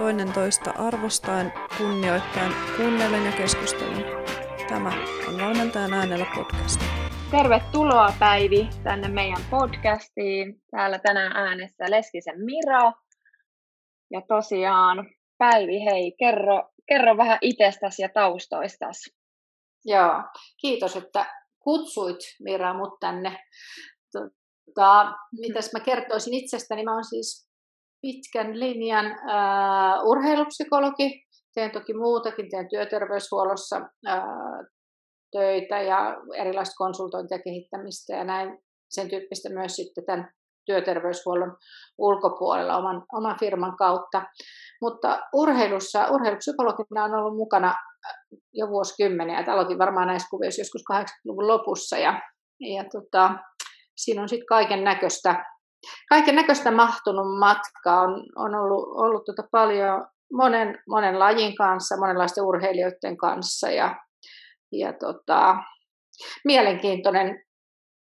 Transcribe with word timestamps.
toinen 0.00 0.32
toista 0.32 0.70
arvostaen, 0.70 1.52
kunnioittain, 1.78 2.52
kuunnellen 2.76 3.26
ja 3.26 3.32
keskustellen. 3.32 4.04
Tämä 4.68 4.88
on 5.28 5.40
Valmentajan 5.40 5.92
äänellä 5.92 6.26
podcast. 6.34 6.80
Tervetuloa 7.30 8.12
Päivi 8.18 8.68
tänne 8.82 9.08
meidän 9.08 9.42
podcastiin. 9.50 10.62
Täällä 10.70 10.98
tänään 10.98 11.36
äänessä 11.36 11.90
Leskisen 11.90 12.44
Mira. 12.44 12.92
Ja 14.10 14.22
tosiaan 14.28 15.10
Päivi, 15.38 15.84
hei, 15.84 16.12
kerro, 16.18 16.70
kerro 16.88 17.16
vähän 17.16 17.38
itsestäsi 17.40 18.02
ja 18.02 18.08
taustoistasi. 18.14 19.10
Joo, 19.84 20.22
kiitos, 20.60 20.96
että 20.96 21.26
kutsuit 21.58 22.18
Mira 22.42 22.74
mut 22.74 23.00
tänne. 23.00 23.38
Tota, 24.12 25.12
mitäs 25.40 25.72
mä 25.72 25.80
kertoisin 25.80 26.34
itsestäni? 26.34 26.84
Mä 26.84 26.94
oon 26.94 27.04
siis 27.04 27.49
pitkän 28.02 28.60
linjan 28.60 29.06
uh, 29.06 30.10
urheilupsykologi. 30.10 31.22
Teen 31.54 31.70
toki 31.70 31.94
muutakin, 31.94 32.50
teen 32.50 32.68
työterveyshuollossa 32.68 33.76
uh, 33.76 34.66
töitä 35.32 35.82
ja 35.82 36.16
erilaista 36.36 36.74
konsultointia 36.78 37.38
kehittämistä 37.38 38.16
ja 38.16 38.24
näin 38.24 38.58
sen 38.90 39.08
tyyppistä 39.08 39.48
myös 39.48 39.76
sitten 39.76 40.04
tämän 40.06 40.32
työterveyshuollon 40.66 41.56
ulkopuolella 41.98 42.76
oman, 42.76 43.02
oman 43.12 43.36
firman 43.40 43.76
kautta. 43.76 44.22
Mutta 44.82 45.20
urheilussa, 45.34 46.08
urheilupsykologina 46.10 47.04
on 47.04 47.14
ollut 47.14 47.36
mukana 47.36 47.74
jo 48.54 48.68
vuosikymmeniä. 48.68 49.40
Et 49.40 49.48
aloitin 49.48 49.78
varmaan 49.78 50.06
näissä 50.06 50.28
kuvioissa 50.30 50.60
joskus 50.60 50.82
80-luvun 50.92 51.48
lopussa 51.48 51.98
ja, 51.98 52.20
ja 52.60 52.84
tota, 52.92 53.34
siinä 53.96 54.22
on 54.22 54.28
sitten 54.28 54.46
kaiken 54.46 54.84
näköistä 54.84 55.44
kaiken 56.08 56.36
näköistä 56.36 56.70
mahtunut 56.70 57.38
matka. 57.38 58.00
On, 58.00 58.22
on 58.36 58.54
ollut, 58.54 58.88
ollut 58.96 59.24
tota 59.24 59.42
paljon 59.52 60.06
monen, 60.32 60.78
monen 60.88 61.18
lajin 61.18 61.54
kanssa, 61.54 61.96
monenlaisten 61.96 62.44
urheilijoiden 62.44 63.16
kanssa 63.16 63.70
ja, 63.70 63.96
ja 64.72 64.92
tota, 64.92 65.56
mielenkiintoinen 66.44 67.42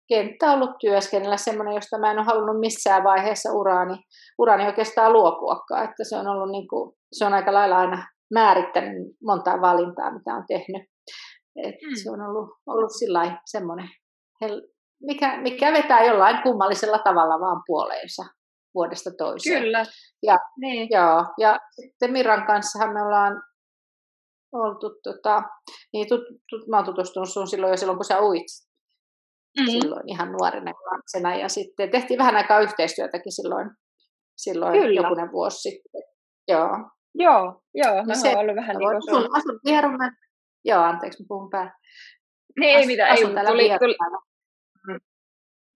kenttä 0.07 0.51
ollut 0.51 0.77
työskennellä, 0.79 1.37
semmoinen, 1.37 1.75
josta 1.75 1.99
mä 1.99 2.11
en 2.11 2.17
ole 2.17 2.25
halunnut 2.25 2.59
missään 2.59 3.03
vaiheessa 3.03 3.51
uraani, 3.51 3.95
uraani 4.37 4.65
oikeastaan 4.65 5.13
luopuakaan, 5.13 5.83
että 5.83 6.03
se 6.03 6.17
on 6.17 6.27
ollut 6.27 6.51
niin 6.51 6.67
kuin, 6.67 6.93
se 7.11 7.25
on 7.25 7.33
aika 7.33 7.53
lailla 7.53 7.77
aina 7.77 8.07
määrittänyt 8.33 9.07
montaa 9.23 9.61
valintaa, 9.61 10.13
mitä 10.13 10.33
on 10.33 10.43
tehnyt. 10.47 10.83
Et 11.55 11.75
mm. 11.81 11.95
Se 12.03 12.11
on 12.11 12.21
ollut, 12.21 12.49
ollut 12.67 12.91
sillä 12.99 13.41
semmoinen, 13.45 13.89
mikä, 15.01 15.41
mikä 15.41 15.73
vetää 15.73 16.03
jollain 16.03 16.43
kummallisella 16.43 16.99
tavalla 16.99 17.39
vaan 17.39 17.61
puoleensa 17.67 18.23
vuodesta 18.75 19.09
toiseen. 19.17 19.63
Kyllä. 19.63 19.83
Ja, 20.23 20.37
niin. 20.57 20.87
joo, 20.91 21.25
ja 21.39 21.59
sitten 21.71 22.11
Miran 22.11 22.47
kanssa 22.47 22.87
me 22.87 23.01
ollaan 23.01 23.43
oltu, 24.51 24.99
tota, 25.03 25.43
niin 25.93 26.09
tut, 26.09 26.21
tut, 26.49 26.67
mä 26.67 26.77
oon 26.77 26.85
tutustunut 26.85 27.29
sun 27.29 27.47
silloin 27.47 27.71
jo 27.71 27.77
silloin, 27.77 27.97
kun 27.97 28.05
sä 28.05 28.19
uit. 28.19 28.47
Mm. 29.59 29.65
Silloin 29.65 30.09
ihan 30.09 30.31
nuorena 30.31 30.71
lapsena. 30.91 31.35
Ja 31.35 31.49
sitten 31.49 31.91
tehtiin 31.91 32.17
vähän 32.17 32.35
aikaa 32.35 32.59
yhteistyötäkin 32.59 33.31
silloin, 33.31 33.69
silloin 34.37 34.81
Kyllä. 34.81 35.01
jokunen 35.01 35.31
vuosi 35.31 35.69
sitten. 35.69 36.01
Joo. 36.47 36.69
Joo, 37.15 37.61
joo, 37.73 37.95
no, 37.95 38.03
no 38.07 38.15
se 38.15 38.37
ollut 38.37 38.55
vähän 38.55 38.75
niin 38.75 38.89
kuin 38.89 39.01
sun. 39.09 39.37
Asun 39.37 39.59
Vierumäen. 39.65 40.11
Joo, 40.65 40.81
anteeksi, 40.83 41.23
mä 41.23 41.25
puhun 41.27 41.49
päälle. 41.49 41.71
Niin, 42.59 42.77
ei 42.77 42.85
mitään, 42.85 43.09
ei, 43.09 43.23
tuli, 43.23 43.69
tuli. 43.79 43.95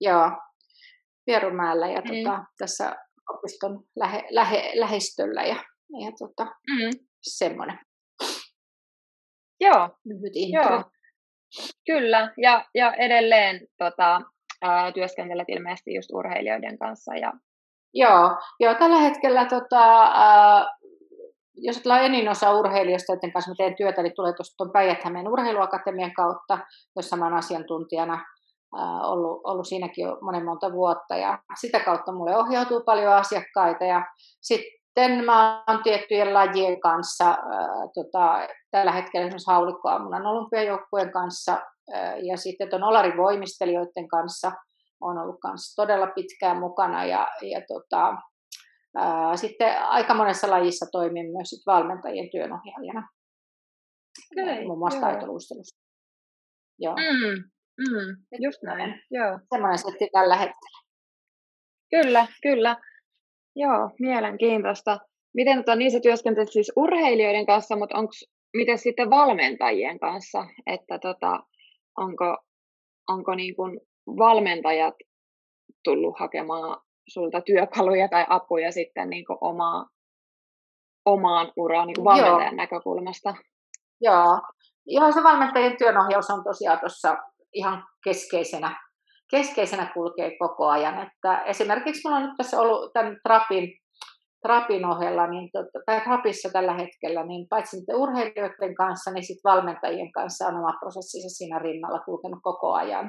Joo, 0.01 0.31
Vierumäellä 1.27 1.87
ja 1.87 2.01
mm. 2.01 2.23
tota, 2.23 2.43
tässä 2.57 2.95
opiston 3.29 3.83
lähe, 3.95 4.23
lähe, 4.29 4.71
lähistöllä 4.75 5.43
ja, 5.43 5.55
ja 6.01 6.11
tota, 6.19 6.43
mm. 6.45 6.99
semmoinen. 7.21 7.79
Joo, 9.59 9.89
lyhyt 10.05 10.35
intro. 10.35 10.75
Joo. 10.75 10.83
Kyllä, 11.85 12.33
ja, 12.37 12.65
ja 12.75 12.93
edelleen 12.93 13.67
tota, 13.77 14.21
ää, 14.61 14.91
työskentelet 14.91 15.49
ilmeisesti 15.49 15.95
just 15.95 16.09
urheilijoiden 16.13 16.79
kanssa. 16.79 17.15
Ja... 17.15 17.33
Joo, 17.93 18.37
joo, 18.59 18.75
tällä 18.75 18.99
hetkellä 18.99 19.45
tota, 19.45 20.03
ää, 20.03 20.67
jos 21.55 21.75
ajatellaan 21.75 22.05
enin 22.05 22.29
osa 22.29 22.53
urheilijoista, 22.53 23.13
joiden 23.13 23.33
kanssa 23.33 23.51
mä 23.51 23.55
teen 23.57 23.75
työtä, 23.75 24.03
niin 24.03 24.15
tulee 24.15 24.33
tuosta 24.33 24.65
päijät 24.73 24.99
urheiluakatemian 25.31 26.13
kautta, 26.13 26.59
jossa 26.95 27.15
mä 27.15 27.25
olen 27.25 27.37
asiantuntijana 27.37 28.25
ollut, 29.03 29.41
ollut 29.43 29.67
siinäkin 29.67 30.03
jo 30.03 30.17
monen 30.21 30.45
monta 30.45 30.71
vuotta 30.71 31.15
ja 31.15 31.39
sitä 31.59 31.79
kautta 31.79 32.11
mulle 32.11 32.37
ohjautuu 32.37 32.81
paljon 32.85 33.13
asiakkaita 33.13 33.83
ja 33.83 34.05
sitten 34.41 35.25
mä 35.25 35.63
oon 35.67 35.83
tiettyjen 35.83 36.33
lajien 36.33 36.79
kanssa, 36.79 37.25
ää, 37.25 37.87
tota, 37.93 38.47
tällä 38.71 38.91
hetkellä 38.91 39.25
esimerkiksi 39.25 39.51
haulikkoammunnan 39.51 40.25
olympiajoukkueen 40.25 41.11
kanssa 41.11 41.61
ää, 41.93 42.17
ja 42.17 42.37
sitten 42.37 42.69
tuon 42.69 42.83
Olarin 42.83 43.17
voimistelijoiden 43.17 44.07
kanssa 44.07 44.51
on 45.01 45.17
ollut 45.17 45.39
kanssa 45.41 45.81
todella 45.81 46.07
pitkään 46.07 46.59
mukana 46.59 47.05
ja, 47.05 47.27
ja 47.41 47.61
tota, 47.67 48.15
ää, 48.95 49.37
sitten 49.37 49.83
aika 49.83 50.13
monessa 50.13 50.49
lajissa 50.49 50.85
toimin 50.91 51.31
myös 51.31 51.49
sit 51.49 51.63
valmentajien 51.65 52.29
työnohjaajana. 52.31 53.07
Okay, 54.41 54.65
muun 54.65 54.79
muassa 54.79 55.01
taitoluistelussa. 55.01 55.77
Joo. 56.79 56.95
Mm, 56.95 57.43
Mm, 57.77 58.41
just 58.45 58.63
näin, 58.63 59.01
joo. 59.11 59.39
Semmoinen 59.49 59.77
setti 59.77 60.09
tällä 60.11 60.35
hetkellä. 60.35 60.79
Kyllä, 61.89 62.27
kyllä. 62.41 62.77
Joo, 63.55 63.89
mielenkiintoista. 63.99 64.99
Miten 65.33 65.57
tota, 65.57 65.75
niin 65.75 65.91
sä 65.91 65.99
työskentelet 65.99 66.51
siis 66.51 66.71
urheilijoiden 66.75 67.45
kanssa, 67.45 67.75
mutta 67.75 67.97
onko 67.97 68.11
miten 68.53 68.77
sitten 68.77 69.09
valmentajien 69.09 69.99
kanssa, 69.99 70.45
että 70.65 70.99
tota, 70.99 71.39
onko, 71.97 72.37
onko 73.09 73.35
niin 73.35 73.55
kuin 73.55 73.79
valmentajat 74.07 74.95
tullut 75.83 76.19
hakemaan 76.19 76.81
sulta 77.07 77.41
työkaluja 77.41 78.07
tai 78.07 78.25
apuja 78.29 78.71
sitten 78.71 79.09
niin 79.09 79.25
kuin 79.25 79.37
omaa, 79.41 79.85
omaan 81.05 81.51
uraan 81.57 81.87
niin 81.87 82.03
valmentajan 82.03 82.41
Joo. 82.41 82.55
näkökulmasta? 82.55 83.35
Joo, 84.01 84.41
Joo, 84.85 85.11
se 85.11 85.23
valmentajien 85.23 85.77
työnohjaus 85.77 86.29
on 86.29 86.43
tosiaan 86.43 86.79
tuossa 86.79 87.17
ihan 87.53 87.83
keskeisenä, 88.03 88.75
keskeisenä 89.31 89.91
kulkee 89.93 90.37
koko 90.39 90.67
ajan. 90.67 91.07
Että 91.07 91.41
esimerkiksi 91.43 92.01
minulla 92.03 92.19
on 92.19 92.25
nyt 92.25 92.37
tässä 92.37 92.61
ollut 92.61 92.93
tämän 92.93 93.17
Trapin, 93.23 93.69
Trapin 94.41 94.85
ohella, 94.85 95.27
niin 95.27 95.49
tota, 95.51 95.79
tai 95.85 96.01
Trapissa 96.01 96.49
tällä 96.49 96.73
hetkellä, 96.73 97.25
niin 97.25 97.47
paitsi 97.49 97.77
niiden 97.77 97.95
urheilijoiden 97.95 98.75
kanssa, 98.75 99.11
niin 99.11 99.23
sitten 99.23 99.51
valmentajien 99.51 100.11
kanssa 100.11 100.47
on 100.47 100.55
oma 100.55 100.73
prosessinsa 100.79 101.29
siinä 101.29 101.59
rinnalla 101.59 101.99
kulkenut 101.99 102.39
koko 102.43 102.73
ajan. 102.73 103.05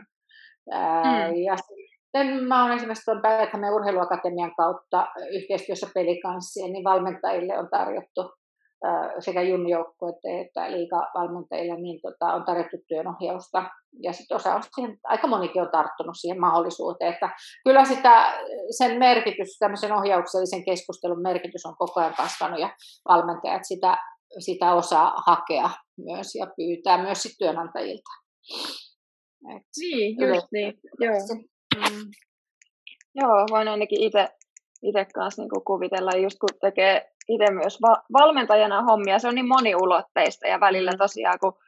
Mm. 0.67 1.37
Ja 1.47 1.57
sitten 1.57 2.45
mä 2.45 2.65
olen 2.65 2.77
esimerkiksi 2.77 3.05
tuon 3.05 3.23
päivät 3.23 3.51
urheiluakatemian 3.75 4.55
kautta 4.57 5.07
yhteistyössä 5.33 5.87
pelikanssien, 5.95 6.73
niin 6.73 6.85
valmentajille 6.85 7.59
on 7.59 7.69
tarjottu 7.71 8.33
sekä 9.19 9.43
junnujoukkueiden 9.43 10.41
että 10.47 10.73
liikavalmentajille 10.73 11.81
niin 11.81 12.01
tota, 12.03 12.35
on 12.35 12.45
tarjottu 12.45 12.77
työnohjausta. 12.89 13.71
Ja 14.03 14.13
sitten 14.13 14.37
osa 14.37 14.55
on 14.55 14.63
siihen, 14.75 14.99
aika 15.05 15.27
monikin 15.27 15.63
on 15.63 15.71
tarttunut 15.73 16.17
siihen 16.21 16.41
mahdollisuuteen, 16.41 17.13
että 17.13 17.31
kyllä 17.65 17.85
sitä, 17.85 18.35
sen 18.79 18.99
merkitys, 18.99 19.59
tämmöisen 19.59 19.93
ohjauksellisen 19.93 20.65
keskustelun 20.65 21.23
merkitys 21.23 21.67
on 21.67 21.77
koko 21.77 22.01
ajan 22.01 22.15
kasvanut 22.15 22.61
ja 22.61 22.71
valmentajat 23.09 23.63
sitä, 23.65 23.97
sitä 24.39 24.75
osaa 24.75 25.13
hakea 25.27 25.71
myös 25.99 26.35
ja 26.35 26.47
pyytää 26.57 27.03
myös 27.03 27.23
sit 27.23 27.33
työnantajilta. 27.39 28.11
Et 29.57 29.63
niin, 29.81 30.17
just 30.35 30.47
niin. 30.53 30.75
Joo. 31.01 31.15
Mm. 31.77 32.11
Joo, 33.15 33.47
voin 33.51 33.69
ainakin 33.69 34.01
itse 34.01 34.29
itse 34.85 35.07
kanssa 35.15 35.43
niin 35.43 35.65
kuvitella, 35.67 36.11
just 36.23 36.37
kun 36.41 36.59
tekee 36.61 37.14
itse 37.29 37.51
myös 37.51 37.83
va- 37.83 38.03
valmentajana 38.13 38.83
hommia, 38.83 39.19
se 39.19 39.29
on 39.29 39.35
niin 39.35 39.49
moniulotteista 39.49 40.47
ja 40.47 40.61
välillä 40.61 40.91
mm. 40.91 40.99
tosiaan, 40.99 41.39
kun 41.41 41.59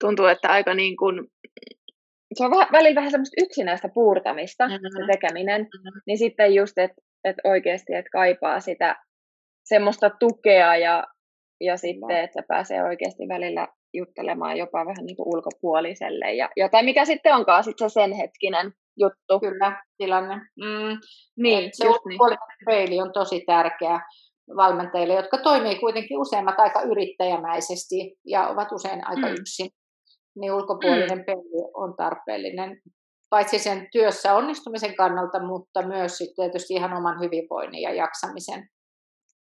tuntuu, 0.00 0.26
että 0.26 0.48
aika 0.48 0.74
niin 0.74 0.96
kuin, 0.96 1.26
se 2.34 2.44
on 2.44 2.50
vähän, 2.50 2.68
välillä 2.72 2.94
vähän 2.94 3.10
semmoista 3.10 3.42
yksinäistä 3.44 3.88
puurtamista, 3.94 4.68
mm-hmm. 4.68 5.06
se 5.06 5.12
tekeminen, 5.12 5.60
mm-hmm. 5.60 6.00
niin 6.06 6.18
sitten 6.18 6.54
just, 6.54 6.78
että 6.78 7.02
et 7.24 7.36
oikeasti, 7.44 7.94
että 7.94 8.10
kaipaa 8.12 8.60
sitä 8.60 8.96
semmoista 9.64 10.10
tukea 10.10 10.76
ja, 10.76 11.04
ja 11.60 11.76
sitten, 11.76 12.16
että 12.16 12.42
pääsee 12.48 12.82
oikeasti 12.82 13.28
välillä 13.28 13.68
juttelemaan 13.94 14.56
jopa 14.56 14.86
vähän 14.86 15.06
niin 15.06 15.16
kuin 15.16 15.28
ulkopuoliselle 15.34 16.34
ja 16.34 16.48
jotain, 16.56 16.84
mikä 16.84 17.04
sitten 17.04 17.34
onkaan 17.34 17.64
sitten 17.64 17.90
se 17.90 17.94
sen 17.94 18.12
hetkinen 18.12 18.72
juttu. 18.98 19.40
Kyllä, 19.40 19.82
tilanne. 19.96 20.34
Mm, 20.34 21.00
niin, 21.36 21.70
se 21.72 21.84
niin. 21.84 22.38
peili 22.66 23.00
on 23.00 23.12
tosi 23.12 23.40
tärkeä 23.46 24.00
valmentajille, 24.56 25.14
jotka 25.14 25.38
toimii 25.38 25.78
kuitenkin 25.78 26.18
useimmat 26.18 26.54
aika 26.58 26.82
yrittäjämäisesti 26.82 28.16
ja 28.26 28.48
ovat 28.48 28.72
usein 28.72 29.06
aika 29.06 29.26
mm. 29.26 29.34
yksin. 29.40 29.70
Niin 30.40 30.52
ulkopuolinen 30.52 31.18
mm. 31.18 31.24
peili 31.24 31.70
on 31.74 31.96
tarpeellinen 31.96 32.80
paitsi 33.30 33.58
sen 33.58 33.88
työssä 33.92 34.34
onnistumisen 34.34 34.96
kannalta, 34.96 35.46
mutta 35.46 35.86
myös 35.86 36.18
sitten 36.18 36.34
tietysti 36.36 36.74
ihan 36.74 36.96
oman 36.96 37.20
hyvinvoinnin 37.20 37.82
ja 37.82 37.94
jaksamisen 37.94 38.68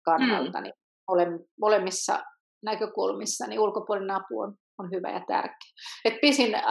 kannalta. 0.05 0.59
Mm. 0.59 0.65
Niin 0.65 0.75
molemmissa 1.61 2.23
näkökulmissa, 2.63 3.47
niin 3.47 3.61
ulkopuolinen 3.61 4.17
apu 4.17 4.41
on, 4.41 4.55
on 4.79 4.91
hyvä 4.91 5.11
ja 5.11 5.21
tärkeä. 5.27 5.73
Et 6.05 6.15
pisin 6.21 6.55
äh, 6.55 6.65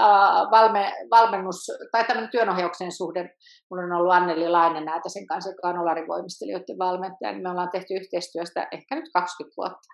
valme, 0.52 0.94
valmennus 1.12 1.58
tai 1.92 2.06
tämmöinen 2.06 2.32
työnohjauksen 2.32 2.92
suhde, 2.92 3.30
minulla 3.72 3.96
on 3.96 4.02
ollut 4.02 4.14
Anneli 4.14 4.50
Lainen 4.50 4.86
sen 5.08 5.28
kanssa, 5.28 5.50
joka 5.50 5.68
on 5.68 5.80
olarivoimistelijoiden 5.80 6.78
valmentaja, 6.80 7.32
niin 7.32 7.44
me 7.44 7.50
ollaan 7.50 7.72
tehty 7.72 7.94
yhteistyöstä 7.94 8.68
ehkä 8.72 8.96
nyt 8.96 9.10
20 9.14 9.54
vuotta. 9.58 9.88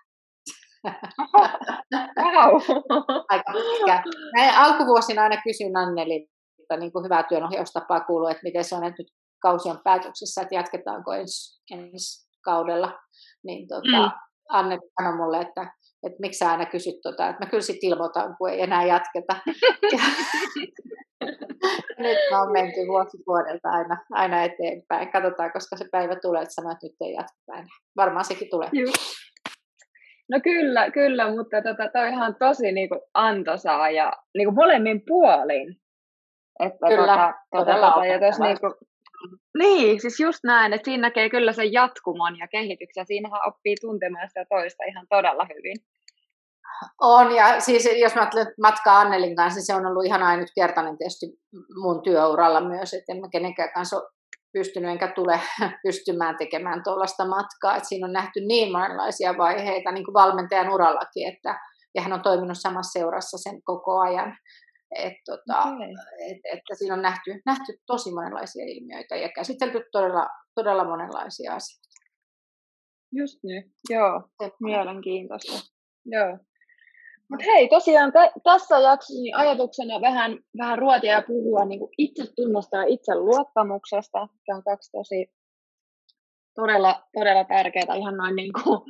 wow. 2.22 2.54
Aika 3.30 3.52
pitkä. 3.52 4.02
Alkuvuosina 4.56 5.22
aina 5.22 5.42
kysyn 5.44 5.76
Annelilta 5.76 6.76
niin 6.78 6.92
kuin 6.92 7.04
hyvää 7.04 7.22
työnohjaustapaa 7.22 8.00
kuuluu, 8.00 8.28
että 8.28 8.42
miten 8.42 8.64
se 8.64 8.74
on, 8.74 8.84
että 8.84 9.02
nyt 9.02 9.12
kausi 9.42 9.68
on 9.68 9.80
päätöksessä, 9.84 10.42
että 10.42 10.54
jatketaanko 10.54 11.12
ensi, 11.12 11.62
ensi 11.70 12.28
kaudella. 12.44 12.98
Niin 13.44 13.68
tota, 13.68 14.02
mm. 14.02 14.10
Anne 14.48 14.78
sanoi 15.02 15.16
mulle, 15.16 15.40
että, 15.40 15.72
että 16.06 16.20
miksi 16.20 16.38
sä 16.38 16.50
aina 16.50 16.66
kysyt 16.66 17.00
tota, 17.02 17.28
että 17.28 17.44
mä 17.44 17.50
kyllä 17.50 17.62
sitten 17.62 17.90
ilmoitan, 17.90 18.36
kun 18.38 18.50
ei 18.50 18.62
enää 18.62 18.84
jatketa. 18.84 19.36
nyt 22.04 22.18
mä 22.30 22.40
oon 22.40 22.52
menty 22.52 22.80
vuosi 22.88 23.18
vuodelta 23.26 23.68
aina, 23.68 23.96
aina 24.12 24.42
eteenpäin. 24.42 25.12
Katsotaan, 25.12 25.52
koska 25.52 25.76
se 25.76 25.84
päivä 25.92 26.16
tulee, 26.16 26.42
että 26.42 26.54
sanoit, 26.54 26.74
että 26.74 26.86
nyt 26.86 26.96
ei 27.00 27.12
jatketa 27.12 27.52
enää. 27.52 27.78
Varmaan 27.96 28.24
sekin 28.24 28.50
tulee. 28.50 28.68
Just. 28.72 28.94
No 30.30 30.40
kyllä, 30.44 30.90
kyllä, 30.90 31.30
mutta 31.30 31.62
tota, 31.62 31.90
toi 31.92 32.08
ihan 32.08 32.36
tosi 32.38 32.72
niinku 32.72 33.00
antoisaa 33.14 33.90
ja 33.90 34.12
niinku 34.36 34.52
molemmin 34.52 35.02
puolin. 35.06 35.76
Että 36.60 36.86
kyllä, 36.88 37.06
tota, 37.06 37.32
tota, 37.50 37.80
tota, 37.80 38.06
ja 38.06 38.20
tos, 38.20 38.38
niinku, 38.38 38.74
niin, 39.58 40.00
siis 40.00 40.20
just 40.20 40.38
näin, 40.44 40.72
että 40.72 40.84
siinä 40.84 41.00
näkee 41.00 41.30
kyllä 41.30 41.52
sen 41.52 41.72
jatkumon 41.72 42.38
ja 42.38 42.48
kehityksen. 42.48 43.06
Siinähän 43.06 43.40
oppii 43.48 43.76
tuntemaan 43.80 44.28
sitä 44.28 44.44
toista 44.48 44.84
ihan 44.84 45.06
todella 45.10 45.46
hyvin. 45.56 45.76
On, 47.00 47.34
ja 47.34 47.60
siis 47.60 47.88
jos 48.00 48.14
mä 48.14 48.20
ajattelen 48.20 48.54
matkaa 48.62 49.00
Annelin 49.00 49.36
kanssa, 49.36 49.60
se 49.60 49.74
on 49.74 49.86
ollut 49.86 50.04
ihan 50.04 50.22
ainutkertainen 50.22 50.98
tietysti 50.98 51.26
mun 51.82 52.02
työuralla 52.02 52.60
myös, 52.60 52.94
että 52.94 53.12
en 53.12 53.20
mä 53.20 53.28
kenenkään 53.32 53.72
kanssa 53.72 53.96
ole 53.96 54.08
pystynyt 54.52 54.90
enkä 54.90 55.08
tule 55.08 55.40
pystymään 55.86 56.36
tekemään 56.36 56.82
tuollaista 56.84 57.28
matkaa. 57.28 57.76
Et 57.76 57.84
siinä 57.84 58.06
on 58.06 58.12
nähty 58.12 58.40
niin 58.40 58.72
monenlaisia 58.72 59.38
vaiheita 59.38 59.92
niin 59.92 60.04
kuin 60.04 60.14
valmentajan 60.14 60.70
urallakin, 60.70 61.28
että, 61.28 61.60
ja 61.94 62.02
hän 62.02 62.12
on 62.12 62.22
toiminut 62.22 62.58
samassa 62.60 62.98
seurassa 62.98 63.38
sen 63.38 63.62
koko 63.62 63.98
ajan. 63.98 64.36
Et, 64.96 65.14
tota, 65.26 65.58
okay. 65.60 65.92
et, 66.30 66.38
että 66.44 66.74
siinä 66.74 66.94
on 66.94 67.02
nähty, 67.02 67.30
nähty 67.46 67.72
tosi 67.86 68.14
monenlaisia 68.14 68.64
ilmiöitä 68.64 69.16
ja 69.16 69.28
käsitelty 69.28 69.84
todella, 69.92 70.28
todella 70.54 70.84
monenlaisia 70.84 71.54
asioita. 71.54 71.88
Just 73.12 73.38
niin, 73.42 73.72
joo, 73.90 74.22
mielenkiintoista. 74.60 75.52
Joo. 76.06 76.38
Mutta 77.30 77.44
hei, 77.44 77.68
tosiaan 77.68 78.12
t- 78.12 78.42
tässä 78.42 78.78
jaksossa 78.78 79.22
niin 79.22 79.36
ajatuksena 79.36 80.00
vähän, 80.00 80.38
vähän 80.58 80.78
ruotia 80.78 81.12
ja 81.12 81.22
puhua 81.26 81.64
niin 81.64 81.78
kuin 81.78 81.90
itsetunnosta 81.98 82.76
ja 82.76 82.84
itseluottamuksesta. 82.84 84.28
Se 84.44 84.54
on 84.54 84.64
kaksi 84.64 84.90
tosi 84.92 85.26
todella, 86.54 87.02
todella 87.12 87.44
tärkeää 87.44 87.94
ihan 87.98 88.16
noin 88.16 88.36
niin 88.36 88.52
kuin 88.52 88.80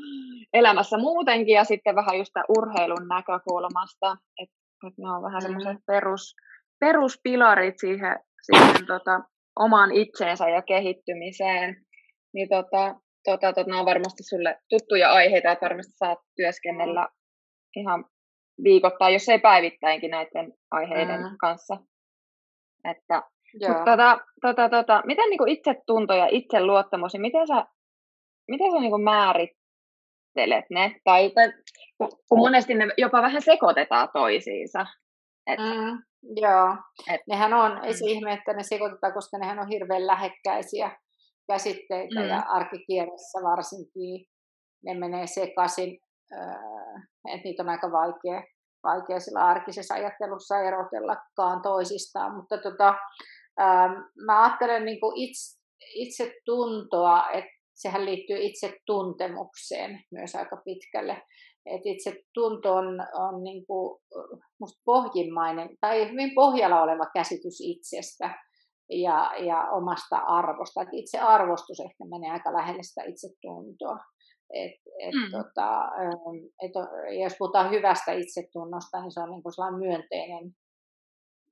elämässä 0.53 0.99
muutenkin 0.99 1.55
ja 1.55 1.65
sitten 1.65 1.95
vähän 1.95 2.19
just 2.19 2.33
urheilun 2.59 3.09
näkökulmasta. 3.09 4.17
Että 4.43 4.58
et 4.87 4.99
ne 4.99 5.11
on 5.11 5.23
vähän 5.23 5.43
semmoiset 5.43 5.73
mm. 5.73 5.83
perus, 5.87 6.37
peruspilarit 6.81 7.75
siihen, 7.79 8.21
siihen 8.43 8.87
tota, 8.87 9.21
omaan 9.57 9.93
itseensä 9.93 10.49
ja 10.49 10.63
kehittymiseen. 10.63 11.77
Niin 12.35 12.49
tota, 12.49 12.95
tota, 13.25 13.53
tota, 13.53 13.69
nämä 13.69 13.81
on 13.81 13.87
varmasti 13.87 14.23
sulle 14.23 14.59
tuttuja 14.69 15.13
aiheita, 15.13 15.53
että 15.53 15.65
varmasti 15.65 15.93
saat 15.97 16.19
työskennellä 16.37 17.09
ihan 17.77 18.05
viikoittain, 18.65 19.13
jos 19.13 19.29
ei 19.29 19.39
päivittäinkin 19.39 20.11
näiden 20.11 20.53
aiheiden 20.71 21.21
mm. 21.21 21.37
kanssa. 21.41 21.77
Että, 22.85 23.23
tota, 23.85 24.19
tota, 24.41 24.69
tota, 24.69 25.03
miten 25.07 25.31
niin 25.31 25.49
itsetunto 25.49 26.15
ja 26.15 26.29
itseluottamus, 26.31 27.13
niin 27.13 27.23
miten 27.23 27.47
sä, 27.47 27.67
miten 28.49 28.73
sä 28.73 28.79
niin 28.81 29.03
määrittelet 29.03 30.65
ne? 30.71 31.01
Tai, 31.05 31.31
tai 31.31 31.53
kun 31.99 32.39
monesti 32.39 32.75
ne 32.75 32.89
jopa 32.99 33.23
vähän 33.23 33.43
sekoitetaan 33.43 34.09
toisiinsa. 34.13 34.87
Et, 35.47 35.59
mm, 35.59 36.03
joo, 36.43 36.77
et, 37.15 37.21
nehän 37.29 37.55
on, 37.55 37.85
ei 37.85 37.95
se 37.95 38.05
mm. 38.05 38.11
ihme, 38.11 38.33
että 38.33 38.53
ne 38.53 38.63
sekoitetaan, 38.63 39.13
koska 39.13 39.39
nehän 39.39 39.59
on 39.59 39.69
hirveän 39.69 40.07
lähekkäisiä 40.07 40.97
käsitteitä 41.49 42.21
mm. 42.21 42.29
ja 42.29 42.43
arkikielessä 42.49 43.39
varsinkin 43.43 44.27
ne 44.85 44.95
menee 44.95 45.27
sekaisin 45.27 45.99
että 47.29 47.45
niitä 47.45 47.63
on 47.63 47.69
aika 47.69 47.93
vaikea, 47.93 48.43
vaikea 48.85 49.21
sillä 49.21 49.47
arkisessa 49.47 49.95
ajattelussa 49.95 50.61
erotellakaan 50.61 51.63
toisistaan, 51.63 52.37
mutta 52.37 52.59
tota, 52.59 52.95
mä 54.27 54.43
ajattelen 54.43 54.85
niin 54.85 55.01
kuin 55.01 55.17
itse, 55.17 55.59
itse 55.95 56.35
tuntoa, 56.45 57.31
että 57.31 57.51
sehän 57.75 58.05
liittyy 58.05 58.39
itse 58.39 58.77
tuntemukseen 58.87 60.01
myös 60.11 60.35
aika 60.35 60.57
pitkälle. 60.65 61.23
Et 61.75 61.81
itse 61.85 62.23
tunto 62.35 62.75
on, 62.75 62.87
on 63.15 63.43
niin 63.43 63.67
kuin 63.67 64.01
musta 64.61 64.83
pohjimmainen 64.85 65.69
tai 65.81 66.11
hyvin 66.11 66.35
pohjalla 66.35 66.83
oleva 66.83 67.05
käsitys 67.15 67.61
itsestä 67.61 68.35
ja, 68.91 69.33
ja 69.47 69.71
omasta 69.71 70.17
arvosta. 70.17 70.83
Et 70.83 70.89
itse 70.93 71.19
arvostus 71.19 71.81
ehkä 71.81 72.05
menee 72.05 72.31
aika 72.31 72.53
lähelle 72.53 72.83
sitä 72.83 73.03
itsetuntoa. 73.03 73.99
Et, 74.55 74.73
et 74.99 75.15
mm. 75.15 75.31
tota, 75.31 75.91
et, 76.63 76.73
jos 77.23 77.33
puhutaan 77.39 77.71
hyvästä 77.71 78.13
itsetunnosta, 78.13 79.01
niin 79.01 79.13
se 79.13 79.21
on 79.21 79.31
niin 79.31 79.43
kuin 79.43 79.53
sellainen 79.53 79.81
myönteinen, 79.81 80.51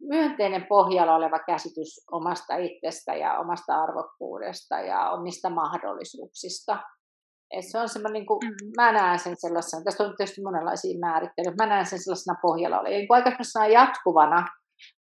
myönteinen 0.01 0.67
pohjalla 0.69 1.17
oleva 1.17 1.39
käsitys 1.39 2.05
omasta 2.13 2.57
itsestä 2.57 3.15
ja 3.15 3.39
omasta 3.39 3.83
arvokkuudesta 3.83 4.81
ja 4.81 5.11
omista 5.11 5.51
mahdollisuuksista. 5.51 6.79
Et 7.51 7.65
se 7.71 7.79
on 7.79 7.89
semmoinen, 7.89 8.13
niin 8.13 8.27
kuin, 8.27 8.39
mm. 8.45 8.71
mä 8.77 8.93
näen 8.93 9.19
sen 9.19 9.37
sellaisena, 9.39 9.85
tästä 9.85 10.05
on 10.05 10.15
tietysti 10.17 10.43
monenlaisia 10.43 10.99
määrittelyjä, 10.99 11.55
mä 11.59 11.67
näen 11.67 11.87
sen 11.87 12.03
sellaisena 12.03 12.39
pohjalla 12.43 12.81
olevana, 12.81 12.97
niin 12.97 13.07
aikaisemmin 13.11 13.73
jatkuvana 13.73 14.47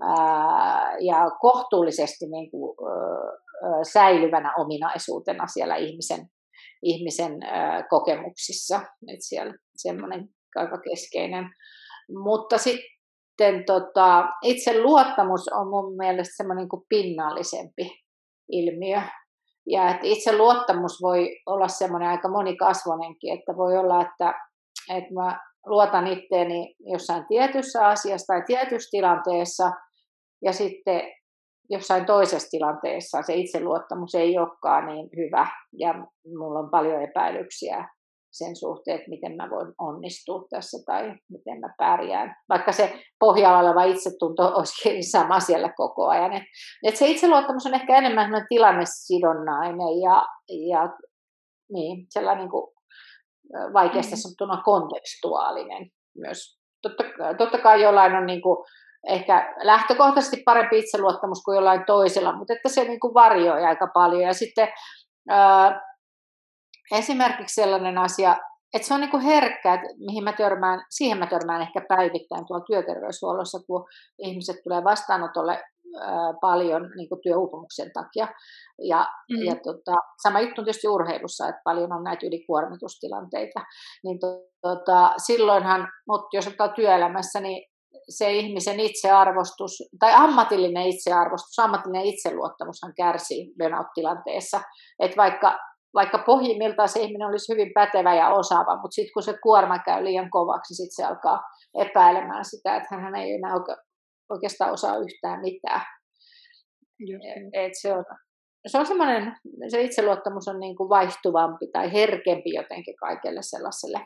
ää, 0.01 0.97
ja 0.99 1.31
kohtuullisesti 1.39 2.25
niin 2.25 2.51
kuin, 2.51 2.77
ää, 2.87 3.83
säilyvänä 3.83 4.53
ominaisuutena 4.57 5.47
siellä 5.47 5.75
ihmisen 5.75 6.27
ihmisen 6.83 7.39
kokemuksissa. 7.89 8.75
Että 9.07 9.27
siellä 9.27 9.53
semmoinen 9.77 10.29
aika 10.55 10.77
keskeinen. 10.77 11.45
Mutta 12.23 12.57
sitten 12.57 13.65
tota, 13.65 14.27
itse 14.43 14.81
luottamus 14.81 15.47
on 15.47 15.69
mun 15.69 15.97
mielestä 15.97 16.33
semmoinen 16.37 16.69
kuin 16.69 16.83
pinnallisempi 16.89 17.91
ilmiö. 18.51 19.01
Ja 19.67 19.89
että 19.89 20.07
itse 20.07 20.37
luottamus 20.37 21.01
voi 21.01 21.29
olla 21.45 21.67
semmoinen 21.67 22.09
aika 22.09 22.29
monikasvoinenkin, 22.29 23.33
että 23.39 23.57
voi 23.57 23.77
olla, 23.77 24.01
että, 24.01 24.33
että 24.89 25.13
mä 25.13 25.39
luotan 25.65 26.07
itteeni 26.07 26.75
jossain 26.79 27.25
tietyssä 27.27 27.87
asiassa 27.87 28.33
tai 28.33 28.43
tietyssä 28.47 28.89
tilanteessa, 28.91 29.71
ja 30.41 30.53
sitten 30.53 31.01
jossain 31.69 32.05
toisessa 32.05 32.49
tilanteessa 32.51 33.21
se 33.21 33.33
itseluottamus 33.33 34.15
ei 34.15 34.37
olekaan 34.37 34.85
niin 34.85 35.09
hyvä 35.17 35.47
ja 35.79 35.93
mulla 36.37 36.59
on 36.59 36.69
paljon 36.69 37.01
epäilyksiä 37.03 37.87
sen 38.33 38.55
suhteen, 38.55 38.97
että 38.97 39.09
miten 39.09 39.35
mä 39.35 39.49
voin 39.49 39.73
onnistua 39.79 40.43
tässä 40.49 40.77
tai 40.85 41.15
miten 41.31 41.59
mä 41.59 41.73
pärjään. 41.77 42.35
Vaikka 42.49 42.71
se 42.71 42.99
pohjalla 43.19 43.59
oleva 43.59 43.83
itsetunto 43.83 44.43
olisi 44.55 45.01
sama 45.11 45.39
siellä 45.39 45.73
koko 45.75 46.07
ajan. 46.07 46.33
Et, 46.33 46.43
et 46.87 46.95
se 46.95 47.07
itseluottamus 47.07 47.65
on 47.65 47.73
ehkä 47.73 47.97
enemmän 47.97 48.45
tilannesidonnainen 48.49 50.01
ja, 50.01 50.25
ja 50.69 50.89
niin, 51.73 52.05
sellainen 52.09 52.41
niin 52.41 52.51
kuin 52.51 52.73
vaikeasti 53.73 54.15
mm. 54.15 54.17
sanottuna 54.17 54.61
kontekstuaalinen 54.61 55.89
myös. 56.17 56.59
Totta, 56.81 57.03
totta 57.37 57.57
kai 57.57 57.81
jollain 57.81 58.15
on 58.15 58.25
niin 58.25 58.41
kuin 58.41 58.57
ehkä 59.07 59.55
lähtökohtaisesti 59.63 60.41
parempi 60.45 60.79
itseluottamus 60.79 61.43
kuin 61.43 61.55
jollain 61.55 61.85
toisella, 61.85 62.37
mutta 62.37 62.53
että 62.53 62.69
se 62.69 62.83
niin 62.83 62.99
kuin 62.99 63.13
varjoi 63.13 63.65
aika 63.65 63.87
paljon. 63.93 64.21
Ja 64.21 64.33
sitten 64.33 64.67
ää, 65.29 65.81
esimerkiksi 66.91 67.61
sellainen 67.61 67.97
asia, 67.97 68.37
että 68.73 68.87
se 68.87 68.93
on 68.93 69.01
niin 69.01 69.19
herkkä, 69.19 69.73
että 69.73 69.87
mihin 70.05 70.23
mä 70.23 70.33
törmään, 70.33 70.85
siihen 70.89 71.17
mä 71.17 71.27
törmään 71.27 71.61
ehkä 71.61 71.81
päivittäin 71.87 72.45
tuolla 72.47 72.65
työterveyshuollossa, 72.65 73.59
kun 73.67 73.85
ihmiset 74.19 74.55
tulee 74.63 74.83
vastaanotolle 74.83 75.63
paljon 76.41 76.91
niin 76.95 77.09
kuin 77.09 77.21
työuupumuksen 77.21 77.91
takia. 77.93 78.27
Ja, 78.79 79.07
mm. 79.31 79.45
ja 79.45 79.55
tota, 79.55 79.97
sama 80.23 80.39
juttu 80.39 80.61
on 80.61 80.65
tietysti 80.65 80.87
urheilussa, 80.87 81.47
että 81.47 81.61
paljon 81.63 81.93
on 81.93 82.03
näitä 82.03 82.25
ylikuormitustilanteita. 82.25 83.61
Niin 84.03 84.19
to, 84.19 84.27
tota, 84.61 85.13
silloinhan, 85.17 85.87
mutta 86.07 86.37
jos 86.37 86.47
ottaa 86.47 86.67
työelämässä, 86.67 87.39
niin 87.39 87.69
se 88.09 88.31
ihmisen 88.31 88.79
itsearvostus 88.79 89.71
tai 89.99 90.13
ammatillinen 90.13 90.87
itsearvostus, 90.87 91.59
ammatillinen 91.59 92.05
itseluottamushan 92.05 92.93
kärsii 92.97 93.53
burnout-tilanteessa. 93.59 94.61
Että 94.99 95.17
vaikka 95.17 95.59
vaikka 95.93 96.23
pohjimmiltaan 96.25 96.89
se 96.89 96.99
ihminen 96.99 97.27
olisi 97.27 97.53
hyvin 97.53 97.71
pätevä 97.73 98.15
ja 98.15 98.29
osaava, 98.29 98.75
mutta 98.81 98.95
sitten 98.95 99.13
kun 99.13 99.23
se 99.23 99.37
kuorma 99.43 99.79
käy 99.79 100.03
liian 100.03 100.29
kovaksi, 100.29 100.71
niin 100.71 100.77
sitten 100.77 100.95
se 100.95 101.03
alkaa 101.03 101.41
epäilemään 101.79 102.45
sitä, 102.45 102.75
että 102.75 102.95
hän 102.95 103.15
ei 103.15 103.33
enää 103.33 103.53
oikeastaan 104.29 104.71
osaa 104.73 104.97
yhtään 104.97 105.41
mitään. 105.41 105.81
Just. 106.99 107.25
Et 107.53 107.71
se 107.81 107.93
on, 107.93 108.05
se 108.67 108.77
on 108.77 108.85
semmoinen, 108.85 109.35
se 109.67 109.81
itseluottamus 109.81 110.47
on 110.47 110.59
niin 110.59 110.75
kuin 110.75 110.89
vaihtuvampi 110.89 111.67
tai 111.73 111.93
herkempi 111.93 112.53
jotenkin 112.53 112.95
kaikelle 112.95 113.41
sellaiselle 113.41 113.99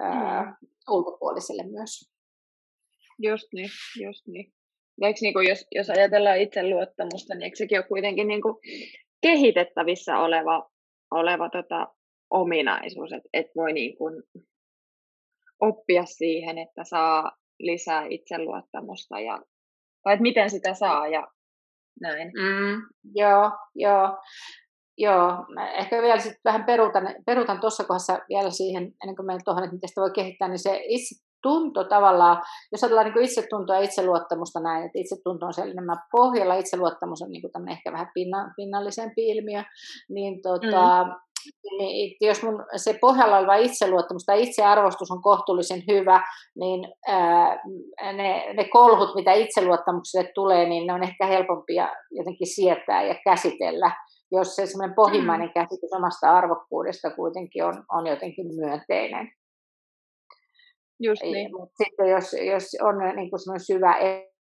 mm. 0.00 0.06
ää, 0.06 0.56
ulkopuoliselle 0.90 1.62
myös. 1.62 2.14
Just 3.18 3.48
niin, 3.52 3.70
just 4.04 4.26
niin. 4.26 4.52
Eikö 5.02 5.18
niin 5.22 5.34
kuin, 5.34 5.48
jos, 5.48 5.66
jos 5.74 5.90
ajatellaan 5.90 6.38
itseluottamusta, 6.38 7.34
niin 7.34 7.42
eikö 7.42 7.56
sekin 7.56 7.78
ole 7.78 7.86
kuitenkin 7.88 8.28
niin 8.28 8.42
kuin 8.42 8.56
kehitettävissä 9.22 10.18
oleva, 10.18 10.70
oleva 11.14 11.48
tota, 11.48 11.88
ominaisuus, 12.30 13.12
että 13.12 13.28
et 13.32 13.46
voi 13.56 13.72
niin 13.72 13.98
kuin 13.98 14.22
oppia 15.60 16.04
siihen, 16.04 16.58
että 16.58 16.84
saa 16.84 17.32
lisää 17.58 18.06
itseluottamusta 18.10 19.20
ja 19.20 19.38
tai 20.02 20.12
että 20.12 20.22
miten 20.22 20.50
sitä 20.50 20.74
saa 20.74 21.08
ja 21.08 21.28
näin. 22.00 22.28
Mm, 22.28 22.82
joo, 23.14 23.50
joo. 23.74 24.18
Joo, 24.98 25.46
mä 25.54 25.72
ehkä 25.72 26.02
vielä 26.02 26.20
sitten 26.20 26.40
vähän 26.44 26.64
peruutan, 26.64 27.14
peruutan 27.26 27.60
tuossa 27.60 27.84
kohdassa 27.84 28.18
vielä 28.28 28.50
siihen, 28.50 28.82
ennen 29.02 29.16
kuin 29.16 29.26
menen 29.26 29.44
tuohon, 29.44 29.64
että 29.64 29.74
miten 29.74 29.88
sitä 29.88 30.00
voi 30.00 30.10
kehittää, 30.10 30.48
niin 30.48 30.58
se 30.58 30.80
itse 30.84 31.14
tunto 31.44 31.84
tavallaan, 31.84 32.42
jos 32.72 32.82
ajatellaan 32.82 33.12
niin 33.12 33.24
itsetuntoa 33.24 33.76
ja 33.76 33.82
itseluottamusta 33.82 34.60
näin, 34.60 34.84
että 34.86 34.98
itsetunto 34.98 35.46
on 35.46 35.54
siellä 35.54 35.72
enemmän 35.72 36.02
pohjalla, 36.12 36.54
itseluottamus 36.54 37.22
on 37.22 37.30
niin 37.30 37.70
ehkä 37.70 37.92
vähän 37.92 38.10
pinna, 38.14 38.52
pinnallisempi 38.56 39.28
ilmiö, 39.28 39.62
niin 40.08 40.42
tota, 40.42 41.04
mm 41.04 41.14
niin 41.78 42.16
jos 42.20 42.42
mun 42.42 42.64
se 42.76 42.98
pohjalla 43.00 43.38
oleva 43.38 43.54
itseluottamus 43.54 44.24
tai 44.24 44.42
itsearvostus 44.42 45.10
on 45.10 45.22
kohtuullisen 45.22 45.82
hyvä, 45.88 46.20
niin 46.56 46.92
ää, 47.08 47.58
ne, 48.12 48.54
ne 48.56 48.64
kolhut, 48.64 49.14
mitä 49.14 49.32
itseluottamukselle 49.32 50.30
tulee, 50.34 50.68
niin 50.68 50.86
ne 50.86 50.92
on 50.92 51.02
ehkä 51.02 51.26
helpompia 51.26 51.88
jotenkin 52.10 52.54
sietää 52.54 53.02
ja 53.02 53.14
käsitellä, 53.24 53.90
jos 54.32 54.56
se 54.56 54.66
semmoinen 54.66 54.94
pohjimmainen 54.94 55.48
mm. 55.48 55.52
käsitys 55.54 55.92
omasta 55.96 56.30
arvokkuudesta 56.30 57.10
kuitenkin 57.10 57.64
on, 57.64 57.84
on 57.92 58.06
jotenkin 58.06 58.46
myönteinen. 58.56 59.32
Just 61.00 61.22
niin. 61.22 61.50
Mutta 61.52 61.84
sitten 61.84 62.10
jos, 62.10 62.32
jos 62.32 62.64
on 62.82 63.16
niin 63.16 63.30
kuin 63.30 63.60
syvä 63.66 63.94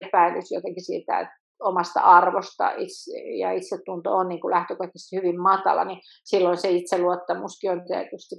epäilys 0.01 0.51
jotenkin 0.51 0.85
siitä, 0.85 1.19
että 1.19 1.39
omasta 1.63 1.99
arvosta 1.99 2.71
itse, 2.71 3.19
ja 3.39 3.51
itsetunto 3.51 4.11
on 4.11 4.27
niin 4.29 4.41
kuin 4.41 4.51
lähtökohtaisesti 4.51 5.15
hyvin 5.15 5.41
matala, 5.41 5.85
niin 5.85 5.99
silloin 6.23 6.57
se 6.57 6.69
itseluottamuskin 6.69 7.71
on 7.71 7.81
tietysti 7.87 8.35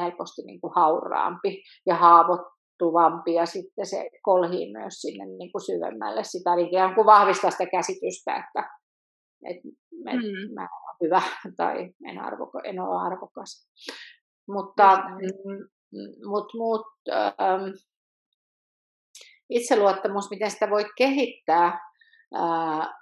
helposti 0.00 0.42
niin 0.42 0.60
kuin 0.60 0.72
hauraampi 0.76 1.62
ja 1.86 1.94
haavoittuvampi 1.94 3.34
ja 3.34 3.46
sitten 3.46 3.86
se 3.86 4.10
kolhii 4.22 4.72
myös 4.72 4.94
sinne 4.94 5.26
niin 5.26 5.52
kuin 5.52 5.62
syvemmälle 5.62 6.24
sitä, 6.24 6.56
niin 6.56 6.68
ikään 6.68 6.94
kuin 6.94 7.06
vahvistaa 7.06 7.50
sitä 7.50 7.66
käsitystä, 7.66 8.36
että, 8.36 8.70
että 9.44 9.68
mm. 10.04 10.54
mä 10.54 10.60
olen 10.60 10.96
hyvä 11.02 11.22
tai 11.56 11.90
en, 12.08 12.18
arvoko, 12.18 12.60
en 12.64 12.80
ole 12.80 13.06
arvokas. 13.06 13.68
Mutta 14.48 14.96
mm, 14.96 15.68
mut, 16.26 16.54
mut, 16.54 16.86
ähm, 17.12 17.72
itseluottamus, 19.50 20.30
miten 20.30 20.50
sitä 20.50 20.70
voi 20.70 20.84
kehittää, 20.96 21.80
ää, 22.34 22.94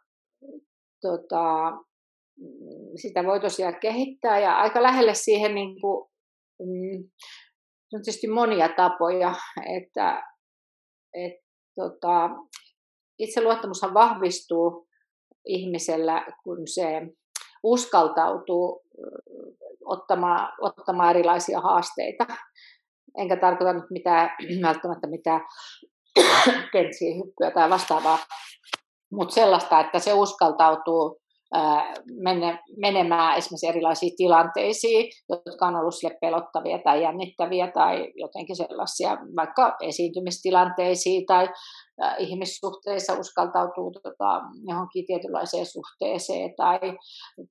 tota, 1.00 1.72
sitä 2.96 3.24
voi 3.24 3.40
tosiaan 3.40 3.80
kehittää 3.80 4.40
ja 4.40 4.56
aika 4.56 4.82
lähelle 4.82 5.14
siihen 5.14 5.54
niin 5.54 5.80
kuin, 5.80 6.10
mm, 6.60 7.10
on 7.92 8.02
tietysti 8.02 8.28
monia 8.28 8.68
tapoja, 8.68 9.34
että 9.78 10.22
et, 11.14 11.32
tota, 11.74 12.30
itseluottamushan 13.18 13.94
vahvistuu 13.94 14.88
ihmisellä, 15.46 16.26
kun 16.44 16.58
se 16.68 17.02
uskaltautuu 17.62 18.82
ottamaan, 19.84 20.52
ottamaan 20.60 21.10
erilaisia 21.10 21.60
haasteita. 21.60 22.26
Enkä 23.18 23.36
tarkoita 23.36 23.72
nyt 23.72 23.90
mitään, 23.90 24.30
välttämättä 24.68 25.06
mitään 25.06 25.40
kentsiä 26.72 27.14
hyppyä 27.14 27.50
tai 27.50 27.70
vastaavaa, 27.70 28.18
mutta 29.12 29.34
sellaista, 29.34 29.80
että 29.80 29.98
se 29.98 30.12
uskaltautuu 30.12 31.21
mene, 32.22 32.58
menemään 32.76 33.38
esimerkiksi 33.38 33.66
erilaisiin 33.66 34.16
tilanteisiin, 34.16 35.10
jotka 35.28 35.66
on 35.66 35.76
ollut 35.76 35.94
sille 35.94 36.18
pelottavia 36.20 36.78
tai 36.78 37.02
jännittäviä 37.02 37.70
tai 37.74 38.12
jotenkin 38.16 38.56
sellaisia 38.56 39.16
vaikka 39.36 39.76
esiintymistilanteisiin 39.80 41.26
tai 41.26 41.48
ihmissuhteissa 42.18 43.12
uskaltautuu 43.12 43.90
tota, 43.90 44.40
johonkin 44.68 45.06
tietynlaiseen 45.06 45.66
suhteeseen 45.66 46.54
tai, 46.56 46.78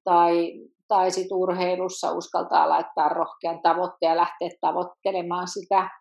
tai, 0.04 0.54
tai 0.88 1.12
sit 1.12 1.32
urheilussa 1.32 2.12
uskaltaa 2.12 2.70
laittaa 2.70 3.10
rohkean 3.10 3.62
tavoitteen 3.62 4.10
ja 4.10 4.18
lähteä 4.18 4.50
tavoittelemaan 4.62 5.48
sitä 5.48 6.01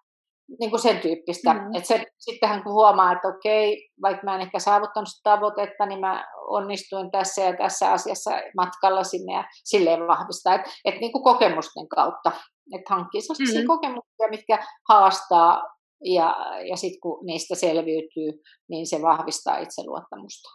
niin 0.60 0.70
kuin 0.70 0.80
sen 0.80 1.00
tyyppistä. 1.00 1.54
Mm. 1.54 1.74
Et 1.74 1.86
se, 1.86 2.04
sittenhän 2.18 2.62
kun 2.62 2.72
huomaa, 2.72 3.12
että 3.12 3.28
okei, 3.28 3.90
vaikka 4.02 4.24
mä 4.24 4.34
en 4.34 4.40
ehkä 4.40 4.58
saavuttanut 4.58 5.08
sitä 5.08 5.30
tavoitetta, 5.30 5.86
niin 5.86 6.00
mä 6.00 6.24
onnistuin 6.48 7.10
tässä 7.10 7.42
ja 7.42 7.56
tässä 7.56 7.92
asiassa 7.92 8.30
matkalla 8.56 9.04
sinne 9.04 9.32
ja 9.32 9.44
silleen 9.64 10.06
vahvistaa. 10.06 10.54
Että 10.54 10.70
et 10.84 11.00
niin 11.00 11.12
kuin 11.12 11.24
kokemusten 11.24 11.88
kautta, 11.88 12.32
että 12.74 12.94
hankkii 12.94 13.20
sellaisia 13.20 13.60
mm. 13.60 13.66
kokemuksia, 13.66 14.28
mitkä 14.30 14.58
haastaa 14.88 15.62
ja, 16.04 16.36
ja 16.68 16.76
sitten 16.76 17.00
kun 17.00 17.26
niistä 17.26 17.54
selviytyy, 17.54 18.42
niin 18.70 18.86
se 18.86 19.02
vahvistaa 19.02 19.58
itseluottamusta. 19.58 20.48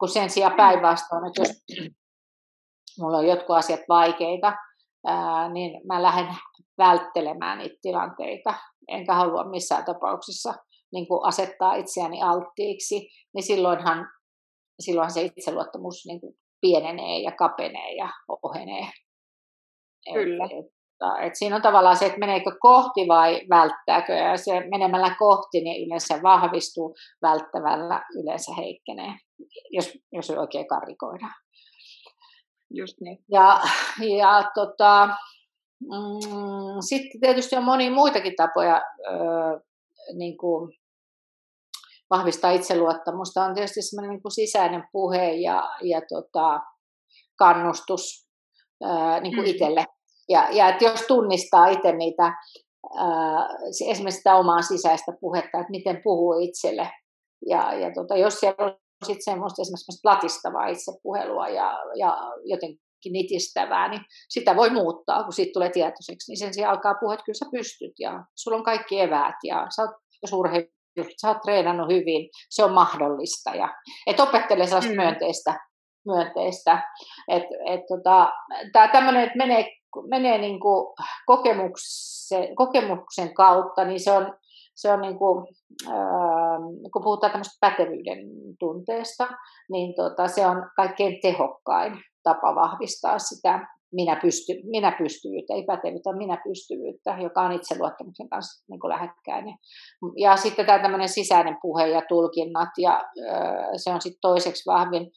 Kun 0.00 0.08
sen 0.08 0.30
sijaan 0.30 0.56
päinvastoin, 0.56 1.26
että 1.26 1.42
jos 1.42 1.82
mulla 2.98 3.18
on 3.18 3.26
jotkut 3.26 3.56
asiat 3.56 3.80
vaikeita, 3.88 4.52
ää, 5.06 5.52
niin 5.52 5.80
mä 5.86 6.02
lähden 6.02 6.36
välttelemään 6.78 7.58
niitä 7.58 7.76
tilanteita 7.82 8.54
enkä 8.88 9.14
halua 9.14 9.50
missään 9.50 9.84
tapauksessa 9.84 10.54
niin 10.92 11.08
kuin 11.08 11.28
asettaa 11.28 11.74
itseäni 11.74 12.22
alttiiksi, 12.22 13.08
niin 13.34 13.42
silloinhan, 13.42 14.08
silloinhan 14.80 15.10
se 15.10 15.22
itseluottamus 15.22 16.06
niin 16.06 16.20
kuin 16.20 16.34
pienenee 16.60 17.18
ja 17.18 17.32
kapenee 17.32 17.94
ja 17.94 18.08
ohenee. 18.42 18.88
Kyllä. 20.12 20.44
Et, 20.44 20.50
et, 20.50 20.66
et 21.26 21.36
siinä 21.36 21.56
on 21.56 21.62
tavallaan 21.62 21.96
se, 21.96 22.06
että 22.06 22.18
meneekö 22.18 22.50
kohti 22.60 23.08
vai 23.08 23.40
välttääkö, 23.50 24.12
ja 24.12 24.36
se 24.36 24.52
menemällä 24.70 25.16
kohti 25.18 25.60
niin 25.60 25.86
yleensä 25.86 26.22
vahvistuu, 26.22 26.94
välttävällä 27.22 28.02
yleensä 28.22 28.54
heikkenee, 28.54 29.12
jos, 29.70 29.98
jos 30.12 30.30
oikein 30.30 30.68
karikoidaan. 30.68 31.34
Just 32.70 33.00
niin. 33.00 33.24
Ja, 33.28 33.60
ja 34.18 34.50
tota, 34.54 35.08
Mm, 35.80 36.80
sitten 36.80 37.20
tietysti 37.20 37.56
on 37.56 37.64
monia 37.64 37.90
muitakin 37.90 38.36
tapoja 38.36 38.82
niin 40.14 40.36
kuin 40.36 40.72
vahvistaa 42.10 42.50
itseluottamusta. 42.50 43.44
On 43.44 43.54
tietysti 43.54 43.82
semmoinen 43.82 44.10
niin 44.10 44.22
kuin 44.22 44.32
sisäinen 44.32 44.84
puhe 44.92 45.32
ja, 45.32 45.70
ja 45.82 46.00
tota, 46.08 46.60
kannustus 47.38 48.28
niin 49.20 49.34
kuin 49.34 49.46
mm. 49.46 49.50
itselle. 49.50 49.84
Ja, 50.28 50.48
ja 50.50 50.68
että 50.68 50.84
jos 50.84 51.00
tunnistaa 51.00 51.66
itse 51.66 51.92
niitä, 51.92 52.22
ää, 52.96 53.48
esimerkiksi 53.90 54.18
sitä 54.18 54.34
omaa 54.34 54.62
sisäistä 54.62 55.12
puhetta, 55.20 55.58
että 55.58 55.70
miten 55.70 56.00
puhuu 56.04 56.38
itselle. 56.40 56.90
Ja, 57.46 57.74
ja 57.74 57.90
tota, 57.94 58.16
jos 58.16 58.40
siellä 58.40 58.64
on 58.64 58.76
sitten 59.06 59.24
semmoista 59.24 59.62
esimerkiksi 59.62 60.00
latistavaa 60.04 60.66
itsepuhelua 60.66 61.48
ja, 61.48 61.78
ja 61.96 62.16
jotenkin 62.44 62.80
nitistävää, 63.12 63.88
niin 63.88 64.02
sitä 64.28 64.56
voi 64.56 64.70
muuttaa, 64.70 65.24
kun 65.24 65.32
siitä 65.32 65.52
tulee 65.52 65.70
tietoiseksi. 65.70 66.30
Niin 66.32 66.38
sen 66.38 66.54
sijaan 66.54 66.74
alkaa 66.74 66.94
puhua, 67.00 67.14
että 67.14 67.24
kyllä 67.24 67.38
sä 67.38 67.46
pystyt 67.52 67.92
ja 67.98 68.24
sulla 68.36 68.56
on 68.56 68.64
kaikki 68.64 69.00
eväät 69.00 69.34
ja 69.44 69.66
sä 69.76 69.82
oot, 69.82 69.90
urheilu, 70.32 70.66
sä 71.20 71.28
oot 71.28 71.40
treenannut 71.42 71.88
hyvin, 71.88 72.30
se 72.50 72.64
on 72.64 72.72
mahdollista. 72.72 73.50
Ja, 73.54 73.68
et 74.06 74.20
opettele 74.20 74.66
sellaista 74.66 74.90
mm. 74.90 74.96
myönteistä, 74.96 75.60
myönteistä. 76.06 76.82
Et, 77.28 77.44
et 77.66 77.80
tota, 77.88 78.32
Tämä 78.72 78.88
tämmöinen, 78.88 79.22
että 79.22 79.38
menee, 79.38 79.72
menee 80.10 80.38
niin 80.38 80.60
kokemuksen, 81.26 82.56
kokemuksen 82.56 83.34
kautta, 83.34 83.84
niin 83.84 84.00
se 84.00 84.12
on, 84.12 84.34
se 84.80 84.92
on 84.92 85.00
niin 85.00 85.18
kuin, 85.18 85.46
äh, 85.88 86.60
kun 86.92 87.02
puhutaan 87.02 87.32
tämmöistä 87.32 87.58
pätevyyden 87.60 88.18
tunteesta, 88.58 89.28
niin 89.70 89.94
tota, 89.94 90.28
se 90.28 90.46
on 90.46 90.70
kaikkein 90.76 91.18
tehokkain 91.22 91.92
tapa 92.22 92.54
vahvistaa 92.54 93.18
sitä 93.18 93.66
minä, 93.92 94.16
pysty, 94.22 94.52
minä 94.64 94.92
pystyvyyttä, 94.98 95.54
ei 95.54 95.64
pätevyyttä, 95.64 96.16
minä 96.16 96.42
pystyvyyttä, 96.44 97.16
joka 97.22 97.42
on 97.42 97.52
itseluottamuksen 97.52 98.28
kanssa 98.28 98.64
niin 98.70 98.80
kuin 98.80 98.88
lähekkäinen. 98.88 99.54
Ja 100.16 100.36
sitten 100.36 100.66
tämä 100.66 100.78
tämmöinen 100.78 101.08
sisäinen 101.08 101.58
puhe 101.62 101.86
ja 101.86 102.02
tulkinnat, 102.08 102.68
ja 102.78 103.04
se 103.76 103.90
on 103.90 104.00
sitten 104.00 104.20
toiseksi 104.20 104.66
vahvin. 104.66 105.10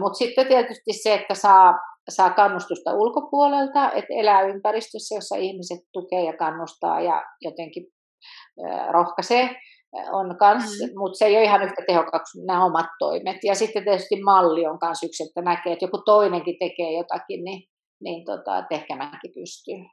Mutta 0.00 0.18
sitten 0.18 0.46
tietysti 0.46 0.92
se, 0.92 1.14
että 1.14 1.34
saa, 1.34 1.74
saa 2.08 2.30
kannustusta 2.30 2.94
ulkopuolelta, 2.94 3.92
että 3.92 4.14
elää 4.14 4.42
ympäristössä, 4.42 5.14
jossa 5.14 5.36
ihmiset 5.36 5.78
tukee 5.92 6.24
ja 6.24 6.36
kannustaa 6.36 7.00
ja 7.00 7.24
jotenkin 7.40 7.86
rohkaisee 8.90 9.56
on 10.12 10.36
kans, 10.38 10.64
mm. 10.64 10.98
mutta 10.98 11.18
se 11.18 11.24
ei 11.24 11.36
ole 11.36 11.44
ihan 11.44 11.62
yhtä 11.62 11.82
tehokkaaksi 11.86 12.44
nämä 12.46 12.64
omat 12.64 12.86
toimet. 12.98 13.36
Ja 13.44 13.54
sitten 13.54 13.84
tietysti 13.84 14.22
malli 14.22 14.66
on 14.66 14.78
myös 14.82 15.02
yksi, 15.02 15.22
että 15.22 15.42
näkee, 15.42 15.72
että 15.72 15.84
joku 15.84 15.98
toinenkin 15.98 16.56
tekee 16.58 16.92
jotakin, 16.92 17.44
niin, 17.44 17.68
niin 18.00 18.24
tota, 18.24 18.64
ehkä 18.70 18.96
mäkin 18.96 19.32
pystyy. 19.34 19.84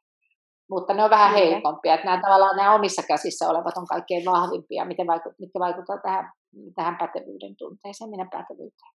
Mutta 0.69 0.93
ne 0.93 1.03
on 1.03 1.09
vähän 1.09 1.31
okay. 1.31 1.49
heikompia. 1.49 1.93
Että 1.93 2.05
nämä, 2.05 2.21
tavallaan 2.21 2.57
nämä 2.57 2.75
omissa 2.75 3.03
käsissä 3.07 3.49
olevat 3.49 3.77
on 3.77 3.87
kaikkein 3.87 4.25
vahvimpia, 4.25 4.85
miten 4.85 5.07
vaikut, 5.07 5.33
mitkä 5.39 5.59
vaikuttavat 5.59 6.01
tähän, 6.01 6.31
tähän 6.75 6.97
pätevyyden 6.97 7.55
tunteeseen, 7.57 8.09
minä 8.09 8.27
pätevyyteen. 8.31 8.91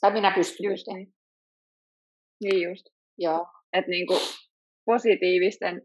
Tai 0.00 0.12
minä 0.12 0.30
pystyvyyteen. 0.30 0.96
Niin. 0.96 1.12
niin 2.40 2.68
just. 2.68 2.86
Joo. 3.18 3.46
Että 3.72 3.90
niin 3.90 4.06
kuin 4.06 4.20
positiivisten, 4.84 5.82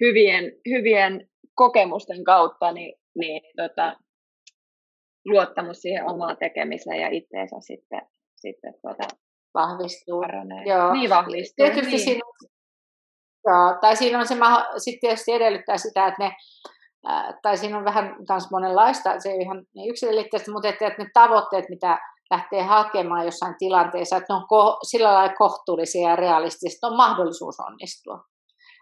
hyvien, 0.00 0.44
hyvien 0.68 1.28
kokemusten 1.58 2.24
kautta, 2.24 2.72
niin, 2.72 2.94
niin 3.18 3.42
tota, 3.56 3.96
luottamus 5.26 5.76
siihen 5.80 6.06
omaan 6.10 6.36
tekemiseen 6.36 7.00
ja 7.00 7.08
itteensä 7.08 7.56
sitten, 7.60 8.02
sitten 8.36 8.74
tuota, 8.82 9.04
vahvistuu. 9.54 10.20
Paranee. 10.20 10.64
Joo. 10.64 10.92
Niin 10.92 11.10
vahvistuu. 11.10 11.66
Tietysti 11.66 11.90
niin. 11.90 12.00
Siinä, 12.00 12.20
joo, 13.46 13.78
tai 13.80 13.96
siinä 13.96 14.18
on 14.18 14.26
se, 14.26 14.34
sitten 14.78 15.00
tietysti 15.00 15.32
edellyttää 15.32 15.76
sitä, 15.76 16.06
että 16.06 16.24
ne, 16.24 16.32
tai 17.42 17.56
siinä 17.56 17.78
on 17.78 17.84
vähän 17.84 18.16
myös 18.28 18.50
monenlaista, 18.50 19.20
se 19.20 19.30
ei 19.30 19.40
ihan 19.40 19.64
niin 19.74 19.90
yksilöllisesti, 19.90 20.50
mutta 20.50 20.68
että, 20.68 20.86
että 20.86 21.02
ne 21.02 21.10
tavoitteet, 21.14 21.68
mitä 21.68 21.98
lähtee 22.30 22.62
hakemaan 22.62 23.24
jossain 23.24 23.54
tilanteessa, 23.58 24.16
että 24.16 24.32
ne 24.32 24.36
on 24.36 24.42
ko- 24.42 24.78
sillä 24.82 25.14
lailla 25.14 25.34
kohtuullisia 25.34 26.08
ja 26.08 26.16
realistisia, 26.16 26.88
on 26.88 26.96
mahdollisuus 26.96 27.60
onnistua. 27.60 28.24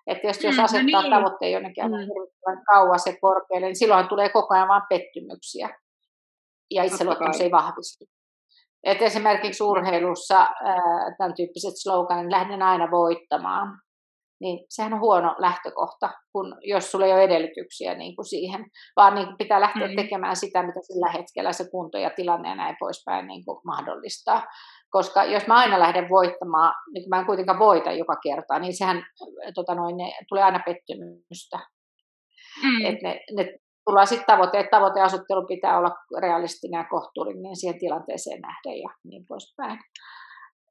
Että 0.06 0.26
jos, 0.26 0.44
jos 0.44 0.54
mm, 0.54 0.58
no 0.58 0.64
asettaa 0.64 1.02
no 1.02 1.08
niin. 1.08 1.10
tavoitteen 1.16 1.52
jonnekin 1.52 1.84
mm. 1.84 2.62
kauas 2.72 3.06
ja 3.06 3.12
korkealle, 3.20 3.66
niin 3.66 3.76
silloin 3.76 4.08
tulee 4.08 4.28
koko 4.28 4.54
ajan 4.54 4.68
vain 4.68 4.82
pettymyksiä 4.88 5.68
ja 6.70 6.84
itseluottamus 6.84 7.40
ei 7.40 7.50
vahvistu. 7.50 8.04
Et 8.84 9.02
esimerkiksi 9.02 9.62
urheilussa 9.62 10.38
ää, 10.38 11.14
tämän 11.18 11.34
tyyppiset 11.34 11.75
sloganin, 11.82 12.30
lähden 12.30 12.62
aina 12.62 12.90
voittamaan, 12.90 13.78
niin 14.40 14.66
sehän 14.68 14.92
on 14.92 15.00
huono 15.00 15.36
lähtökohta, 15.38 16.10
kun, 16.32 16.56
jos 16.60 16.90
sulla 16.90 17.06
ei 17.06 17.12
ole 17.12 17.22
edellytyksiä 17.22 17.94
niin 17.94 18.16
kuin 18.16 18.26
siihen, 18.26 18.64
vaan 18.96 19.14
niin 19.14 19.26
kuin 19.26 19.36
pitää 19.36 19.60
lähteä 19.60 19.88
mm. 19.88 19.96
tekemään 19.96 20.36
sitä, 20.36 20.62
mitä 20.62 20.80
sillä 20.82 21.12
hetkellä 21.12 21.52
se 21.52 21.70
kunto 21.70 21.98
ja 21.98 22.10
tilanne 22.10 22.48
ja 22.48 22.54
näin 22.54 22.76
poispäin 22.80 23.26
niin 23.26 23.44
kuin 23.44 23.60
mahdollistaa. 23.64 24.46
Koska 24.90 25.25
jos 25.25 25.47
mä 25.47 25.55
aina 25.55 25.78
lähden 25.78 26.09
voittamaan, 26.09 26.75
niin 26.95 27.09
mä 27.09 27.21
en 27.21 27.26
kuitenkaan 27.26 27.59
voita 27.59 27.93
joka 27.93 28.16
kerta, 28.23 28.59
niin 28.59 28.76
sehän 28.76 29.07
tota 29.55 29.75
noin, 29.75 29.97
ne, 29.97 30.12
tulee 30.28 30.43
aina 30.43 30.61
pettymystä. 30.66 31.59
Mm. 32.62 32.85
Et 32.85 33.02
ne, 33.02 33.21
ne 33.37 33.59
tullaan 33.85 34.07
sitten 34.07 34.26
tavoite, 34.26 34.59
että 34.61 34.76
tavoiteasettelu 34.76 35.47
pitää 35.47 35.78
olla 35.78 35.90
realistinen 36.21 36.78
ja 36.78 36.85
kohtuullinen 36.85 37.57
siihen 37.57 37.81
tilanteeseen 37.81 38.40
nähden 38.40 38.81
ja 38.83 38.88
niin 39.05 39.26
poispäin. 39.28 39.78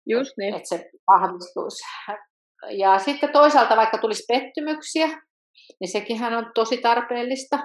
Just 0.06 0.32
niin. 0.38 0.56
Että 0.56 0.70
se 0.70 0.90
vahvistuisi. 1.08 1.84
Ja 2.70 3.00
sitten 3.00 3.32
toisaalta 3.32 3.76
vaikka 3.76 3.98
tulisi 3.98 4.24
pettymyksiä, 4.34 5.08
niin 5.80 5.92
sekinhän 5.92 6.34
on 6.34 6.52
tosi 6.56 6.78
tarpeellista, 6.78 7.60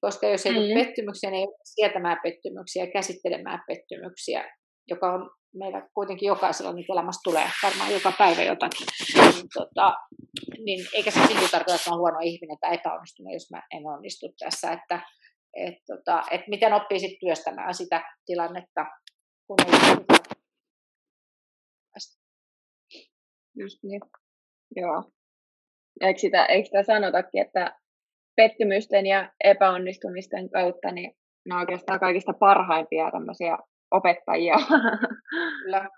koska 0.00 0.26
jos 0.26 0.46
ei 0.46 0.52
mm. 0.52 0.58
tule 0.58 0.74
pettymyksiä, 0.74 1.30
niin 1.30 1.40
ei 1.40 1.46
ole 1.46 1.56
sietämään 1.64 2.20
pettymyksiä 2.22 2.84
ja 2.84 2.90
käsittelemään 2.90 3.62
pettymyksiä, 3.66 4.54
joka 4.88 5.12
on 5.12 5.30
meillä 5.54 5.88
kuitenkin 5.94 6.26
jokaisella 6.26 6.72
nyt 6.72 6.86
elämässä 6.92 7.20
tulee 7.24 7.50
varmaan 7.62 7.92
joka 7.92 8.12
päivä 8.18 8.42
jotakin. 8.42 8.86
Niin, 9.14 9.46
tota, 9.54 9.94
niin 10.64 10.86
eikä 10.92 11.10
se 11.10 11.20
silti 11.26 11.50
tarkoita, 11.50 11.74
että 11.74 11.90
on 11.90 11.98
huono 11.98 12.18
ihminen 12.22 12.56
tai 12.60 12.74
epäonnistunut, 12.74 13.32
jos 13.32 13.50
mä 13.50 13.62
en 13.70 13.86
onnistu 13.86 14.26
tässä. 14.38 14.72
Että 14.72 15.00
et, 15.56 15.74
tota, 15.86 16.22
et 16.30 16.40
miten 16.48 16.72
oppii 16.72 17.00
sitten 17.00 17.18
työstämään 17.20 17.74
sitä 17.74 18.02
tilannetta, 18.26 18.86
kun 19.46 19.56
ei 19.66 19.96
Just 23.58 23.78
niin. 23.82 24.00
Joo. 24.76 25.02
Eikö 26.00 26.20
sitä, 26.20 26.46
eikö 26.46 26.66
sitä 26.66 26.82
sanotakin, 26.82 27.42
että 27.42 27.78
pettymysten 28.36 29.06
ja 29.06 29.32
epäonnistumisten 29.44 30.50
kautta 30.50 30.92
niin 30.92 31.16
ne 31.48 31.54
on 31.54 31.60
oikeastaan 31.60 32.00
kaikista 32.00 32.32
parhaimpia 32.32 33.10
tämmöisiä 33.10 33.58
opettajia. 33.90 34.56
Kyllä. 35.62 35.88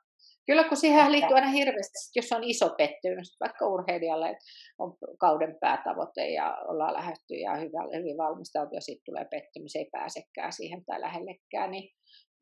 Kyllä, 0.46 0.64
kun 0.64 0.77
siihen 0.77 1.12
liittyy 1.12 1.35
aina 1.35 1.48
hirveästi, 1.48 1.98
jos 2.16 2.33
on 2.33 2.44
iso 2.44 2.68
pettymys, 2.79 3.37
vaikka 3.40 3.68
urheilijalle 3.68 4.37
on 4.79 4.96
kauden 5.18 5.57
päätavoite 5.61 6.29
ja 6.29 6.59
ollaan 6.68 6.94
lähdetty 6.94 7.35
ja 7.35 7.57
hyvin, 7.57 8.01
hyvin 8.01 8.16
valmistautu 8.16 8.74
ja 8.74 8.81
sitten 8.81 9.05
tulee 9.05 9.24
pettymys, 9.24 9.77
ei 9.77 9.88
pääsekään 9.92 10.53
siihen 10.53 10.85
tai 10.85 11.01
lähellekään, 11.01 11.70
niin 11.70 11.90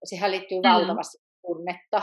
siihen 0.05 0.31
liittyy 0.31 0.59
mm. 0.59 0.69
valtavasti 0.69 1.19
tunnetta. 1.47 2.03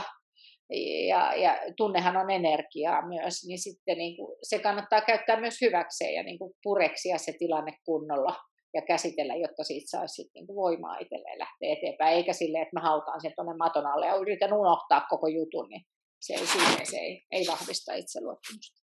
Ja, 1.07 1.35
ja 1.35 1.57
tunnehan 1.77 2.17
on 2.17 2.31
energiaa 2.31 3.07
myös, 3.07 3.45
niin 3.47 3.59
sitten 3.59 3.97
niin 3.97 4.17
kuin, 4.17 4.37
se 4.43 4.59
kannattaa 4.59 5.01
käyttää 5.01 5.39
myös 5.39 5.61
hyväkseen 5.61 6.13
ja 6.13 6.23
niin 6.23 6.39
kuin 6.39 6.53
pureksia 6.63 7.17
se 7.17 7.33
tilanne 7.39 7.71
kunnolla 7.85 8.35
ja 8.73 8.81
käsitellä, 8.81 9.35
jotta 9.35 9.63
siitä 9.63 9.89
saisi 9.89 10.13
sitten 10.13 10.45
niin 10.45 10.55
voimaa 10.55 10.97
itselleen 10.97 11.39
lähteä 11.39 11.73
eteenpäin, 11.73 12.15
eikä 12.15 12.33
sille, 12.33 12.61
että 12.61 12.73
mä 12.73 12.81
hautaan 12.81 13.21
sen 13.21 13.33
tuonne 13.35 13.53
maton 13.57 13.85
alle 13.85 14.07
ja 14.07 14.15
yritän 14.15 14.53
unohtaa 14.53 15.05
koko 15.09 15.27
jutun, 15.27 15.69
niin 15.69 15.81
se 16.21 16.33
ei, 16.33 16.47
siinä, 16.47 16.85
se 16.85 16.97
ei, 16.97 17.25
ei 17.31 17.45
vahvista 17.47 17.93
itseluottamusta. 17.93 18.83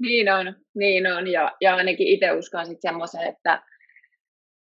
Niin 0.00 0.32
on, 0.32 0.54
niin 0.74 1.06
on. 1.06 1.32
Ja, 1.32 1.52
ja 1.60 1.76
ainakin 1.76 2.08
itse 2.08 2.32
uskon 2.32 2.66
sitten 2.66 2.90
semmoisen, 2.90 3.22
että, 3.22 3.62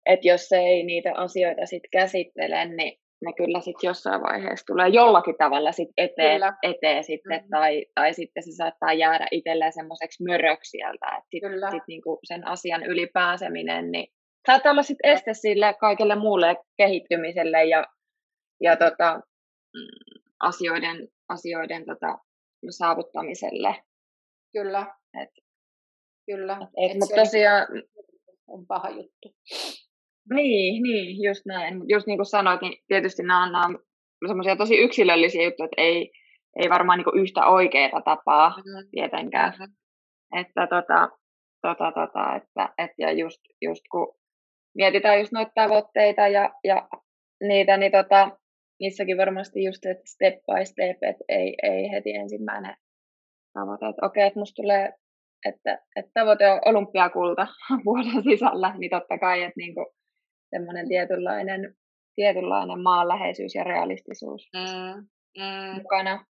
että 0.06 0.28
jos 0.28 0.52
ei 0.52 0.84
niitä 0.84 1.14
asioita 1.16 1.66
sitten 1.66 1.92
käsittele, 1.92 2.66
niin 2.66 3.01
ne 3.26 3.34
kyllä 3.34 3.62
sitten 3.62 3.88
jossain 3.88 4.22
vaiheessa 4.22 4.66
tulee 4.66 4.88
jollakin 4.88 5.36
tavalla 5.38 5.72
sit 5.72 5.90
eteen, 5.98 6.42
eteen 6.64 7.04
sitten, 7.04 7.38
mm-hmm. 7.38 7.50
tai, 7.50 7.86
tai 7.96 8.14
sitten 8.14 8.44
se 8.44 8.52
saattaa 8.52 8.94
jäädä 8.94 9.28
itselleen 9.32 9.74
semmoiseksi 9.74 10.24
möröksi 10.24 10.70
sieltä, 10.70 11.08
että 11.08 11.28
sitten 11.32 11.72
sit 11.72 11.84
niinku 11.88 12.20
sen 12.24 12.48
asian 12.48 12.84
ylipääseminen, 12.84 13.92
niin 13.92 14.08
saattaa 14.48 14.72
olla 14.72 14.84
sitten 14.84 15.12
este 15.12 15.34
sille 15.34 15.74
kaikelle 15.74 16.16
muulle 16.16 16.56
kehittymiselle 16.78 17.64
ja, 17.64 17.86
ja 18.62 18.76
tota, 18.76 19.22
mm, 19.74 20.22
asioiden, 20.40 21.08
asioiden 21.30 21.86
tota, 21.86 22.18
saavuttamiselle. 22.70 23.76
Kyllä. 24.54 24.86
Et, 25.22 25.30
Kyllä. 26.26 26.58
Et, 26.62 26.92
et, 26.92 26.98
mutta 27.00 27.16
tosiaan... 27.16 27.68
On 28.48 28.66
paha 28.68 28.90
juttu. 28.90 29.36
Niin, 30.34 30.84
niin, 30.84 31.24
just 31.24 31.42
näin. 31.46 31.82
Just 31.90 32.08
niin 32.08 32.18
kuin 32.18 32.26
sanoit, 32.26 32.62
niin 32.62 32.84
tietysti 32.88 33.24
nämä 33.24 33.44
on, 33.44 33.52
nämä 33.52 33.66
on 33.66 33.80
semmoisia 34.28 34.56
tosi 34.56 34.78
yksilöllisiä 34.78 35.44
juttuja, 35.44 35.66
että 35.66 35.82
ei, 35.82 36.12
ei 36.62 36.70
varmaan 36.70 37.00
niin 37.00 37.22
yhtä 37.22 37.46
oikeaa 37.46 38.02
tapaa 38.02 38.50
mm-hmm. 38.50 38.90
tietenkään. 38.92 39.54
Mm-hmm. 39.60 39.74
Että, 40.40 40.68
tota, 40.68 41.10
tota, 41.62 41.92
tota, 41.92 42.36
että, 42.36 42.74
että 42.78 42.96
ja 42.98 43.12
just, 43.12 43.40
just 43.62 43.82
kun 43.92 44.16
mietitään 44.76 45.20
just 45.20 45.32
noita 45.32 45.52
tavoitteita 45.56 46.28
ja, 46.28 46.54
ja 46.64 46.88
niitä, 47.44 47.78
niin 47.78 47.92
tota, 47.92 48.38
niissäkin 48.80 49.18
varmasti 49.18 49.64
just, 49.64 49.86
että 49.86 50.04
step 50.06 50.34
by 50.34 50.66
step, 50.66 51.04
että 51.04 51.24
ei, 51.30 51.56
ei 51.64 51.92
heti 51.92 52.12
ensimmäinen 52.12 52.76
tavoite, 53.54 53.86
että 53.86 54.06
okei, 54.06 54.22
okay, 54.22 54.28
että 54.28 54.40
musta 54.40 54.62
tulee, 54.62 54.94
että, 55.46 55.80
että 55.96 56.12
tavoite 56.14 56.52
on 56.52 56.60
olympiakulta 56.66 57.48
vuoden 57.86 58.24
sisällä, 58.24 58.74
niin 58.78 58.90
totta 58.90 59.18
kai, 59.18 59.44
että 59.44 59.58
niin 59.58 59.74
kuin, 59.74 59.86
semmoinen 60.56 60.88
tietynlainen, 60.88 61.76
tietynlainen 62.16 62.82
maanläheisyys 62.82 63.56
ja 63.56 63.64
realistisuus 63.64 64.50
mm, 64.54 65.08
mm. 65.38 65.74
mukana. 65.74 66.26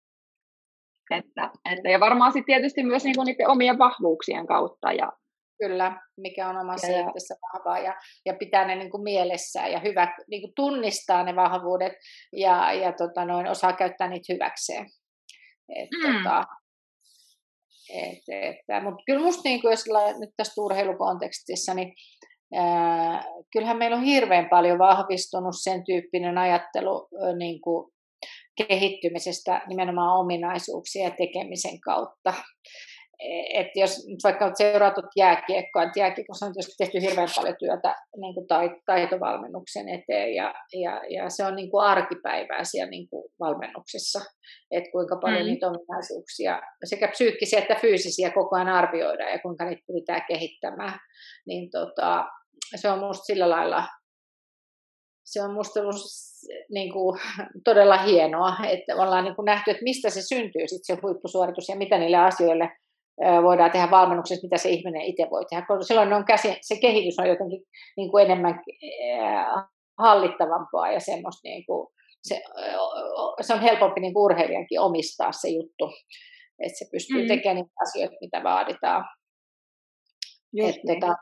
Että, 1.11 1.49
että, 1.71 1.89
ja 1.89 1.99
varmaan 1.99 2.31
sitten 2.31 2.55
tietysti 2.55 2.83
myös 2.83 3.03
niinku 3.03 3.23
niiden 3.23 3.49
omien 3.49 3.77
vahvuuksien 3.77 4.47
kautta. 4.47 4.91
Ja, 4.91 5.11
Kyllä, 5.59 6.01
mikä 6.17 6.49
on 6.49 6.57
omassa 6.57 6.91
ja, 6.91 7.07
itsessä 7.07 7.35
vahvaa 7.41 7.79
ja, 7.79 7.95
ja 8.25 8.33
pitää 8.33 8.67
ne 8.67 8.75
niin 8.75 8.91
kuin 8.91 9.03
mielessään 9.03 9.71
ja 9.71 9.79
hyvä, 9.79 10.15
niin 10.29 10.41
kuin 10.41 10.53
tunnistaa 10.55 11.23
ne 11.23 11.35
vahvuudet 11.35 11.93
ja, 12.33 12.73
ja 12.73 12.93
tota 12.93 13.25
noin, 13.25 13.47
osaa 13.47 13.73
käyttää 13.73 14.07
niitä 14.07 14.33
hyväkseen. 14.33 14.85
Et, 15.75 15.89
mm. 16.03 16.13
tota, 16.13 16.43
et, 17.89 18.23
et, 18.27 18.83
mutta 18.83 19.03
kyllä 19.05 19.19
minusta, 19.19 19.41
niin 19.43 19.61
kuin, 19.61 19.71
jos 19.71 19.85
nyt 20.19 20.29
tässä 20.37 20.61
urheilukontekstissa, 20.61 21.73
niin 21.73 21.93
kyllähän 23.53 23.77
meillä 23.77 23.97
on 23.97 24.03
hirveän 24.03 24.49
paljon 24.49 24.79
vahvistunut 24.79 25.55
sen 25.63 25.83
tyyppinen 25.83 26.37
ajattelu 26.37 27.07
niin 27.37 27.61
kuin 27.61 27.91
kehittymisestä 28.57 29.61
nimenomaan 29.67 30.19
ominaisuuksia 30.19 31.03
ja 31.03 31.11
tekemisen 31.11 31.79
kautta. 31.79 32.33
että 33.53 33.79
jos 33.79 34.07
nyt 34.07 34.19
vaikka 34.23 34.51
seuraat 34.53 34.95
jääkiekkoa, 35.15 35.83
että 35.83 35.99
jääkiekossa 35.99 36.45
on 36.45 36.53
tietysti 36.53 36.75
tehty 36.77 37.01
hirveän 37.01 37.27
paljon 37.35 37.55
työtä 37.59 37.95
niin 38.17 38.33
kuin 38.33 38.47
taitovalmennuksen 38.85 39.89
eteen 39.89 40.35
ja, 40.35 40.53
ja, 40.73 41.01
ja 41.09 41.29
se 41.29 41.45
on 41.45 41.55
niin 41.55 41.71
kuin 41.71 41.85
arkipäivää 41.85 42.63
siellä 42.63 42.89
niin 42.89 43.09
kuin 43.09 43.31
valmennuksessa, 43.39 44.19
että 44.71 44.91
kuinka 44.91 45.15
paljon 45.21 45.41
mm. 45.41 45.45
niitä 45.45 45.67
ominaisuuksia 45.67 46.61
sekä 46.83 47.07
psyykkisiä 47.07 47.59
että 47.59 47.75
fyysisiä 47.75 48.31
koko 48.31 48.55
ajan 48.55 48.67
arvioidaan 48.67 49.31
ja 49.31 49.39
kuinka 49.39 49.65
niitä 49.65 49.83
pitää 49.93 50.25
kehittämään, 50.27 50.99
niin 51.47 51.69
tota, 51.71 52.25
se 52.75 52.89
on 52.89 52.99
minusta 52.99 53.23
sillä 53.23 53.49
lailla 53.49 53.87
se 55.27 55.43
on 55.43 55.51
minusta 55.51 55.79
niin 56.71 56.93
kuin, 56.93 57.19
todella 57.65 57.97
hienoa, 57.97 58.53
että 58.69 58.95
ollaan 58.95 59.23
niin 59.23 59.35
kuin 59.35 59.45
nähty, 59.45 59.71
että 59.71 59.83
mistä 59.83 60.09
se 60.09 60.21
syntyy 60.21 60.67
sit 60.67 60.81
se 60.83 60.97
huippusuoritus 61.01 61.69
ja 61.69 61.75
mitä 61.75 61.97
niille 61.97 62.17
asioille 62.17 62.69
voidaan 63.43 63.71
tehdä 63.71 63.91
valmennuksessa, 63.91 64.45
mitä 64.45 64.57
se 64.57 64.69
ihminen 64.69 65.01
itse 65.01 65.27
voi 65.31 65.45
tehdä. 65.49 65.65
Koska 65.67 65.83
silloin 65.83 66.13
on 66.13 66.25
käsi, 66.25 66.57
se 66.61 66.75
kehitys 66.81 67.19
on 67.19 67.27
jotenkin 67.27 67.61
niin 67.97 68.11
kuin 68.11 68.25
enemmän 68.25 68.59
hallittavampaa 69.97 70.91
ja 70.91 70.99
semmoista 70.99 71.41
niin 71.43 71.65
kuin, 71.65 71.87
se, 72.23 72.41
se 73.41 73.53
on 73.53 73.61
helpompi 73.61 74.01
niin 74.01 74.13
kuin 74.13 74.23
urheilijankin 74.23 74.79
omistaa 74.79 75.31
se 75.31 75.49
juttu, 75.49 75.85
että 76.59 76.77
se 76.77 76.85
pystyy 76.91 77.21
mm. 77.21 77.27
tekemään 77.27 77.55
niitä 77.55 77.71
asioita, 77.81 78.15
mitä 78.21 78.43
vaaditaan. 78.43 79.05
Just 80.53 80.69
että, 80.69 80.81
niin. 80.83 80.99
tota, 80.99 81.15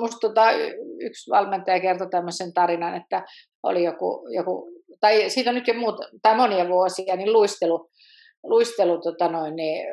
musta 0.00 0.18
tota, 0.20 0.52
yksi 1.00 1.30
valmentaja 1.30 1.80
kertoi 1.80 2.10
tämmöisen 2.10 2.52
tarinan, 2.52 2.96
että 2.96 3.24
oli 3.62 3.84
joku, 3.84 4.28
joku 4.30 4.76
tai 5.00 5.30
siitä 5.30 5.50
on 5.50 5.54
nyt 5.54 5.68
jo 5.68 5.74
muuta, 5.74 6.08
tai 6.22 6.36
monia 6.36 6.68
vuosia, 6.68 7.16
niin 7.16 7.32
luistelu, 7.32 7.90
luistelu 8.42 9.00
tota 9.00 9.28
noin, 9.28 9.56
niin 9.56 9.86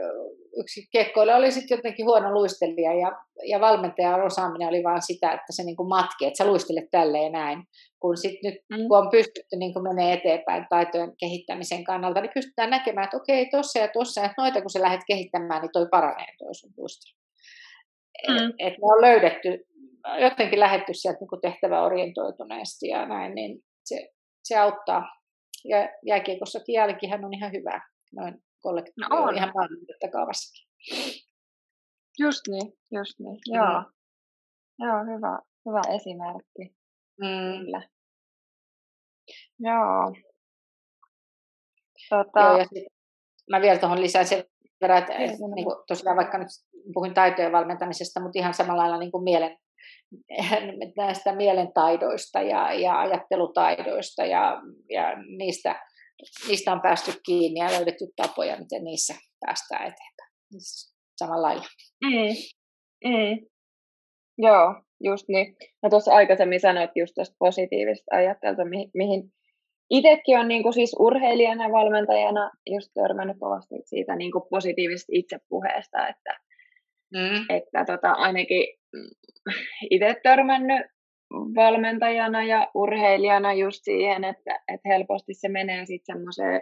yksi 0.59 0.87
kekkoilla 0.91 1.35
oli 1.35 1.51
sitten 1.51 1.75
jotenkin 1.75 2.05
huono 2.05 2.33
luistelija 2.33 2.93
ja, 2.93 3.11
ja 3.45 3.59
valmentajan 3.59 4.25
osaaminen 4.25 4.67
oli 4.67 4.83
vaan 4.83 5.01
sitä, 5.01 5.31
että 5.31 5.51
se 5.53 5.63
niin 5.63 5.87
matki, 5.87 6.25
että 6.25 6.37
sä 6.37 6.49
luistelet 6.49 6.91
tälleen 6.91 7.31
näin. 7.31 7.63
Kun 7.99 8.17
sitten 8.17 8.51
nyt 8.51 8.61
mm. 8.69 8.87
kun 8.87 8.97
on 8.97 9.09
pystytty 9.09 9.55
niin 9.57 9.83
menee 9.83 10.13
eteenpäin 10.13 10.65
taitojen 10.69 11.13
kehittämisen 11.19 11.83
kannalta, 11.83 12.21
niin 12.21 12.31
pystytään 12.33 12.69
näkemään, 12.69 13.05
että 13.05 13.17
okei, 13.17 13.49
tuossa 13.51 13.79
ja 13.79 13.87
tuossa, 13.87 14.23
että 14.23 14.41
noita 14.41 14.61
kun 14.61 14.69
sä 14.69 14.81
lähdet 14.81 15.01
kehittämään, 15.07 15.61
niin 15.61 15.71
toi 15.71 15.87
paranee 15.91 16.27
toi 16.37 16.55
sun 16.55 16.73
luistelu. 16.77 17.22
Mm. 18.27 18.35
Että 18.35 18.55
et 18.59 18.73
me 18.73 18.85
on 18.85 19.01
löydetty, 19.01 19.65
jotenkin 20.21 20.59
lähetty 20.59 20.93
sieltä 20.93 21.19
niin 21.19 21.41
tehtäväorientoituneesti 21.41 22.87
ja 22.87 23.05
näin, 23.05 23.35
niin 23.35 23.59
se, 23.85 24.09
se 24.43 24.57
auttaa. 24.57 25.05
Ja 25.65 25.89
jääkiekossakin 26.05 26.73
jälkihän 26.73 27.25
on 27.25 27.33
ihan 27.33 27.51
hyvä 27.51 27.81
noin 28.15 28.43
kollektiivinen 28.59 29.09
no 29.09 29.23
on. 29.23 29.35
ihan 29.35 29.51
maailman 29.53 29.79
Just 32.19 32.41
niin, 32.47 32.73
just 32.91 33.19
niin. 33.19 33.39
Mm. 33.49 33.55
Joo. 33.55 33.83
Joo, 34.79 35.15
hyvä, 35.15 35.39
hyvä 35.65 35.81
esimerkki. 35.95 36.75
Mm. 37.21 37.59
Kyllä. 37.59 37.81
Joo. 39.59 40.13
Tota... 42.09 42.39
Joo 42.39 42.57
ja 42.57 42.65
sit, 42.65 42.83
mä 43.49 43.61
vielä 43.61 43.79
tuohon 43.79 44.01
lisään 44.01 44.27
sen 44.27 44.43
verran, 44.83 44.99
että 44.99 45.13
et, 45.13 45.31
niin 45.55 45.65
kuin, 45.65 45.75
tosiaan 45.87 46.17
vaikka 46.17 46.37
nyt 46.37 46.47
puhuin 46.93 47.13
taitojen 47.13 47.51
valmentamisesta, 47.51 48.21
mutta 48.21 48.39
ihan 48.39 48.53
samalla 48.53 48.81
lailla 48.81 48.99
niin 48.99 49.11
kuin 49.11 49.23
mielen, 49.23 49.57
näistä 50.97 51.35
mielentaidoista 51.35 52.41
ja, 52.41 52.73
ja 52.73 52.99
ajattelutaidoista 52.99 54.25
ja, 54.25 54.61
ja 54.89 55.03
niistä 55.37 55.75
niistä 56.47 56.71
on 56.71 56.81
päästy 56.81 57.11
kiinni 57.25 57.59
ja 57.59 57.71
löydetty 57.71 58.05
tapoja, 58.15 58.59
miten 58.59 58.83
niissä 58.83 59.15
päästään 59.45 59.81
eteenpäin. 59.81 60.31
Samalla 61.17 61.47
lailla. 61.47 61.65
Mm. 62.05 62.35
Mm. 63.09 63.47
Joo, 64.37 64.81
just 65.03 65.25
niin. 65.27 65.55
No 65.83 65.89
tuossa 65.89 66.13
aikaisemmin 66.13 66.59
sanoit 66.59 66.91
just 66.95 67.13
tuosta 67.15 67.35
positiivista 67.39 68.15
ajattelua, 68.15 68.69
mihin, 68.69 68.91
mihin 68.93 69.33
itsekin 69.89 70.39
on 70.39 70.47
niin 70.47 70.63
kuin 70.63 70.73
siis 70.73 70.95
urheilijana 70.99 71.63
ja 71.63 71.71
valmentajana 71.71 72.51
just 72.69 72.91
törmännyt 72.93 73.37
kovasti 73.39 73.75
siitä 73.85 74.15
niin 74.15 74.31
kuin 74.31 74.43
positiivisesta 74.49 75.11
itsepuheesta, 75.15 76.07
että, 76.07 76.39
mm. 77.13 77.45
että 77.49 77.85
tota, 77.85 78.11
ainakin 78.11 78.67
itse 79.89 80.15
törmännyt 80.23 80.85
valmentajana 81.55 82.43
ja 82.43 82.71
urheilijana 82.73 83.53
just 83.53 83.79
siihen, 83.83 84.23
että, 84.23 84.59
että 84.73 84.89
helposti 84.89 85.33
se 85.33 85.49
menee 85.49 85.85
sitten 85.85 86.15
semmoiseen 86.15 86.61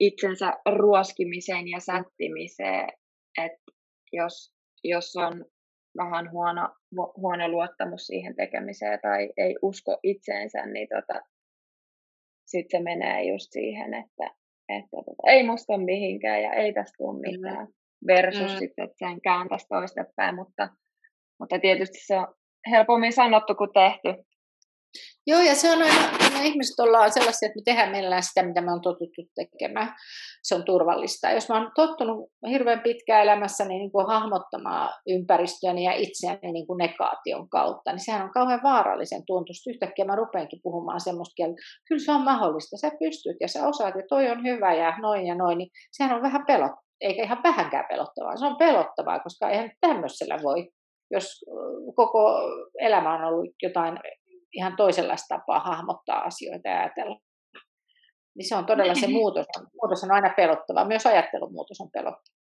itsensä 0.00 0.52
ruoskimiseen 0.76 1.68
ja 1.68 1.80
sättimiseen, 1.80 2.88
että 3.44 3.72
jos, 4.12 4.54
jos 4.84 5.16
on 5.16 5.44
vähän 5.96 6.30
huono, 6.30 6.68
huono 7.16 7.48
luottamus 7.48 8.06
siihen 8.06 8.36
tekemiseen 8.36 8.98
tai 9.02 9.32
ei 9.36 9.56
usko 9.62 9.98
itseensä, 10.02 10.66
niin 10.66 10.88
tota, 10.88 11.20
sitten 12.50 12.78
se 12.80 12.84
menee 12.84 13.24
just 13.24 13.46
siihen, 13.50 13.94
että, 13.94 14.34
että 14.68 14.88
tota, 14.90 15.22
ei 15.26 15.46
musta 15.46 15.72
ole 15.72 15.84
mihinkään 15.84 16.42
ja 16.42 16.52
ei 16.52 16.72
tästä 16.72 16.96
tule 16.98 17.20
mitään. 17.20 17.68
Versus 18.06 18.52
mm. 18.52 18.58
sitten, 18.58 18.84
että 18.84 18.96
sen 18.98 19.20
kääntäisi 19.20 19.66
toistepäin, 19.68 20.34
mutta, 20.34 20.68
mutta 21.40 21.58
tietysti 21.58 21.98
se 22.00 22.16
on 22.18 22.34
helpommin 22.70 23.12
sanottu 23.12 23.54
kuin 23.54 23.70
tehty. 23.72 24.24
Joo, 25.26 25.40
ja 25.40 25.54
se 25.54 25.72
on 25.72 25.82
aina, 25.82 26.38
me 26.38 26.46
ihmiset 26.46 26.80
ollaan 26.80 27.12
sellaisia, 27.12 27.46
että 27.46 27.58
me 27.58 27.62
tehdään 27.64 27.90
mielellään 27.90 28.22
sitä, 28.22 28.42
mitä 28.42 28.60
me 28.60 28.72
on 28.72 28.80
totuttu 28.80 29.22
tekemään. 29.34 29.94
Se 30.42 30.54
on 30.54 30.64
turvallista. 30.64 31.30
Jos 31.30 31.48
mä 31.48 31.58
oon 31.58 31.70
tottunut 31.74 32.30
hirveän 32.48 32.80
pitkään 32.80 33.22
elämässäni 33.22 33.78
niin 33.78 33.92
kuin 33.92 34.06
hahmottamaan 34.06 34.90
ympäristöäni 35.08 35.84
ja 35.84 35.92
itseäni 35.92 36.52
niin 36.52 36.66
kuin 36.66 36.78
negaation 36.78 37.48
kautta, 37.48 37.92
niin 37.92 38.04
sehän 38.04 38.22
on 38.22 38.32
kauhean 38.32 38.62
vaarallisen 38.62 39.22
tuntusta. 39.26 39.70
Yhtäkkiä 39.70 40.04
mä 40.04 40.16
rupeankin 40.16 40.60
puhumaan 40.62 41.00
semmoista 41.00 41.34
kieltä, 41.34 41.56
kyllä 41.88 42.04
se 42.04 42.12
on 42.12 42.24
mahdollista, 42.24 42.76
sä 42.76 42.90
pystyt 42.98 43.36
ja 43.40 43.48
sä 43.48 43.68
osaat 43.68 43.94
ja 43.94 44.02
toi 44.08 44.30
on 44.30 44.44
hyvä 44.44 44.74
ja 44.74 44.98
noin 44.98 45.26
ja 45.26 45.34
noin, 45.34 45.58
niin 45.58 45.70
sehän 45.92 46.16
on 46.16 46.22
vähän 46.22 46.44
pelottavaa 46.46 46.88
eikä 47.00 47.22
ihan 47.22 47.42
vähänkään 47.44 47.84
pelottavaa. 47.88 48.36
Se 48.36 48.46
on 48.46 48.56
pelottavaa, 48.56 49.20
koska 49.20 49.50
eihän 49.50 49.70
tämmöisellä 49.80 50.38
voi 50.42 50.68
jos 51.10 51.44
koko 51.96 52.40
elämä 52.80 53.14
on 53.14 53.24
ollut 53.24 53.54
jotain 53.62 53.98
ihan 54.52 54.76
toisenlaista 54.76 55.38
tapaa 55.38 55.60
hahmottaa 55.60 56.20
asioita 56.20 56.68
ja 56.68 56.80
ajatella, 56.80 57.20
niin 58.36 58.48
se 58.48 58.56
on 58.56 58.66
todella 58.66 58.94
se 58.94 59.08
muutos. 59.08 59.46
Muutos 59.82 60.04
on 60.04 60.12
aina 60.12 60.34
pelottava. 60.36 60.84
Myös 60.84 61.06
ajattelun 61.06 61.52
muutos 61.52 61.80
on 61.80 61.90
pelottava. 61.90 62.38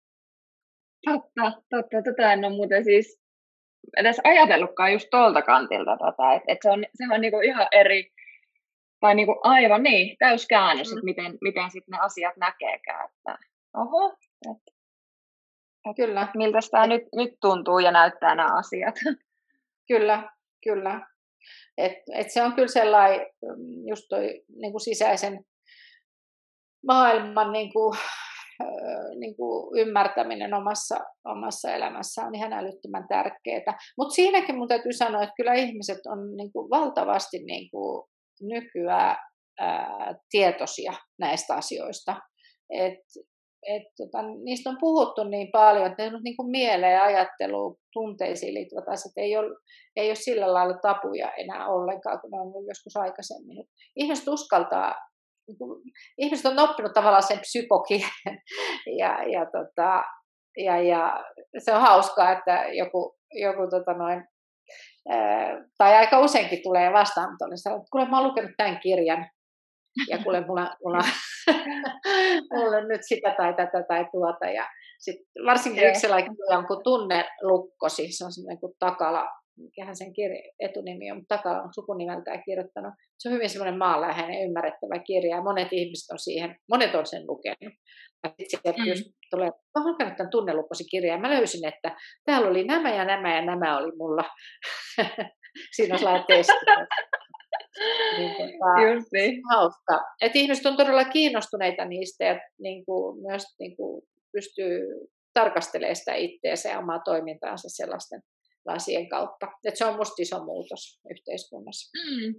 Totta, 1.04 1.62
totta. 1.70 2.02
Tota 2.04 2.32
en 2.32 2.44
ole 2.44 2.56
muuten 2.56 2.84
siis 2.84 3.20
edes 3.96 4.20
ajatellutkaan 4.24 4.92
just 4.92 5.08
tuolta 5.10 5.42
kantilta. 5.42 5.96
Tota, 5.96 6.32
että 6.32 6.52
et 6.52 6.58
se 6.62 6.70
on, 6.70 6.84
se 6.94 7.14
on 7.14 7.20
niinku 7.20 7.40
ihan 7.40 7.66
eri, 7.72 8.12
tai 9.00 9.14
niinku 9.14 9.40
aivan 9.42 9.82
niin, 9.82 10.16
täyskäännös, 10.18 10.88
mm. 10.88 10.98
että 10.98 11.04
miten, 11.04 11.38
miten 11.40 11.70
sitten 11.70 11.92
ne 11.92 11.98
asiat 11.98 12.36
näkeekään. 12.36 13.08
Että, 13.10 13.38
oho, 13.76 14.16
että 14.50 14.80
Kyllä. 15.96 16.28
Miltä 16.36 16.58
tämä 16.70 16.86
nyt, 16.86 17.02
nyt 17.16 17.30
tuntuu 17.40 17.78
ja 17.78 17.90
näyttää 17.90 18.34
nämä 18.34 18.58
asiat. 18.58 18.94
Kyllä, 19.88 20.30
kyllä. 20.64 21.09
Et, 21.78 21.92
et 22.14 22.30
se 22.30 22.42
on 22.42 22.52
kyllä 22.54 22.68
sellainen, 22.68 23.26
mm, 23.42 23.88
just 23.88 24.04
toi 24.08 24.42
niin 24.60 24.72
kuin 24.72 24.80
sisäisen 24.80 25.44
maailman 26.86 27.52
niin 27.52 27.72
kuin, 27.72 27.98
niin 29.20 29.36
kuin 29.36 29.80
ymmärtäminen 29.80 30.54
omassa, 30.54 30.98
omassa 31.24 31.72
elämässä 31.72 32.22
on 32.22 32.34
ihan 32.34 32.52
älyttömän 32.52 33.08
tärkeää. 33.08 33.78
Mutta 33.98 34.14
siinäkin 34.14 34.56
mun 34.56 34.68
täytyy 34.68 34.92
sanoa, 34.92 35.22
että 35.22 35.34
kyllä 35.36 35.54
ihmiset 35.54 36.06
on 36.06 36.36
niin 36.36 36.52
kuin 36.52 36.70
valtavasti 36.70 37.38
niin 37.38 37.70
kuin 37.70 38.08
nykyään 38.42 39.16
ää, 39.60 40.14
tietoisia 40.30 40.92
näistä 41.18 41.54
asioista. 41.54 42.16
Et 42.70 42.98
et, 43.66 43.82
tota, 43.96 44.22
niistä 44.22 44.70
on 44.70 44.76
puhuttu 44.80 45.24
niin 45.24 45.48
paljon, 45.52 45.86
että 45.86 46.02
ne 46.02 46.16
on 46.16 46.22
niin 46.22 46.36
kuin 46.36 46.50
mieleen 46.50 46.94
ja 46.94 47.04
ajatteluun, 47.04 47.76
tunteisiin 47.92 48.54
liittyvät 48.54 48.88
asiat 48.88 49.12
ei 49.16 49.36
ole, 49.36 49.56
ei 49.96 50.08
ole 50.08 50.14
sillä 50.14 50.52
lailla 50.52 50.78
tapuja 50.82 51.32
enää 51.32 51.68
ollenkaan, 51.68 52.20
kun 52.20 52.30
ne 52.30 52.40
on 52.40 52.66
joskus 52.68 52.96
aikaisemmin. 52.96 53.64
Ihmiset 53.96 54.28
uskaltaa, 54.28 54.94
niin 55.48 55.58
kuin, 55.58 55.82
ihmiset 56.18 56.46
on 56.46 56.58
oppinut 56.58 56.92
tavallaan 56.92 57.22
sen 57.22 57.40
psykokielen 57.40 58.38
ja, 59.00 59.22
ja, 59.32 59.46
tota, 59.46 60.02
ja, 60.56 60.82
ja 60.82 61.24
se 61.58 61.74
on 61.74 61.80
hauskaa, 61.80 62.32
että 62.32 62.64
joku, 62.72 63.16
joku 63.30 63.68
tota 63.70 63.92
noin, 63.92 64.24
tai 65.78 65.94
aika 65.94 66.20
useinkin 66.20 66.62
tulee 66.62 66.92
vastaan, 66.92 67.30
mutta 67.30 67.44
sanoo, 67.54 67.78
että 67.78 67.88
kuule 67.92 68.08
mä 68.08 68.18
oon 68.18 68.28
lukenut 68.28 68.50
tämän 68.56 68.80
kirjan, 68.80 69.30
ja 70.08 70.18
kuule, 70.18 70.46
mulla, 70.46 70.76
mulla, 70.84 70.98
mulla 72.54 72.76
on 72.76 72.88
nyt 72.88 73.00
sitä 73.04 73.34
tai 73.36 73.54
tätä 73.54 73.84
tai 73.88 74.06
tuota. 74.12 74.46
Ja 74.46 74.66
sit 74.98 75.16
varsinkin 75.46 75.88
yksi 75.88 76.00
sellainen 76.00 76.36
on 76.48 76.66
kuin 76.66 76.84
tunnelukko, 76.84 77.88
siis 77.88 78.18
se 78.18 78.24
on 78.24 78.32
semmoinen 78.32 78.60
kuin 78.60 78.72
takala 78.78 79.28
mikähän 79.60 79.96
sen 79.96 80.08
kir- 80.08 80.54
etunimi 80.60 81.10
on, 81.10 81.16
mutta 81.16 81.36
takana 81.36 81.62
on 81.62 81.74
sukunimeltään 81.74 82.42
kirjoittanut. 82.44 82.94
Se 83.18 83.28
on 83.28 83.34
hyvin 83.34 83.50
semmoinen 83.50 83.78
maanläheinen, 83.78 84.42
ymmärrettävä 84.44 84.98
kirja 84.98 85.36
ja 85.36 85.42
monet 85.42 85.68
ihmiset 85.72 86.10
on 86.10 86.18
siihen, 86.18 86.56
monet 86.70 86.94
on 86.94 87.06
sen 87.06 87.22
lukenut. 87.26 87.74
Ja 88.24 88.30
sitten 88.48 88.74
mm. 88.78 88.86
just 88.86 89.04
tulee, 89.30 89.48
mä 89.48 89.82
olen 89.82 89.92
lukenut 89.92 90.16
tämän 90.16 90.30
tunneluposi 90.30 90.84
kirjaa 90.84 91.16
ja 91.16 91.20
mä 91.20 91.30
löysin, 91.30 91.68
että 91.68 91.96
täällä 92.24 92.48
oli 92.48 92.64
nämä 92.64 92.94
ja 92.94 93.04
nämä 93.04 93.34
ja 93.34 93.44
nämä 93.44 93.78
oli 93.78 93.92
mulla. 93.96 94.24
Siinä 95.76 95.94
on 95.94 95.98
sellainen 95.98 96.26
testi. 96.26 96.52
Niin, 98.18 98.30
tota, 98.30 98.92
Just 98.94 99.12
niin. 99.12 99.40
Hauska. 99.50 100.00
Et 100.20 100.36
ihmiset 100.36 100.66
on 100.66 100.76
todella 100.76 101.04
kiinnostuneita 101.04 101.84
niistä 101.84 102.24
ja 102.24 102.40
niin 102.58 102.84
kuin, 102.84 103.22
myös 103.22 103.42
niin 103.58 103.76
kuin, 103.76 104.02
pystyy 104.32 104.80
tarkastelemaan 105.34 105.96
sitä 105.96 106.14
itseänsä 106.14 106.68
ja 106.68 106.78
omaa 106.78 106.98
toimintaansa 107.04 107.68
sellaisten 107.68 108.20
lasien 108.66 109.08
kautta. 109.08 109.46
Et 109.64 109.76
se 109.76 109.84
on 109.84 109.96
musta 109.96 110.22
iso 110.22 110.44
muutos 110.44 111.00
yhteiskunnassa. 111.10 111.90
Mm. 111.98 112.34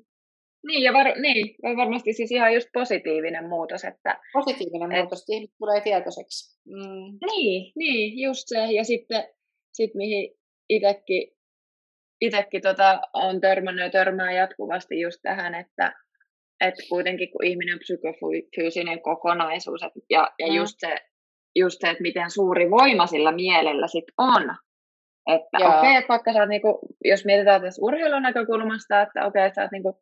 Niin, 0.67 0.84
ja 0.84 0.94
var, 0.94 1.20
niin, 1.20 1.56
varmasti 1.78 2.13
siis 2.13 2.32
ihan 2.32 2.54
just 2.54 2.67
positiivinen 2.74 3.50
muutos. 3.50 3.84
Että, 3.84 4.20
positiivinen 4.34 4.91
et, 4.91 5.00
muutos, 5.00 5.24
ihmiset 5.30 5.56
tulee 5.60 5.82
tietoiseksi. 5.82 6.60
Mm. 6.65 7.17
Niin, 7.32 7.72
niin, 7.76 8.20
just 8.20 8.44
se. 8.46 8.65
Ja 8.72 8.84
sitten 8.84 9.24
sit 9.74 9.96
mihin 9.96 10.34
itsekin 10.70 11.32
itsekin 12.22 12.62
tota, 12.62 13.02
on 13.14 13.42
törmännyt 13.42 13.86
ja 13.86 13.92
törmää 13.92 14.32
jatkuvasti 14.32 15.00
just 15.00 15.20
tähän, 15.22 15.56
että 15.56 15.94
et 16.62 16.76
kuitenkin 16.90 17.32
kun 17.32 17.46
ihminen 17.46 17.74
on 17.74 17.80
psykofyysinen 17.80 19.02
kokonaisuus 19.02 19.84
et, 19.84 19.92
ja, 20.10 20.32
ja 20.40 20.48
mm. 20.48 20.54
just, 20.54 20.76
se, 20.78 20.96
just 21.56 21.78
se, 21.82 21.90
että 21.90 22.02
miten 22.02 22.32
suuri 22.32 22.72
voima 22.72 23.08
sillä 23.08 23.32
mielellä 23.32 23.88
sit 23.88 24.06
on. 24.18 24.56
Että 25.28 25.58
okei, 25.58 25.68
okay, 25.68 25.96
että 25.96 26.08
vaikka 26.08 26.34
sä 26.34 26.40
oot, 26.40 26.50
niinku, 26.50 26.80
jos 27.06 27.26
mietitään 27.26 27.62
tässä 27.62 27.82
urheilun 27.82 28.22
näkökulmasta, 28.22 29.02
että 29.02 29.20
okei, 29.20 29.28
okay, 29.28 29.48
että 29.48 29.56
sä 29.56 29.62
oot 29.62 29.72
niinku, 29.72 30.00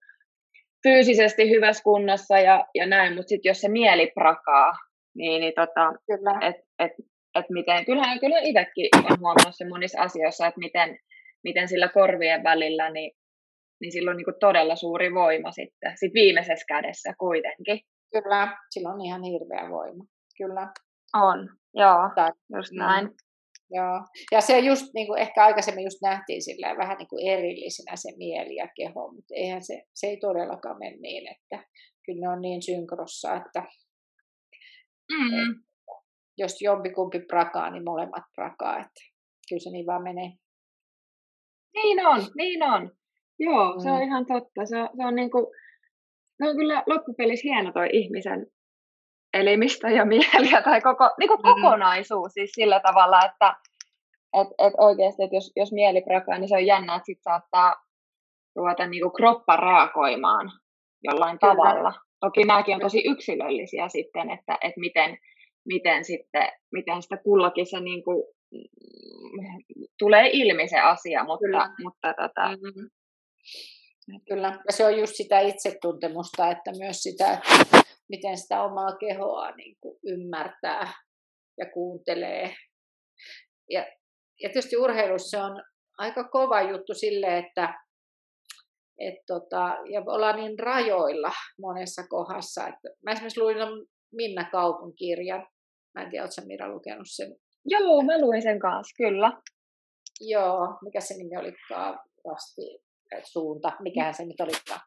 fyysisesti 0.83 1.49
hyvässä 1.49 1.83
kunnossa 1.83 2.39
ja, 2.39 2.65
ja 2.75 2.85
näin, 2.85 3.15
mutta 3.15 3.29
sitten 3.29 3.49
jos 3.49 3.61
se 3.61 3.69
mieli 3.69 4.11
prakaa, 4.13 4.71
niin, 5.15 5.41
niin 5.41 5.53
tota, 5.55 5.93
että 6.41 6.65
et, 6.79 6.91
et 7.35 7.45
miten, 7.49 7.85
kyllähän, 7.85 8.19
kyllähän 8.19 8.45
itsekin 8.45 8.89
on 8.95 9.19
huomannut 9.19 9.55
se 9.55 9.67
monissa 9.67 10.01
asioissa, 10.01 10.47
että 10.47 10.59
miten, 10.59 10.97
miten 11.43 11.67
sillä 11.67 11.87
korvien 11.87 12.43
välillä, 12.43 12.89
niin, 12.89 13.11
niin 13.81 13.91
sillä 13.91 14.11
on 14.11 14.17
niin 14.17 14.39
todella 14.39 14.75
suuri 14.75 15.13
voima 15.13 15.51
sitten, 15.51 15.93
sit 15.95 16.13
viimeisessä 16.13 16.65
kädessä 16.67 17.13
kuitenkin. 17.19 17.79
Kyllä, 18.11 18.57
sillä 18.69 18.89
on 18.89 19.01
ihan 19.01 19.23
hirveä 19.23 19.69
voima, 19.69 20.03
kyllä. 20.37 20.73
On, 21.13 21.49
joo, 21.73 22.09
tai, 22.15 22.31
just 22.55 22.71
mm. 22.71 22.79
näin. 22.79 23.09
Joo. 23.71 24.05
Ja 24.31 24.41
se 24.41 24.59
just, 24.59 24.85
niin 24.93 25.07
kuin 25.07 25.21
ehkä 25.21 25.43
aikaisemmin 25.43 25.83
just 25.83 26.01
nähtiin 26.01 26.41
sillä 26.41 26.77
vähän 26.77 26.97
niin 26.97 27.07
kuin 27.07 27.27
erillisinä 27.27 27.95
se 27.95 28.09
mieli 28.17 28.55
ja 28.55 28.67
keho, 28.75 29.11
mutta 29.11 29.33
eihän 29.35 29.63
se, 29.63 29.83
se 29.95 30.07
ei 30.07 30.17
todellakaan 30.17 30.79
mene 30.79 30.97
niin, 30.97 31.27
että 31.31 31.67
kyllä 32.05 32.19
ne 32.21 32.29
on 32.29 32.41
niin 32.41 32.61
synkrossa, 32.61 33.35
että, 33.35 33.63
mm. 35.11 35.63
jos 36.37 36.61
jompikumpi 36.61 37.19
prakaa, 37.19 37.69
niin 37.69 37.83
molemmat 37.83 38.23
prakaa, 38.35 38.77
että 38.77 39.01
kyllä 39.49 39.59
se 39.59 39.69
niin 39.69 39.85
vaan 39.85 40.03
menee. 40.03 40.31
Niin 41.73 42.07
on, 42.07 42.21
niin 42.35 42.63
on. 42.63 42.91
Joo, 43.39 43.73
mm. 43.73 43.79
se 43.79 43.91
on 43.91 43.97
mm. 43.97 44.03
ihan 44.03 44.25
totta. 44.25 44.65
Se, 44.65 44.75
se 44.97 45.05
on 45.05 45.15
niin 45.15 45.31
kuin, 45.31 45.45
no 46.39 46.49
on 46.49 46.55
kyllä 46.55 46.83
loppupelissä 46.87 47.47
hieno 47.47 47.71
toi 47.71 47.89
ihmisen 47.91 48.47
elimistö 49.33 49.87
ja 49.87 50.05
mieliä 50.05 50.61
tai 50.61 50.81
koko, 50.81 51.09
niin 51.19 51.27
kuin 51.27 51.39
mm. 51.39 51.43
kokonaisuus 51.43 52.33
siis 52.33 52.51
sillä 52.51 52.79
tavalla, 52.79 53.19
että 53.25 53.55
et, 54.33 54.47
et 54.67 54.73
oikeasti, 54.77 55.23
että 55.23 55.35
jos, 55.35 55.51
jos 55.55 55.71
mieli 55.71 56.01
prakaa, 56.01 56.37
niin 56.37 56.49
se 56.49 56.55
on 56.55 56.65
jännä, 56.65 56.95
että 56.95 57.05
sit 57.05 57.21
saattaa 57.21 57.75
ruveta 58.55 58.87
niin 58.87 59.01
kuin 59.01 59.13
kroppa 59.13 59.55
reagoimaan 59.55 60.51
jollain 61.03 61.39
Kyllä. 61.39 61.53
tavalla. 61.53 61.93
Toki 62.19 62.43
nämäkin 62.43 62.75
on 62.75 62.81
tosi 62.81 63.03
yksilöllisiä 63.05 63.89
sitten, 63.89 64.29
että, 64.29 64.57
että 64.61 64.79
miten, 64.79 65.17
miten, 65.65 66.05
sitten, 66.05 66.51
miten 66.71 67.01
sitä 67.01 67.17
kullakin 67.17 67.65
se 67.65 67.79
niin 67.79 68.03
kuin, 68.03 68.23
tulee 69.99 70.29
ilmi 70.33 70.67
se 70.67 70.79
asia, 70.79 71.23
mutta, 71.23 71.45
Kyllä. 71.45 71.69
mutta 71.83 72.13
tota, 72.13 72.47
mm-hmm. 72.49 72.89
Kyllä, 74.29 74.59
ja 74.67 74.73
se 74.73 74.85
on 74.85 74.99
just 74.99 75.15
sitä 75.15 75.39
itsetuntemusta, 75.39 76.51
että 76.51 76.71
myös 76.77 76.97
sitä, 76.97 77.33
että 77.33 77.81
miten 78.09 78.37
sitä 78.37 78.63
omaa 78.63 78.97
kehoa 78.97 79.51
niin 79.51 79.77
kuin 79.81 79.99
ymmärtää 80.03 80.93
ja 81.57 81.65
kuuntelee. 81.73 82.55
Ja, 83.69 83.79
ja 84.41 84.49
tietysti 84.49 84.77
urheilussa 84.77 85.43
on 85.43 85.63
aika 85.97 86.23
kova 86.23 86.61
juttu 86.61 86.93
sille, 86.93 87.37
että 87.37 87.73
et 88.99 89.15
tota, 89.27 89.77
ja 89.91 90.03
ollaan 90.07 90.35
niin 90.35 90.59
rajoilla 90.59 91.31
monessa 91.61 92.03
kohdassa. 92.09 92.67
Että 92.67 92.89
mä 93.03 93.11
esimerkiksi 93.11 93.39
luin 93.39 93.57
Minna 94.13 94.49
Kaupun 94.51 94.95
kirjan. 94.95 95.47
Mä 95.95 96.03
en 96.03 96.09
tiedä, 96.09 96.23
oletko 96.23 96.41
Mira 96.47 96.69
lukenut 96.69 97.07
sen? 97.07 97.35
Joo, 97.65 98.01
mä 98.01 98.21
luin 98.21 98.41
sen 98.41 98.59
kanssa, 98.59 98.95
kyllä. 98.97 99.31
Joo, 100.21 100.77
mikä 100.81 101.01
se 101.01 101.13
nimi 101.17 101.37
olikaan? 101.37 101.99
Rasti, 102.31 102.61
suunta, 103.23 103.71
mikähän 103.79 104.13
se 104.13 104.25
nyt 104.25 104.41
olikaan. 104.41 104.81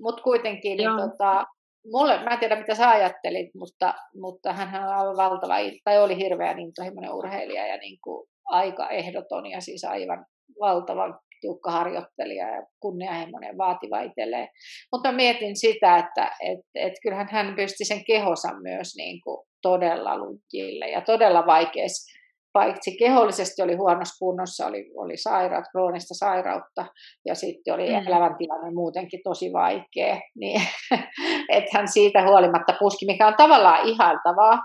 Mutta 0.00 0.22
kuitenkin, 0.22 0.76
niin 0.76 0.90
tota, 0.96 1.44
mulle, 1.92 2.24
mä 2.24 2.30
en 2.30 2.38
tiedä 2.38 2.56
mitä 2.56 2.74
sä 2.74 2.90
ajattelit, 2.90 3.50
mutta, 3.54 3.94
mutta 4.20 4.52
hän 4.52 4.82
on 4.82 4.94
aivan 4.94 5.16
valtava, 5.16 5.54
tai 5.84 6.02
oli 6.02 6.16
hirveän 6.16 6.58
intohimoinen 6.58 7.14
urheilija 7.14 7.66
ja 7.66 7.76
niin 7.76 7.98
kuin 8.04 8.28
aika 8.44 8.88
ehdoton 8.90 9.46
ja 9.46 9.60
siis 9.60 9.84
aivan 9.84 10.26
valtavan 10.60 11.18
tiukka 11.40 11.70
harjoittelija 11.70 12.48
ja 12.48 12.66
kunnianhimoinen 12.80 13.58
vaativa 13.58 14.00
itselleen. 14.00 14.48
Mutta 14.92 15.12
mietin 15.12 15.56
sitä, 15.56 15.98
että 15.98 16.30
et, 16.40 16.60
et 16.74 16.92
kyllähän 17.02 17.28
hän 17.30 17.56
pysti 17.56 17.84
sen 17.84 18.04
kehonsa 18.04 18.48
myös 18.62 18.96
niin 18.96 19.20
kuin 19.24 19.46
todella 19.62 20.18
lujille 20.18 20.90
ja 20.90 21.00
todella 21.00 21.46
vaikeissa 21.46 22.12
paitsi 22.52 22.96
kehollisesti 22.98 23.62
oli 23.62 23.74
huonossa 23.74 24.18
kunnossa, 24.18 24.66
oli, 24.66 24.90
oli 24.96 25.16
sairaat, 25.16 25.64
kroonista 25.72 26.14
sairautta 26.14 26.86
ja 27.26 27.34
sitten 27.34 27.74
oli 27.74 27.88
mm. 27.88 28.06
elämäntilanne 28.06 28.70
muutenkin 28.74 29.20
tosi 29.24 29.52
vaikea, 29.52 30.20
niin 30.36 30.62
että 31.56 31.70
hän 31.72 31.88
siitä 31.88 32.22
huolimatta 32.22 32.76
puski, 32.78 33.06
mikä 33.06 33.26
on 33.26 33.34
tavallaan 33.36 33.88
ihaltavaa, 33.88 34.58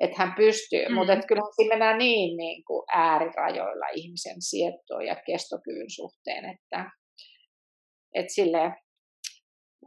että 0.00 0.16
hän 0.18 0.34
pystyy, 0.36 0.88
mm. 0.88 0.94
mutta 0.94 1.16
kyllä 1.28 1.42
siinä 1.56 1.72
mennään 1.72 1.98
niin, 1.98 2.36
niin 2.36 2.64
kuin 2.64 2.84
äärirajoilla 2.92 3.86
ihmisen 3.94 4.42
sietoon 4.42 5.06
ja 5.06 5.16
kestokyvyn 5.26 5.90
suhteen, 5.90 6.44
että, 6.44 6.90
että 8.14 8.34
silleen, 8.34 8.74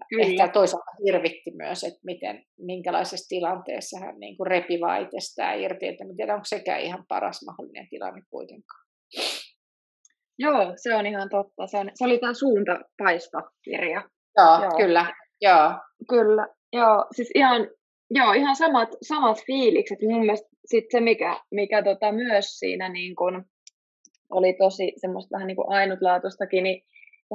Kyllä. 0.09 0.25
ehkä 0.25 0.47
toisaalta 0.47 0.91
hirvitti 1.05 1.51
myös, 1.51 1.83
että 1.83 1.99
miten, 2.03 2.43
minkälaisessa 2.59 3.29
tilanteessa 3.29 3.99
hän 3.99 4.19
niin 4.19 4.37
kuin 4.37 4.47
repi 4.47 4.79
vaan 4.81 5.01
itsestään 5.01 5.59
irti, 5.59 5.87
että 5.87 6.03
en 6.03 6.15
tiedä, 6.15 6.33
onko 6.33 6.45
sekään 6.45 6.81
ihan 6.81 7.05
paras 7.07 7.45
mahdollinen 7.45 7.87
tilanne 7.89 8.21
kuitenkaan. 8.29 8.85
Joo, 10.39 10.73
se 10.75 10.95
on 10.95 11.05
ihan 11.05 11.29
totta. 11.29 11.67
Se, 11.67 11.77
on, 11.77 11.91
se 11.93 12.05
oli 12.05 12.19
tämä 12.19 12.33
Suuntapaista-kirja. 12.33 14.01
Joo, 14.37 14.61
joo, 14.61 14.71
kyllä. 14.77 15.13
Joo. 15.41 15.73
Kyllä, 16.09 16.47
joo. 16.73 17.05
Siis 17.11 17.31
ihan, 17.35 17.67
joo, 18.09 18.33
ihan 18.33 18.55
samat, 18.55 18.89
samat 19.01 19.37
fiilikset. 19.45 19.99
Mun 20.01 20.19
mielestä 20.19 20.47
sit 20.65 20.85
se, 20.91 20.99
mikä, 20.99 21.39
mikä 21.51 21.83
tota 21.83 22.11
myös 22.11 22.59
siinä 22.59 22.89
niin 22.89 23.15
kun 23.15 23.45
oli 24.29 24.53
tosi 24.53 24.93
semmoista 24.97 25.35
vähän 25.35 25.47
niin 25.47 25.55
kuin 25.55 25.69
ainutlaatuistakin, 25.69 26.63
niin 26.63 26.83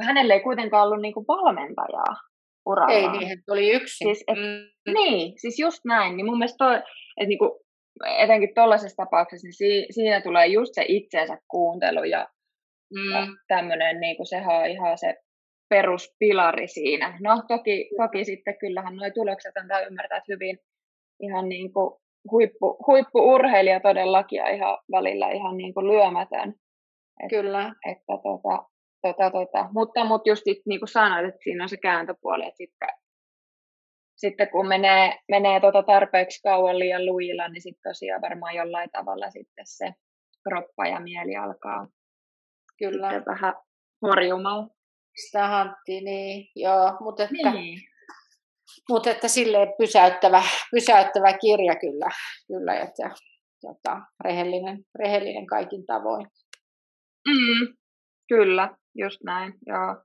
hänelle 0.01 0.35
ei 0.35 0.40
kuitenkaan 0.40 0.87
ollut 0.87 1.03
niin 1.03 1.14
kuin 1.14 1.27
valmentajaa 1.29 2.30
uralla. 2.70 2.94
Ei, 2.94 3.09
niihin 3.09 3.42
tuli 3.46 3.70
yksin. 3.70 4.06
Siis, 4.06 4.24
et, 4.28 4.38
mm. 4.38 4.92
Niin, 4.94 5.33
siis 5.40 5.59
just 5.59 5.80
näin. 5.85 6.16
Niin 6.16 6.26
mun 6.26 6.38
mielestä 6.38 6.64
toi, 6.64 6.76
että 6.76 7.28
niinku, 7.28 7.61
etenkin 8.18 8.54
tuollaisessa 8.54 9.04
tapauksessa, 9.04 9.46
niin 9.46 9.52
si, 9.52 9.87
siinä 9.90 10.20
tulee 10.20 10.46
just 10.46 10.70
se 10.74 10.85
itsensä 10.88 11.38
kuuntelu 11.50 12.04
ja, 12.04 12.28
mm. 12.94 13.11
ja 13.12 13.26
tämmöinen, 13.48 14.00
niin 14.00 14.16
sehän 14.26 14.56
on 14.56 14.66
ihan 14.66 14.98
se 14.98 15.14
peruspilari 15.68 16.68
siinä. 16.68 17.18
No 17.20 17.42
toki, 17.48 17.90
toki 17.96 18.24
sitten 18.24 18.59
kyllähän 18.59 18.96
nuo 18.96 19.11
tulokset 19.14 19.56
antaa 19.56 19.80
ymmärtää, 19.80 20.18
että 20.18 20.33
hyvin 20.33 20.59
ihan 21.20 21.48
niin 21.48 21.72
kuin 21.72 21.94
huippu, 22.30 22.78
huippu-urheilija 22.87 23.80
todellakin 23.80 24.37
ja 24.37 24.48
ihan 24.48 24.78
välillä 24.92 25.30
ihan 25.30 25.56
niin 25.56 25.74
kuin 25.74 25.87
lyömätön. 25.88 26.54
Et, 27.24 27.30
Kyllä. 27.30 27.74
Että 27.90 28.12
tota, 28.22 28.69
tota, 29.02 29.30
tota. 29.30 29.68
Mutta, 29.72 30.04
mutta 30.04 30.28
just 30.28 30.42
niin 30.66 30.80
kuin 30.80 30.88
sanoit, 30.88 31.28
että 31.28 31.40
siinä 31.44 31.64
on 31.64 31.68
se 31.68 31.76
kääntöpuoli, 31.76 32.46
että 32.46 32.56
sitten, 32.56 32.88
sitten 34.16 34.50
kun 34.50 34.68
menee, 34.68 35.18
menee 35.28 35.60
tota 35.60 35.82
tarpeeksi 35.82 36.42
kauan 36.42 36.78
liian 36.78 37.06
lujilla, 37.06 37.48
niin 37.48 37.62
sitten 37.62 37.90
tosiaan 37.90 38.22
varmaan 38.22 38.54
jollain 38.54 38.90
tavalla 38.90 39.30
sitten 39.30 39.64
se 39.66 39.92
kroppa 40.48 40.86
ja 40.86 41.00
mieli 41.00 41.36
alkaa 41.36 41.88
Kyllä. 42.78 43.08
sitten 43.10 43.24
vähän 43.26 43.54
horjumaan. 44.02 44.70
Sitä 45.16 45.48
Hantti, 45.48 46.00
niin 46.00 46.50
joo, 46.56 46.96
mutta 47.00 47.22
että, 47.22 47.50
niin. 47.52 47.80
mutta 48.88 49.10
että 49.10 49.28
silleen 49.28 49.68
pysäyttävä, 49.78 50.42
pysäyttävä 50.70 51.38
kirja 51.38 51.76
kyllä, 51.76 52.08
kyllä 52.46 52.74
että 52.74 53.10
tota, 53.60 54.00
rehellinen, 54.24 54.84
rehellinen 54.98 55.46
kaikin 55.46 55.86
tavoin. 55.86 56.26
Mm, 57.28 57.74
Kyllä, 58.30 58.76
just 58.94 59.20
näin, 59.24 59.55
joo. 59.66 59.96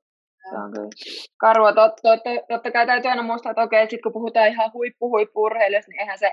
Se 0.50 0.58
on 0.58 0.72
kyllä 0.74 0.90
karua. 1.38 1.74
Tot, 1.74 1.94
tot, 2.02 2.20
totta 2.50 2.72
kai 2.72 2.86
täytyy 2.86 3.10
aina 3.12 3.24
muistaa, 3.24 3.52
että 3.52 3.62
okei, 3.62 3.90
sit 3.90 4.02
kun 4.02 4.14
puhutaan 4.14 4.48
ihan 4.48 4.74
huippu 4.74 5.10
huippu 5.10 5.50
niin 5.50 6.00
eihän 6.00 6.18
se 6.18 6.32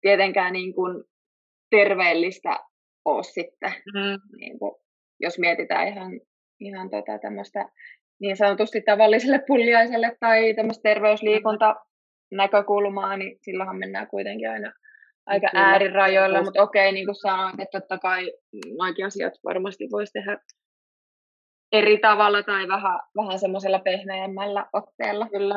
tietenkään 0.00 0.52
niin 0.52 0.74
kuin 0.74 1.04
terveellistä 1.70 2.56
ole 3.04 3.22
sitten. 3.22 3.72
Mm. 3.94 4.38
Niin 4.40 4.58
kuin, 4.58 4.74
jos 5.20 5.38
mietitään 5.38 5.88
ihan, 5.88 6.20
ihan 6.60 6.90
tota 6.90 7.18
tämmöistä 7.18 7.68
niin 8.20 8.36
sanotusti 8.36 8.80
tavalliselle 8.80 9.40
pulliaiselle 9.46 10.16
tai 10.20 10.54
tämmöistä 10.54 10.82
terveysliikunta 10.82 11.76
näkökulmaa, 12.30 13.16
niin 13.16 13.38
silloinhan 13.42 13.78
mennään 13.78 14.08
kuitenkin 14.08 14.50
aina 14.50 14.72
aika 15.26 15.48
Kyllä. 15.50 15.64
äärirajoilla, 15.64 16.42
mutta 16.42 16.62
okei, 16.62 16.92
niin 16.92 17.06
kuin 17.06 17.14
sanoit, 17.14 17.60
että 17.60 17.80
totta 17.80 17.98
kai 17.98 18.32
noikin 18.78 19.06
asiat 19.06 19.32
varmasti 19.44 19.88
voisi 19.90 20.12
tehdä 20.12 20.38
eri 21.72 21.98
tavalla 21.98 22.42
tai 22.42 22.68
vähän, 22.68 23.00
vähän 23.16 23.38
semmoisella 23.38 23.78
pehmeämmällä 23.78 24.66
otteella. 24.72 25.28
Kyllä. 25.28 25.54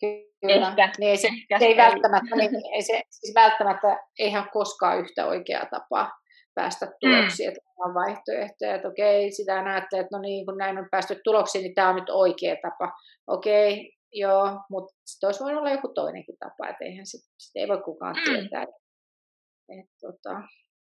Kyllä. 0.00 0.68
Ehkä. 0.68 0.92
Niin 0.98 1.18
se, 1.18 1.28
Ehkä 1.28 1.58
se 1.58 1.64
ei 1.64 1.76
välttämättä, 1.76 2.36
niin, 2.36 2.50
ei 2.74 2.82
se, 2.82 3.02
siis 3.10 3.34
välttämättä 3.34 3.98
eihän 4.18 4.48
koskaan 4.52 4.98
yhtä 4.98 5.26
oikeaa 5.26 5.66
tapaa 5.66 6.10
päästä 6.54 6.86
tuloksiin, 7.00 7.48
mm. 7.48 7.52
että 7.52 7.60
on 7.78 7.94
vaihtoehtoja, 7.94 8.74
että 8.74 8.88
okei, 8.88 9.32
sitä 9.32 9.62
näette, 9.62 9.98
että 9.98 10.16
no 10.16 10.22
niin, 10.22 10.46
kun 10.46 10.58
näin 10.58 10.78
on 10.78 10.88
päästy 10.90 11.20
tuloksiin, 11.24 11.62
niin 11.62 11.74
tämä 11.74 11.88
on 11.88 11.96
nyt 11.96 12.10
oikea 12.10 12.56
tapa. 12.62 12.92
Okei, 13.26 13.92
joo, 14.12 14.60
mutta 14.70 14.94
sitten 15.06 15.28
olisi 15.28 15.44
voinut 15.44 15.60
olla 15.60 15.70
joku 15.70 15.88
toinenkin 15.88 16.36
tapa, 16.38 16.68
että 16.68 16.84
eihän 16.84 17.06
sit, 17.06 17.20
sit 17.38 17.56
ei 17.56 17.68
voi 17.68 17.82
kukaan 17.82 18.16
mm. 18.16 18.22
tietää. 18.24 18.62
Että, 18.62 19.92
tota, 20.00 20.42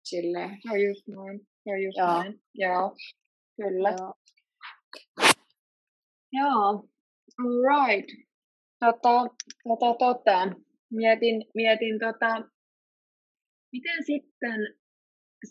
silleen. 0.05 0.59
No 0.67 0.75
just 0.75 1.09
noin, 1.09 1.41
no 1.67 1.75
just 1.75 1.99
joo. 1.99 2.23
näin, 2.23 2.41
joo, 2.55 2.97
kyllä. 3.57 3.95
Joo. 3.99 4.13
Joo, 6.33 6.89
right. 7.39 8.09
Tota, 8.81 9.35
tota, 9.65 9.95
tota. 9.99 10.53
Mietin, 10.91 11.45
mietin 11.55 11.99
tota, 11.99 12.49
miten 13.73 14.05
sitten, 14.05 14.61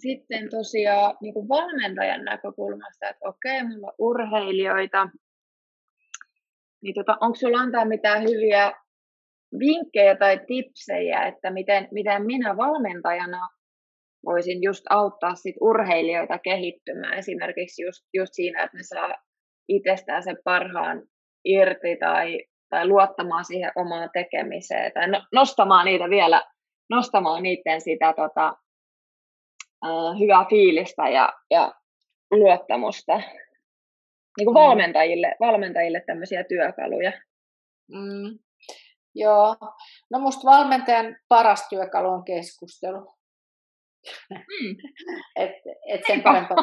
sitten 0.01 0.49
tosiaan 0.49 1.17
niin 1.21 1.33
kuin 1.33 1.49
valmentajan 1.49 2.25
näkökulmasta, 2.25 3.09
että 3.09 3.29
okei, 3.29 3.63
mulla 3.63 3.87
on 3.87 3.93
urheilijoita, 3.99 5.09
niin 6.83 6.95
tota, 6.95 7.17
onko 7.21 7.35
sulla 7.35 7.57
antaa 7.57 7.85
mitään 7.85 8.21
hyviä 8.21 8.73
vinkkejä 9.59 10.15
tai 10.15 10.39
tipsejä, 10.47 11.25
että 11.25 11.51
miten, 11.51 11.87
miten 11.91 12.25
minä 12.25 12.57
valmentajana 12.57 13.49
voisin 14.25 14.63
just 14.63 14.83
auttaa 14.89 15.35
sit 15.35 15.55
urheilijoita 15.61 16.39
kehittymään 16.39 17.13
esimerkiksi 17.13 17.83
just, 17.83 18.05
just 18.13 18.33
siinä, 18.33 18.63
että 18.63 18.77
ne 18.77 18.83
saa 18.83 19.15
itsestään 19.75 20.23
sen 20.23 20.37
parhaan 20.43 21.03
irti 21.45 21.97
tai, 21.99 22.45
tai 22.69 22.87
luottamaan 22.87 23.45
siihen 23.45 23.71
omaan 23.75 24.09
tekemiseen 24.13 24.91
tai 24.93 25.07
no, 25.07 25.21
nostamaan 25.33 25.85
niitä 25.85 26.09
vielä, 26.09 26.43
nostamaan 26.89 27.43
niiden 27.43 27.81
sitä 27.81 28.13
tota, 28.15 28.55
uh, 29.85 30.19
hyvää 30.19 30.45
fiilistä 30.49 31.09
ja, 31.09 31.33
ja 31.51 31.73
luottamusta. 32.31 33.17
Niin 34.37 34.45
kuin 34.45 34.55
mm. 34.55 34.59
valmentajille, 34.59 35.35
valmentajille 35.39 36.03
tämmöisiä 36.07 36.43
työkaluja. 36.43 37.11
Mm. 37.91 38.39
Joo, 39.15 39.55
no 40.11 40.19
musta 40.19 40.51
valmentajan 40.51 41.17
paras 41.29 41.67
työkalu 41.69 42.09
on 42.09 42.23
keskustelu. 42.23 43.13
Mm. 44.29 44.75
et, 45.43 45.51
et 45.87 46.01
sen 46.07 46.23
parempaa 46.23 46.57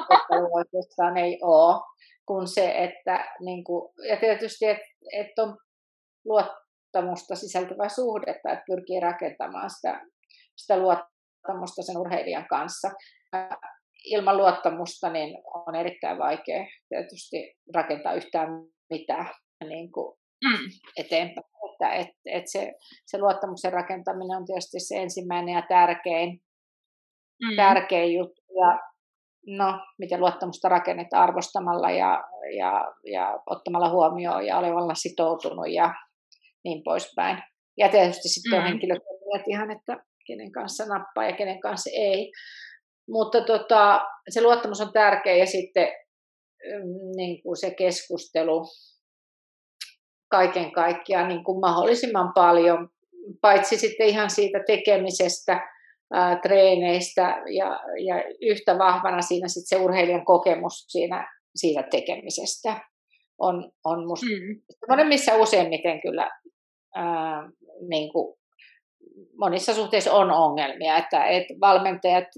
oikeastaan 0.53 1.17
ei 1.17 1.39
ole 1.43 1.81
kuin 2.27 2.49
se, 2.49 2.73
että 2.85 3.25
niin 3.41 3.65
kuin, 3.65 3.93
ja 4.09 4.17
tietysti, 4.17 4.67
että 4.67 4.85
et 5.13 5.39
on 5.39 5.57
luottamusta 6.25 7.35
sisältävää 7.35 7.89
suhdetta, 7.89 8.53
että 8.53 8.65
pyrkii 8.67 9.01
rakentamaan 9.01 9.71
sitä, 9.71 10.07
sitä 10.57 10.79
luottamusta 10.79 11.83
sen 11.83 11.99
urheilijan 11.99 12.47
kanssa. 12.49 12.91
Ilman 14.05 14.37
luottamusta 14.37 15.11
niin 15.11 15.39
on 15.67 15.75
erittäin 15.75 16.19
vaikea 16.19 16.67
tietysti 16.89 17.55
rakentaa 17.75 18.15
yhtään 18.15 18.49
mitään 18.91 19.31
niin 19.69 19.93
kuin 19.93 20.19
mm. 20.45 20.69
eteenpäin. 20.97 21.47
Että, 21.73 21.95
et, 21.95 22.09
et 22.25 22.45
se, 22.47 22.73
se 23.07 23.19
luottamuksen 23.19 23.73
rakentaminen 23.73 24.37
on 24.37 24.47
tietysti 24.47 24.81
se 24.81 24.97
ensimmäinen 24.97 25.55
ja 25.55 25.63
tärkein, 25.69 26.41
mm. 27.43 27.57
tärkein 27.57 28.15
juttu. 28.15 28.43
Ja 28.55 28.79
no, 29.47 29.81
miten 29.99 30.21
luottamusta 30.21 30.69
rakennetaan 30.69 31.23
arvostamalla 31.23 31.91
ja, 31.91 32.25
ja, 32.57 32.95
ja 33.13 33.39
ottamalla 33.47 33.91
huomioon 33.91 34.47
ja 34.47 34.59
olevalla 34.59 34.95
sitoutunut 34.95 35.69
ja 35.69 35.95
niin 36.65 36.83
poispäin. 36.85 37.43
Ja 37.77 37.89
tietysti 37.89 38.29
sitten 38.29 38.59
on 38.59 38.65
mm. 38.65 38.69
henkilökohtaisesti 38.69 39.51
ihan, 39.51 39.71
että 39.71 40.05
kenen 40.27 40.53
kanssa 40.53 40.85
nappaa 40.85 41.25
ja 41.25 41.37
kenen 41.37 41.61
kanssa 41.61 41.91
ei. 41.93 42.33
Mutta 43.09 43.41
tota, 43.41 44.01
se 44.29 44.43
luottamus 44.43 44.81
on 44.81 44.93
tärkeä 44.93 45.37
ja 45.37 45.47
sitten 45.47 45.89
mm, 46.65 47.17
niin 47.17 47.43
kuin 47.43 47.57
se 47.57 47.75
keskustelu 47.75 48.67
kaiken 50.31 50.73
kaikkiaan 50.73 51.29
niin 51.29 51.45
kuin 51.45 51.61
mahdollisimman 51.61 52.33
paljon, 52.35 52.89
paitsi 53.41 53.77
sitten 53.77 54.07
ihan 54.07 54.31
siitä 54.31 54.59
tekemisestä, 54.67 55.61
ää, 56.13 56.41
treeneistä 56.43 57.43
ja, 57.47 57.81
ja 58.07 58.25
yhtä 58.41 58.79
vahvana 58.79 59.23
siinä 59.23 59.49
sit 59.49 59.65
se 59.67 59.77
urheilijan 59.77 60.25
kokemus 60.25 60.87
siinä, 60.89 61.29
siitä 61.57 61.83
tekemisestä 61.83 62.81
on, 63.39 63.73
on 63.85 64.07
musta 64.07 64.27
mm. 64.97 65.09
missä 65.09 65.37
useimmiten 65.37 66.01
kyllä 66.01 66.31
ää, 66.95 67.51
niin 67.89 68.13
kuin 68.13 68.39
monissa 69.39 69.75
suhteissa 69.75 70.13
on 70.13 70.31
ongelmia, 70.31 70.97
että, 70.97 71.25
että 71.25 71.55
valmentajat 71.61 72.29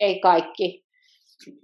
ei 0.00 0.20
kaikki 0.20 0.84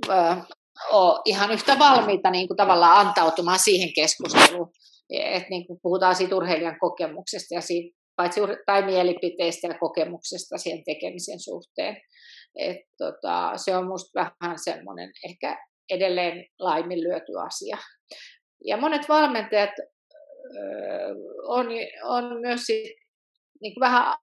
ää, 0.09 0.45
ole 0.93 1.21
ihan 1.25 1.53
yhtä 1.53 1.79
valmiita 1.79 2.31
niin 2.31 2.49
kuin 2.49 2.57
tavallaan 2.57 3.07
antautumaan 3.07 3.59
siihen 3.59 3.89
keskusteluun. 3.95 4.73
että 5.11 5.49
niin 5.51 5.67
kuin 5.67 5.79
puhutaan 5.83 6.15
siitä 6.15 6.37
urheilijan 6.37 6.79
kokemuksesta 6.81 7.55
ja 7.55 7.61
siitä 7.61 7.97
paitsi 8.17 8.41
tai 8.67 8.83
mielipiteistä 8.83 9.69
ja 9.69 9.79
kokemuksesta 9.79 10.59
siihen 10.59 10.85
tekemisen 10.85 11.41
suhteen. 11.41 11.97
Et 12.59 12.81
tota, 12.99 13.53
se 13.57 13.77
on 13.77 13.85
minusta 13.85 14.21
vähän 14.21 14.59
semmoinen 14.59 15.11
ehkä 15.29 15.59
edelleen 15.91 16.47
laiminlyöty 16.59 17.33
asia. 17.47 17.77
Ja 18.65 18.77
monet 18.77 19.09
valmentajat 19.09 19.71
öö, 20.57 21.15
on, 21.43 21.67
on 22.05 22.41
myös 22.41 22.61
sit, 22.61 22.83
niin 23.63 23.73
vähän 23.81 24.15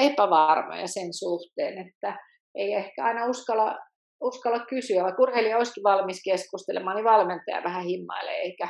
epävarmoja 0.00 0.86
sen 0.86 1.14
suhteen, 1.14 1.88
että 1.88 2.18
ei 2.54 2.72
ehkä 2.72 3.04
aina 3.04 3.26
uskalla, 3.26 3.78
uskalla 4.20 4.66
kysyä, 4.66 5.02
vaikka 5.02 5.22
urheilija 5.22 5.56
olisikin 5.56 5.82
valmis 5.82 6.22
keskustelemaan, 6.24 6.96
niin 6.96 7.04
valmentaja 7.04 7.64
vähän 7.64 7.84
himmailee 7.84 8.36
eikä 8.36 8.68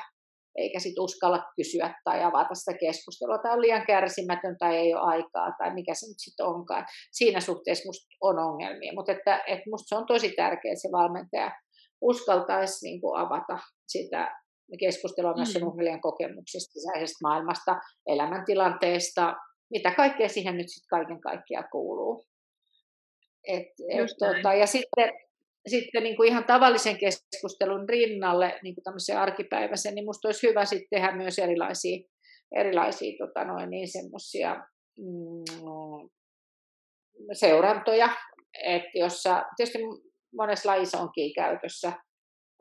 eikä 0.56 0.78
sit 0.78 0.98
uskalla 0.98 1.44
kysyä 1.56 1.94
tai 2.04 2.22
avata 2.22 2.54
sitä 2.54 2.78
keskustelua, 2.78 3.38
tai 3.38 3.52
on 3.52 3.62
liian 3.62 3.86
kärsimätön 3.86 4.56
tai 4.58 4.76
ei 4.76 4.94
ole 4.94 5.02
aikaa, 5.02 5.52
tai 5.58 5.74
mikä 5.74 5.94
se 5.94 6.06
nyt 6.06 6.18
sitten 6.18 6.46
onkaan. 6.46 6.86
Siinä 7.12 7.40
suhteessa 7.40 7.88
musta 7.88 8.06
on 8.20 8.38
ongelmia, 8.38 8.92
mutta 8.94 9.12
että, 9.12 9.42
että 9.46 9.70
musta 9.70 9.88
se 9.88 9.96
on 10.00 10.06
tosi 10.06 10.30
tärkeää, 10.30 10.72
että 10.72 10.82
se 10.82 10.92
valmentaja 10.92 11.50
uskaltaisi 12.00 12.86
niin 12.86 13.00
kuin 13.00 13.20
avata 13.20 13.58
sitä 13.88 14.36
keskustelua 14.80 15.34
myös 15.34 15.52
sen 15.52 15.62
mm. 15.62 15.68
urheilijan 15.68 16.00
kokemuksista, 16.00 16.72
sisäisestä 16.72 17.18
maailmasta, 17.22 17.76
elämäntilanteesta, 18.06 19.34
mitä 19.70 19.90
kaikkea 19.90 20.28
siihen 20.28 20.56
nyt 20.56 20.68
sitten 20.68 20.88
kaiken 20.90 21.20
kaikkiaan 21.20 21.68
kuuluu. 21.72 22.24
Et, 23.48 23.66
et, 23.88 24.10
tuota, 24.18 24.54
ja 24.54 24.66
sitten 24.66 25.12
sitten 25.68 26.03
niin 26.03 26.16
kuin 26.16 26.29
ihan 26.29 26.44
tavallisen 26.44 26.98
keskustelun 26.98 27.88
rinnalle, 27.88 28.59
niin 28.62 28.74
kuin 28.74 28.85
tämmöisen 28.85 29.18
arkipäiväisen, 29.18 29.94
niin 29.94 30.05
minusta 30.05 30.29
olisi 30.29 30.48
hyvä 30.48 30.64
sitten 30.64 30.88
tehdä 30.90 31.16
myös 31.16 31.38
erilaisia, 31.38 31.98
erilaisia 32.57 33.18
tota 33.18 33.44
noin, 33.44 33.70
niin 33.70 33.88
semmoisia 33.88 34.55
mm, 34.98 36.09
seurantoja, 37.33 38.09
että 38.64 38.98
jossa 38.98 39.44
tietysti 39.57 39.79
monessa 40.37 40.68
lajissa 40.68 40.98
onkin 40.98 41.35
käytössä 41.35 41.92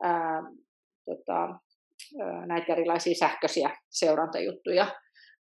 ää, 0.02 0.42
tota, 1.04 1.40
ää, 2.20 2.46
näitä 2.46 2.72
erilaisia 2.72 3.14
sähköisiä 3.14 3.70
seurantajuttuja, 3.90 4.86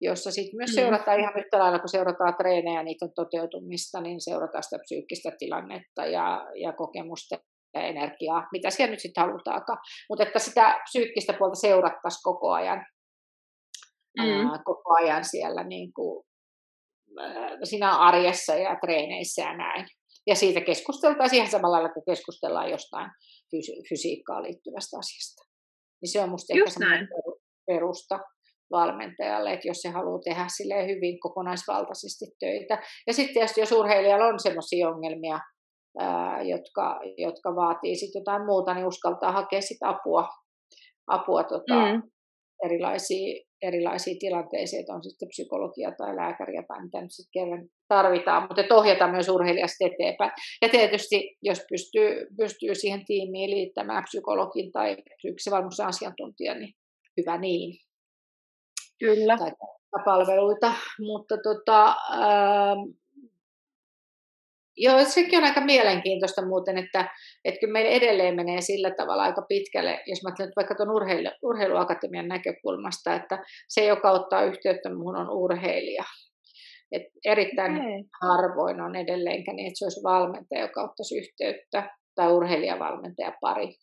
jossa 0.02 0.32
sitten 0.32 0.58
myös 0.58 0.72
mm. 0.72 0.76
seurataan 0.76 1.20
ihan 1.20 1.34
yhtä 1.38 1.60
lailla, 1.60 1.80
kun 1.80 1.90
seurataan 1.90 2.36
treenejä 2.38 2.84
niiden 2.84 3.14
toteutumista, 3.16 4.02
niin 4.02 4.22
seurataan 4.22 4.64
sitä 4.64 4.78
psyykkistä 4.84 5.32
tilannetta 5.40 6.06
ja, 6.06 6.48
ja 6.56 6.74
kokemusta 6.74 7.38
energiaa, 7.80 8.48
mitä 8.52 8.70
siellä 8.70 8.92
nyt 8.92 9.00
sitten 9.00 9.24
halutaakaan. 9.24 9.80
Mutta 10.10 10.24
että 10.24 10.40
sitä 10.40 10.80
psyykkistä 10.84 11.34
puolta 11.34 11.56
seurattaisiin 11.56 12.24
koko 12.24 12.52
ajan, 12.52 12.86
mm. 14.20 14.24
ää, 14.24 14.60
koko 14.66 14.94
ajan 14.94 15.26
siellä 15.26 15.64
niin 15.64 15.94
kuin, 15.94 16.26
ää, 17.20 17.58
siinä 17.64 17.98
arjessa 17.98 18.56
ja 18.56 18.78
treeneissä 18.82 19.42
ja 19.42 19.58
näin. 19.58 19.86
Ja 20.28 20.36
siitä 20.36 20.62
keskusteltaisiin 20.62 21.38
ihan 21.38 21.52
samalla 21.52 21.76
lailla 21.76 21.94
kuin 21.94 22.06
keskustellaan 22.06 22.70
jostain 22.70 23.12
fysi- 23.56 23.90
fysiikkaan 23.90 24.44
liittyvästä 24.44 24.98
asiasta. 25.00 25.44
niin 26.02 26.12
se 26.12 26.22
on 26.22 26.30
musta 26.30 26.54
ehkä 26.54 27.08
perusta 27.68 28.20
valmentajalle, 28.72 29.54
että 29.54 29.68
jos 29.68 29.78
se 29.78 29.90
haluaa 29.90 30.20
tehdä 30.20 30.46
sille 30.58 30.88
hyvin 30.88 31.20
kokonaisvaltaisesti 31.20 32.26
töitä. 32.40 32.84
Ja 33.08 33.14
sitten 33.14 33.34
tietysti 33.34 33.62
jos 33.62 33.72
urheilijalla 33.72 34.26
on 34.26 34.40
sellaisia 34.40 34.90
ongelmia, 34.90 35.40
ää, 36.00 36.42
jotka, 36.42 37.00
jotka 37.18 37.56
vaatii 37.56 37.96
sitten 37.96 38.20
jotain 38.20 38.46
muuta, 38.46 38.74
niin 38.74 38.88
uskaltaa 38.88 39.32
hakea 39.32 39.62
sit 39.62 39.78
apua, 39.82 40.30
apua 41.08 41.44
tota, 41.44 41.76
mm. 41.76 42.02
erilaisiin, 42.66 43.46
erilaisiin 43.62 44.20
tilanteisiin, 44.20 44.80
että 44.80 44.94
on 44.94 45.04
sitten 45.04 45.28
psykologia 45.28 45.92
tai 45.98 46.16
lääkäriä 46.16 46.64
tai 46.68 46.84
mitä 46.84 47.02
nyt 47.02 47.12
sitten 47.12 47.42
kerran 47.42 47.68
tarvitaan, 47.88 48.44
mutta 48.44 48.62
että 48.62 48.76
ohjata 48.76 49.12
myös 49.12 49.30
urheilijasta 49.30 49.86
eteenpäin. 49.86 50.32
Ja 50.62 50.70
tietysti, 50.70 51.38
jos 51.42 51.66
pystyy, 51.70 52.28
pystyy 52.38 52.76
siihen 52.76 53.06
tiimiin 53.06 53.50
liittämään 53.50 54.04
psykologin 54.04 54.72
tai 54.72 54.98
psyykkisen 55.18 55.54
asiantuntijan, 55.88 56.60
niin 56.60 56.74
hyvä 57.18 57.38
niin. 57.38 57.78
Kyllä. 59.00 59.38
Tai 59.38 59.52
palveluita, 60.06 60.74
mutta 61.00 61.36
tota, 61.44 61.96
Joo, 64.84 65.06
sekin 65.06 65.40
on 65.40 65.46
aika 65.46 65.62
mielenkiintoista 65.62 66.46
muuten, 66.46 66.78
että, 66.78 67.12
että 67.46 67.60
kyllä 67.60 67.74
meillä 67.74 67.92
edelleen 67.92 68.36
menee 68.36 68.62
sillä 68.62 68.92
tavalla 68.92 69.24
aika 69.24 69.42
pitkälle, 69.42 70.04
jos 70.06 70.24
mä 70.24 70.28
ajattelen 70.28 70.54
vaikka 70.56 70.76
tuon 70.76 70.92
urheilu, 70.92 71.30
urheiluakatemian 71.44 72.28
näkökulmasta, 72.28 73.16
että 73.16 73.40
se, 73.70 73.86
joka 73.86 74.12
ottaa 74.12 74.44
yhteyttä 74.44 74.94
muuhun, 74.94 75.16
on 75.16 75.30
urheilija. 75.30 76.04
Et 76.92 77.04
erittäin 77.26 77.72
okay. 77.72 78.04
harvoin 78.22 78.82
on 78.82 78.96
edelleenkään 78.96 79.56
niin, 79.56 79.68
että 79.68 79.80
se 79.80 79.86
olisi 79.86 80.04
valmentaja, 80.04 80.62
joka 80.62 80.84
ottaisi 80.84 81.18
yhteyttä, 81.18 81.90
tai 82.16 82.32
urheilijavalmentaja 82.32 83.34
pari. 83.42 83.76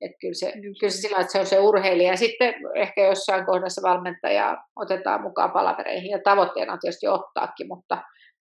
Että 0.00 0.16
kyllä 0.20 0.34
se, 0.34 0.52
kyllä 0.80 0.90
se 0.90 0.96
sillä 1.00 1.20
että 1.20 1.32
se 1.32 1.40
on 1.40 1.46
se 1.46 1.58
urheilija. 1.58 2.10
Ja 2.10 2.16
sitten 2.16 2.54
ehkä 2.74 3.04
jossain 3.04 3.46
kohdassa 3.46 3.82
valmentaja 3.82 4.56
otetaan 4.76 5.22
mukaan 5.22 5.50
palavereihin. 5.50 6.10
Ja 6.10 6.18
tavoitteena 6.24 6.72
on 6.72 6.78
tietysti 6.82 7.08
ottaakin, 7.08 7.68
mutta, 7.68 8.02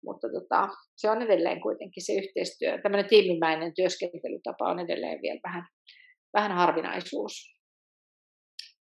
mutta 0.05 0.27
tota, 0.29 0.67
se 0.95 1.09
on 1.09 1.21
edelleen 1.21 1.61
kuitenkin 1.61 2.05
se 2.05 2.13
yhteistyö. 2.13 2.81
Tämmöinen 2.81 3.09
tiimimäinen 3.09 3.73
työskentelytapa 3.73 4.69
on 4.69 4.79
edelleen 4.79 5.21
vielä 5.21 5.39
vähän, 5.43 5.63
vähän 6.33 6.51
harvinaisuus. 6.51 7.33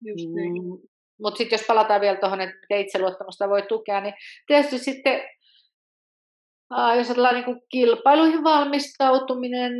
Just 0.01 0.25
niin. 0.35 0.53
Mm. 0.53 0.87
Mutta 1.21 1.37
sitten 1.37 1.57
jos 1.57 1.67
palataan 1.67 2.01
vielä 2.01 2.19
tuohon, 2.19 2.41
että 2.41 2.55
miten 2.61 2.85
itseluottamusta 2.85 3.49
voi 3.49 3.61
tukea, 3.61 4.01
niin 4.01 4.13
tietysti 4.47 4.77
sitten 4.77 5.21
jos 6.97 7.09
ajatellaan 7.09 7.35
niin 7.35 7.61
kilpailuihin 7.71 8.43
valmistautuminen, 8.43 9.73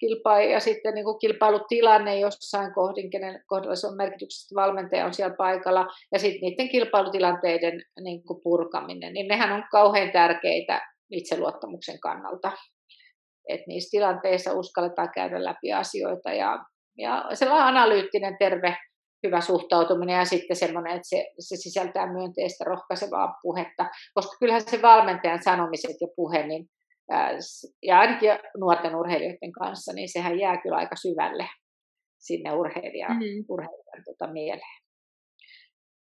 kilpa- 0.00 0.40
ja 0.40 0.60
sitten 0.60 0.94
niin 0.94 1.04
kuin 1.04 1.18
kilpailutilanne 1.18 2.20
jossain 2.20 2.74
kohdin, 2.74 3.10
kenen 3.10 3.42
kohdalla 3.46 3.74
se 3.74 3.86
on 3.86 3.96
merkityksestä, 3.96 4.54
valmentaja 4.54 5.06
on 5.06 5.14
siellä 5.14 5.36
paikalla, 5.36 5.86
ja 6.12 6.18
sitten 6.18 6.40
niiden 6.40 6.68
kilpailutilanteiden 6.68 7.82
niin 8.00 8.24
kuin 8.24 8.40
purkaminen, 8.42 9.12
niin 9.12 9.28
nehän 9.28 9.52
on 9.52 9.64
kauhean 9.72 10.12
tärkeitä 10.12 10.80
itseluottamuksen 11.10 12.00
kannalta. 12.00 12.52
Että 13.48 13.64
niissä 13.66 13.90
tilanteissa 13.90 14.52
uskalletaan 14.52 15.10
käydä 15.14 15.44
läpi 15.44 15.72
asioita 15.72 16.32
ja, 16.32 16.64
ja 16.98 17.24
sellainen 17.34 17.66
analyyttinen, 17.66 18.36
terve, 18.38 18.76
hyvä 19.26 19.40
suhtautuminen 19.40 20.18
ja 20.18 20.24
sitten 20.24 20.56
semmoinen, 20.56 20.92
että 20.92 21.08
se, 21.08 21.26
se 21.38 21.56
sisältää 21.56 22.12
myönteistä 22.12 22.64
rohkaisevaa 22.64 23.38
puhetta, 23.42 23.86
koska 24.14 24.36
kyllähän 24.40 24.62
se 24.62 24.82
valmentajan 24.82 25.42
sanomiset 25.42 25.96
ja 26.00 26.08
puhe, 26.16 26.46
niin 26.46 26.68
ja 27.82 27.98
ainakin 27.98 28.30
nuorten 28.56 28.96
urheilijoiden 28.96 29.52
kanssa, 29.52 29.92
niin 29.92 30.08
sehän 30.12 30.38
jää 30.38 30.62
kyllä 30.62 30.76
aika 30.76 30.96
syvälle 30.96 31.48
sinne 32.18 32.52
urheilijan, 32.52 33.16
mm. 33.16 33.44
urheilijan 33.48 34.04
tota, 34.04 34.32
mieleen. 34.32 34.82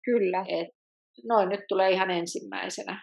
Kyllä. 0.05 0.45
Et, 0.47 0.67
noin 1.27 1.49
nyt 1.49 1.61
tulee 1.67 1.91
ihan 1.91 2.11
ensimmäisenä, 2.11 3.01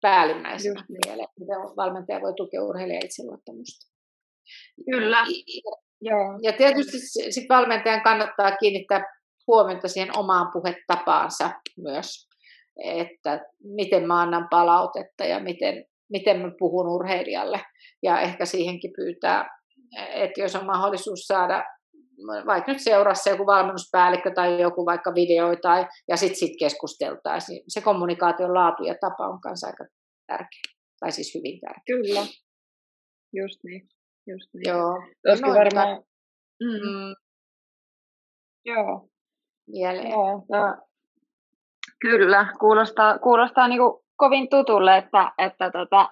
päällimmäisenä 0.00 0.80
Just. 0.80 1.06
mieleen, 1.06 1.28
miten 1.40 1.56
valmentaja 1.76 2.20
voi 2.20 2.34
tukea 2.36 2.62
urheilijan 2.62 3.04
itseluottamusta. 3.04 3.92
Kyllä. 4.90 5.18
Ja, 6.00 6.16
ja 6.42 6.52
tietysti 6.52 6.98
sit 7.30 7.48
valmentajan 7.48 8.02
kannattaa 8.02 8.56
kiinnittää 8.56 9.04
huomiota 9.46 9.88
siihen 9.88 10.18
omaan 10.18 10.52
puhetapaansa 10.52 11.50
myös, 11.76 12.28
että 12.84 13.40
miten 13.62 14.06
mä 14.06 14.20
annan 14.20 14.48
palautetta 14.50 15.24
ja 15.24 15.40
miten, 15.40 15.84
miten 16.10 16.40
mä 16.40 16.50
puhun 16.58 16.88
urheilijalle. 16.88 17.60
Ja 18.02 18.20
ehkä 18.20 18.44
siihenkin 18.44 18.92
pyytää, 18.96 19.48
että 20.14 20.40
jos 20.40 20.56
on 20.56 20.66
mahdollisuus 20.66 21.20
saada 21.20 21.64
vaikka 22.46 22.72
nyt 22.72 22.80
seurassa 22.80 23.30
joku 23.30 23.46
valmennuspäällikkö 23.46 24.30
tai 24.34 24.60
joku 24.60 24.86
vaikka 24.86 25.14
video 25.14 25.56
tai, 25.62 25.86
ja 26.08 26.16
sitten 26.16 26.38
sit 26.38 26.52
keskusteltaisiin. 26.58 27.62
Se 27.68 27.80
kommunikaation 27.80 28.54
laatu 28.54 28.82
ja 28.82 28.94
tapa 29.00 29.28
on 29.28 29.40
kanssa 29.40 29.66
aika 29.66 29.84
tärkeä, 30.26 30.60
tai 31.00 31.12
siis 31.12 31.34
hyvin 31.34 31.60
tärkeä. 31.60 31.82
Kyllä, 31.86 32.20
just 33.32 33.64
niin. 33.64 33.88
Just 34.26 34.54
niin. 34.54 34.68
Joo. 34.68 34.92
Olisiko 35.28 35.48
no, 35.48 35.54
varmaan... 35.54 36.02
Mm. 36.62 37.14
Joo. 38.64 39.08
Mieleen. 39.68 40.10
Joo, 40.10 40.46
no. 40.52 40.86
Kyllä, 42.00 42.52
kuulostaa, 42.60 43.18
kuulostaa 43.18 43.68
niin 43.68 43.78
kuin 43.78 44.03
kovin 44.16 44.48
tutulle, 44.48 44.96
että, 44.96 45.32
että 45.38 45.70
tota, 45.70 46.08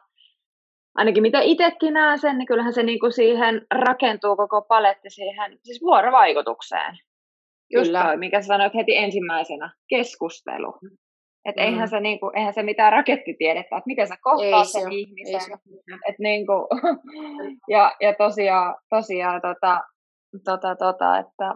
ainakin 0.94 1.22
mitä 1.22 1.40
itsekin 1.40 1.94
näen 1.94 2.18
sen, 2.18 2.38
niin 2.38 2.46
kyllähän 2.46 2.72
se 2.72 2.82
niin 2.82 3.00
kuin 3.00 3.12
siihen 3.12 3.66
rakentuu 3.70 4.36
koko 4.36 4.62
paletti 4.62 5.11
siihen 5.11 5.59
siis 5.62 5.82
vuorovaikutukseen. 5.82 6.98
Just 7.74 7.86
Kyllä. 7.86 8.05
toi, 8.05 8.16
mikä 8.16 8.42
sanoit 8.42 8.74
heti 8.74 8.96
ensimmäisenä, 8.96 9.70
keskustelu. 9.88 10.78
Et 11.44 11.57
mm. 11.57 11.62
eihän, 11.62 11.88
se 11.88 12.00
niinku, 12.00 12.30
eihän 12.36 12.55
se 12.55 12.62
mitään 12.62 12.92
rakettitiedettä, 12.92 13.76
että 13.76 13.86
miten 13.86 14.07
sä 14.07 14.16
kohtaat 14.22 14.68
sen 14.68 14.82
se, 14.82 14.88
ihmisen. 14.90 15.40
Se. 15.40 15.53
Et 16.09 16.18
niinku, 16.18 16.53
ja, 17.74 17.96
ja 18.00 18.14
tosiaan, 18.14 18.74
tosiaan 18.90 19.40
tota, 19.40 19.80
tota, 20.44 20.76
tota, 20.76 21.18
että 21.18 21.55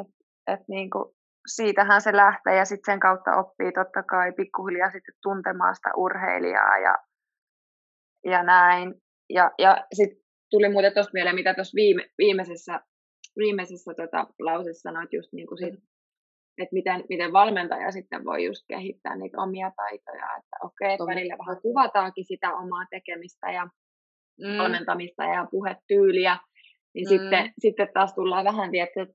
et, 0.00 0.06
et 0.46 0.68
niinku, 0.68 1.14
siitähän 1.46 2.00
se 2.00 2.16
lähtee 2.16 2.56
ja 2.56 2.64
sitten 2.64 2.92
sen 2.92 3.00
kautta 3.00 3.36
oppii 3.36 3.72
totta 3.72 4.02
kai 4.02 4.32
pikkuhiljaa 4.32 4.90
sitten 4.90 5.14
tuntemaan 5.22 5.76
sitä 5.76 5.90
urheilijaa 5.96 6.78
ja, 6.78 6.94
ja 8.24 8.42
näin. 8.42 8.94
Ja, 9.30 9.50
ja 9.58 9.86
sitten 9.94 10.18
tuli 10.50 10.68
muuten 10.68 10.94
tuosta 10.94 11.10
mieleen, 11.12 11.34
mitä 11.34 11.54
tuossa 11.54 11.74
viime, 11.74 12.10
viimeisessä, 12.18 12.80
viimeisessä 13.38 13.94
tota, 13.96 14.26
lausessa 14.38 14.88
sanoit 14.88 15.12
just 15.12 15.32
niin 15.32 15.46
kuin 15.46 15.58
sit, 15.58 15.74
että 16.58 16.72
miten, 16.72 17.04
miten 17.08 17.32
valmentaja 17.32 17.92
sitten 17.92 18.24
voi 18.24 18.44
just 18.44 18.64
kehittää 18.68 19.16
niitä 19.16 19.42
omia 19.42 19.70
taitoja, 19.76 20.36
että 20.38 20.56
okei, 20.62 20.94
okay, 20.94 21.06
välillä 21.06 21.36
vähän 21.38 21.62
kuvataankin 21.62 22.24
sitä 22.24 22.54
omaa 22.54 22.84
tekemistä 22.90 23.50
ja 23.50 23.64
mm. 24.42 24.58
valmentamista 24.58 25.24
ja 25.24 25.46
puhetyyliä, 25.50 26.36
niin 26.94 27.06
mm. 27.06 27.08
sitten, 27.08 27.52
sitten 27.58 27.88
taas 27.94 28.14
tullaan 28.14 28.44
vähän, 28.44 28.70
tiedätkö, 28.70 29.06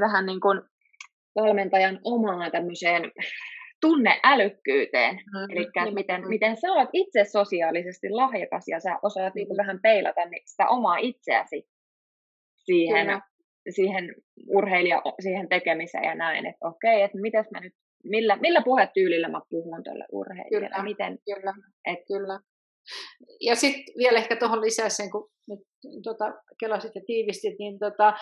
tähän 0.00 0.26
niin 0.26 0.40
kuin 0.40 0.60
valmentajan 1.34 2.00
omaan 2.04 2.50
tämmöiseen 2.52 3.12
tunneälykkyyteen. 3.80 5.14
Mm, 5.14 5.56
Eli 5.56 5.66
niin, 5.84 5.94
miten, 5.94 6.20
mm. 6.20 6.28
miten 6.28 6.56
sä 6.56 6.72
olet 6.72 6.88
itse 6.92 7.24
sosiaalisesti 7.24 8.10
lahjakas 8.10 8.68
ja 8.68 8.80
sä 8.80 8.98
osaat 9.02 9.34
mm. 9.34 9.38
niin 9.38 9.56
vähän 9.56 9.78
peilata 9.82 10.20
sitä 10.46 10.68
omaa 10.68 10.96
itseäsi 10.96 11.66
siihen, 12.64 13.22
siihen 13.70 14.14
urheilija, 14.48 15.02
siihen 15.20 15.48
tekemiseen 15.48 16.04
ja 16.04 16.14
näin, 16.14 16.46
että 16.46 16.68
okei, 16.68 17.02
että 17.02 17.18
mitäs 17.20 17.46
mä 17.50 17.60
nyt, 17.60 17.74
millä, 18.04 18.36
millä 18.36 18.62
puhetyylillä 18.64 19.28
mä 19.28 19.40
puhun 19.50 19.82
tuolle 19.84 20.04
urheilijalle, 20.12 20.68
kyllä, 20.68 20.82
miten, 20.82 21.18
kyllä, 21.24 21.54
et, 21.86 21.98
kyllä. 22.08 22.40
Ja 23.40 23.54
sitten 23.56 23.94
vielä 23.98 24.18
ehkä 24.18 24.36
tuohon 24.36 24.60
lisää 24.60 24.88
sen, 24.88 25.10
kun 25.10 25.30
nyt 25.48 25.60
tota, 26.02 26.24
kelasit 26.60 26.92
ja 26.94 27.00
tiivistit, 27.06 27.58
niin 27.58 27.78
tota, 27.78 28.12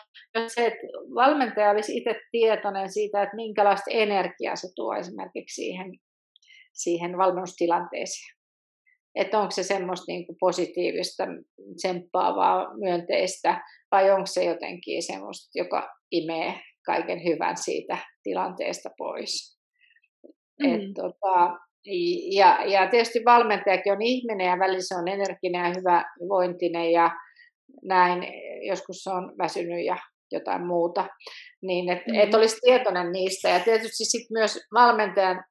se, 0.49 0.67
että 0.67 0.87
valmentaja 1.15 1.71
olisi 1.71 1.97
itse 1.97 2.15
tietoinen 2.31 2.93
siitä, 2.93 3.23
että 3.23 3.37
minkälaista 3.37 3.91
energiaa 3.91 4.57
se 4.57 4.69
tuo 4.77 4.95
esimerkiksi 4.95 5.55
siihen, 5.55 5.93
siihen 6.73 7.19
valmennustilanteeseen. 7.19 8.37
Että 9.15 9.39
onko 9.39 9.51
se 9.51 9.63
semmoista 9.63 10.05
niin 10.13 10.27
kuin 10.27 10.37
positiivista, 10.41 11.25
tsemppaavaa, 11.77 12.79
myönteistä, 12.79 13.61
vai 13.93 14.11
onko 14.11 14.27
se 14.27 14.45
jotenkin 14.45 15.03
semmoista, 15.03 15.59
joka 15.59 15.89
imee 16.11 16.61
kaiken 16.87 17.25
hyvän 17.25 17.57
siitä 17.57 17.99
tilanteesta 18.23 18.91
pois. 18.99 19.59
Mm. 20.63 20.75
Et, 20.75 20.81
tota, 20.95 21.59
ja, 22.31 22.59
ja 22.65 22.91
tietysti 22.91 23.25
valmentajakin 23.25 23.93
on 23.93 24.03
ihminen 24.03 24.47
ja 24.47 24.59
välillä 24.59 24.81
se 24.81 24.95
on 24.95 25.09
energinen 25.09 25.65
ja 25.65 25.73
hyvävointinen 25.79 26.93
ja 26.93 27.11
näin, 27.83 28.23
joskus 28.69 28.97
se 28.97 29.11
on 29.11 29.33
väsynyt 29.39 29.85
ja 29.85 29.97
jotain 30.33 30.67
muuta, 30.67 31.09
niin 31.63 31.93
että 31.93 32.11
mm-hmm. 32.11 32.29
et 32.29 32.35
olisi 32.35 32.57
tietoinen 32.61 33.13
niistä. 33.13 33.49
Ja 33.49 33.61
tietysti 33.61 34.05
sitten 34.05 34.35
myös 34.39 34.59
valmentajan, 34.75 35.45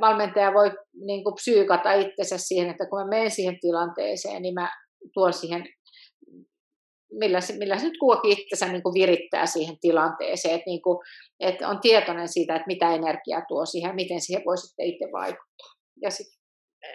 valmentaja 0.00 0.54
voi 0.54 0.70
niin 1.06 1.24
kuin 1.24 1.34
psyykata 1.34 1.92
itsensä 1.92 2.38
siihen, 2.38 2.70
että 2.70 2.86
kun 2.90 3.00
mä 3.00 3.08
menen 3.08 3.30
siihen 3.30 3.60
tilanteeseen, 3.60 4.42
niin 4.42 4.54
mä 4.54 4.70
tuon 5.14 5.32
siihen 5.32 5.64
millä, 7.12 7.38
millä 7.58 7.78
se 7.78 7.86
nyt 7.86 7.98
kuokin 7.98 8.38
itsensä 8.38 8.72
niin 8.72 8.82
kuin 8.82 8.94
virittää 8.94 9.46
siihen 9.46 9.76
tilanteeseen, 9.80 10.54
että, 10.54 10.70
niin 10.70 10.82
kuin, 10.82 10.98
että 11.40 11.68
on 11.68 11.80
tietoinen 11.80 12.28
siitä, 12.28 12.54
että 12.54 12.66
mitä 12.66 12.94
energiaa 12.94 13.42
tuo 13.48 13.66
siihen, 13.66 13.94
miten 13.94 14.20
siihen 14.20 14.44
voi 14.46 14.58
sitten 14.58 14.86
itse 14.86 15.04
vaikuttaa. 15.12 15.74
Ja 16.02 16.10
sitten 16.10 16.40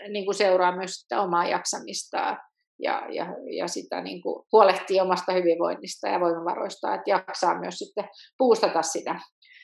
niin 0.10 0.26
kuin 0.26 0.36
seuraa 0.36 0.76
myös 0.76 0.92
sitä 0.92 1.22
omaa 1.22 1.48
jaksamistaan 1.48 2.38
ja, 2.80 3.08
ja, 3.12 3.28
ja 3.58 3.68
sitä 3.68 4.02
niin 4.02 4.22
kuin 4.22 4.46
huolehtii 4.52 5.02
omasta 5.02 5.34
hyvinvoinnista 5.34 6.08
ja 6.08 6.20
voimavaroista, 6.20 6.94
että 6.94 7.10
jaksaa 7.10 7.60
myös 7.60 7.76
sitten 7.76 8.10
puustata 8.38 8.82
sitä, 8.82 9.20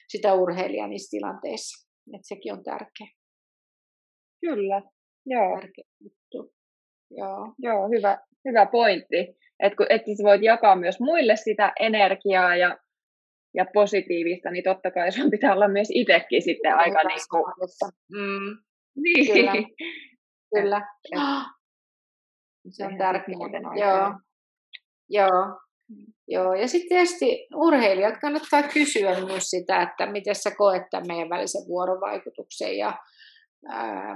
sitä 0.08 0.34
urheilijaa 0.34 0.88
niissä 0.88 1.18
tilanteissa. 1.18 1.88
Että 2.16 2.28
sekin 2.28 2.54
on 2.54 2.64
tärkeä. 2.64 3.08
Kyllä, 4.42 4.82
joo. 5.26 5.60
Tärkeä. 5.60 5.86
Joo, 7.18 7.54
joo 7.60 7.90
hyvä, 7.90 8.18
hyvä 8.46 8.66
pointti. 8.66 9.38
Että 9.60 9.86
että 9.90 10.12
sä 10.18 10.24
voit 10.24 10.42
jakaa 10.44 10.76
myös 10.76 11.00
muille 11.00 11.36
sitä 11.36 11.74
energiaa 11.80 12.56
ja, 12.56 12.78
ja 13.54 13.66
positiivista, 13.74 14.52
niin 14.52 14.64
totta 14.64 14.92
kai 14.92 15.12
sun 15.12 15.32
pitää 15.32 15.54
olla 15.54 15.68
myös 15.68 15.88
itsekin 15.94 16.42
sitten 16.42 16.76
aika 16.76 17.04
niin 17.04 17.20
kuin... 17.30 17.54
Mm. 18.12 18.58
Niin. 18.96 19.28
Kyllä. 20.56 20.82
Kyllä. 21.10 21.46
Se 22.70 22.86
on 22.86 22.98
tärkeää. 22.98 23.38
Joo. 23.76 24.14
Joo. 25.10 25.60
Mm. 25.90 26.14
Joo, 26.28 26.54
ja 26.54 26.68
sitten 26.68 26.90
tietysti 26.90 27.48
urheilijat 27.56 28.18
kannattaa 28.22 28.64
kysyä 28.64 29.20
myös 29.26 29.44
sitä, 29.44 29.82
että 29.82 30.06
miten 30.06 30.36
sä 30.36 30.52
koet 30.58 30.84
tämän 30.92 31.08
meidän 31.08 31.30
välisen 31.30 31.68
vuorovaikutuksen 31.68 32.78
ja 32.78 32.98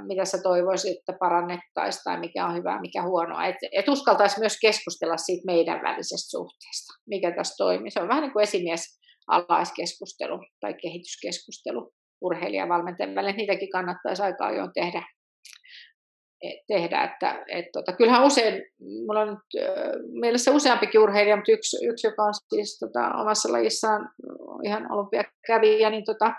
mitä 0.07 0.25
sä 0.25 0.37
toivoisit, 0.43 0.97
että 0.97 1.13
parannettaisiin 1.19 2.03
tai 2.03 2.19
mikä 2.19 2.45
on 2.45 2.55
hyvää, 2.55 2.81
mikä 2.81 3.03
huonoa. 3.03 3.45
Et, 3.45 3.55
et 3.71 3.87
uskaltaisi 3.87 4.39
myös 4.39 4.57
keskustella 4.61 5.17
siitä 5.17 5.45
meidän 5.45 5.81
välisestä 5.83 6.31
suhteesta, 6.37 6.93
mikä 7.07 7.31
tässä 7.35 7.55
toimii. 7.57 7.91
Se 7.91 8.01
on 8.01 8.07
vähän 8.07 8.23
niin 8.23 8.33
kuin 8.33 8.43
esimies 8.43 8.99
alaiskeskustelu 9.27 10.39
tai 10.59 10.73
kehityskeskustelu 10.73 11.91
urheilijan 12.21 12.69
valmentajan 12.69 13.15
välillä. 13.15 13.37
Niitäkin 13.37 13.69
kannattaisi 13.69 14.23
aika 14.23 14.45
ajoin 14.45 14.71
tehdä 14.73 15.03
tehdä. 16.67 17.03
Että, 17.03 17.45
et, 17.47 17.65
tota, 17.73 17.93
kyllähän 17.93 18.25
usein, 18.25 18.63
mulla 18.79 19.21
on 19.21 19.27
nyt 19.27 19.63
mielessä 20.21 20.51
useampikin 20.51 21.01
urheilija, 21.01 21.35
mutta 21.35 21.51
yksi, 21.51 21.85
yksi 21.85 22.07
joka 22.07 22.23
on 22.23 22.33
siis 22.49 22.79
tota, 22.79 23.21
omassa 23.21 23.51
lajissaan 23.51 24.09
ihan 24.63 24.91
olympiakävijä, 24.91 25.89
niin, 25.89 26.05
tota, 26.05 26.33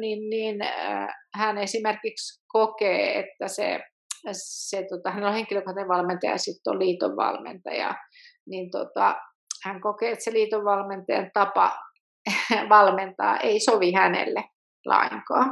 niin, 0.00 0.30
niin 0.30 0.56
hän 1.34 1.58
esimerkiksi 1.58 2.44
kokee, 2.48 3.18
että 3.18 3.48
se, 3.48 3.80
se 4.32 4.86
tota, 4.88 5.10
hän 5.10 5.24
on 5.24 5.32
henkilökohtainen 5.32 5.88
valmentaja 5.88 6.32
ja 6.32 6.38
sitten 6.38 6.70
on 6.70 6.78
liiton 6.78 7.16
valmentaja, 7.16 7.94
niin 8.46 8.70
tota, 8.70 9.16
hän 9.64 9.80
kokee, 9.80 10.12
että 10.12 10.24
se 10.24 10.32
liiton 10.32 10.64
valmentajan 10.64 11.30
tapa 11.34 11.78
valmentaa 12.68 13.36
ei 13.36 13.60
sovi 13.60 13.92
hänelle 13.92 14.44
lainkaan. 14.86 15.50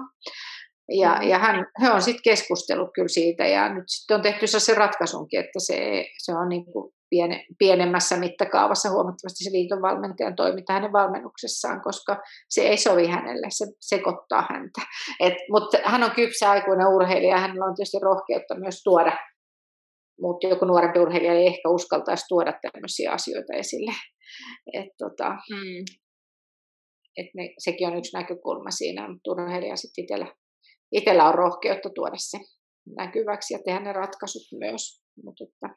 Ja, 1.00 1.22
ja 1.22 1.38
hän, 1.38 1.66
he 1.82 1.90
on 1.90 2.02
sitten 2.02 2.22
keskustellut 2.24 2.90
kyllä 2.94 3.08
siitä 3.08 3.46
ja 3.46 3.74
nyt 3.74 3.84
sitten 3.86 4.14
on 4.14 4.22
tehty 4.22 4.46
se 4.46 4.74
ratkaisunkin, 4.74 5.40
että 5.40 5.58
se, 5.58 6.04
se 6.18 6.32
on 6.32 6.48
niin 6.48 6.64
kuin 6.72 6.92
piene, 7.10 7.46
pienemmässä 7.58 8.16
mittakaavassa 8.16 8.90
huomattavasti 8.90 9.44
se 9.44 9.52
liiton 9.52 9.82
valmentajan 9.82 10.36
toiminta 10.36 10.72
hänen 10.72 10.92
valmennuksessaan, 10.92 11.82
koska 11.82 12.16
se 12.48 12.60
ei 12.60 12.76
sovi 12.76 13.06
hänelle, 13.06 13.46
se 13.50 13.64
sekoittaa 13.80 14.46
häntä. 14.50 14.80
Et, 15.20 15.34
mutta 15.50 15.78
hän 15.84 16.02
on 16.02 16.10
kypsä 16.10 16.50
aikuinen 16.50 16.94
urheilija, 16.96 17.38
hänellä 17.38 17.64
on 17.64 17.74
tietysti 17.74 17.98
rohkeutta 18.02 18.54
myös 18.58 18.82
tuoda, 18.82 19.12
mutta 20.20 20.46
joku 20.46 20.64
nuorempi 20.64 20.98
urheilija 20.98 21.32
ei 21.32 21.46
ehkä 21.46 21.68
uskaltaisi 21.68 22.24
tuoda 22.28 22.52
tämmöisiä 22.62 23.12
asioita 23.12 23.52
esille. 23.54 23.92
Et, 24.72 24.90
tota, 24.98 25.28
mm. 25.30 25.84
et 27.16 27.26
ne, 27.34 27.54
sekin 27.58 27.88
on 27.88 27.98
yksi 27.98 28.16
näkökulma 28.16 28.70
siinä, 28.70 29.08
mutta 29.08 29.30
urheilija 29.30 29.76
sitten 29.76 30.02
itsellä 30.02 30.26
itsellä 30.92 31.28
on 31.28 31.34
rohkeutta 31.34 31.90
tuoda 31.94 32.16
se 32.16 32.38
näkyväksi 32.96 33.54
ja 33.54 33.60
tehdä 33.64 33.80
ne 33.80 33.92
ratkaisut 33.92 34.58
myös. 34.58 35.02
Mutta 35.24 35.44
että 35.44 35.76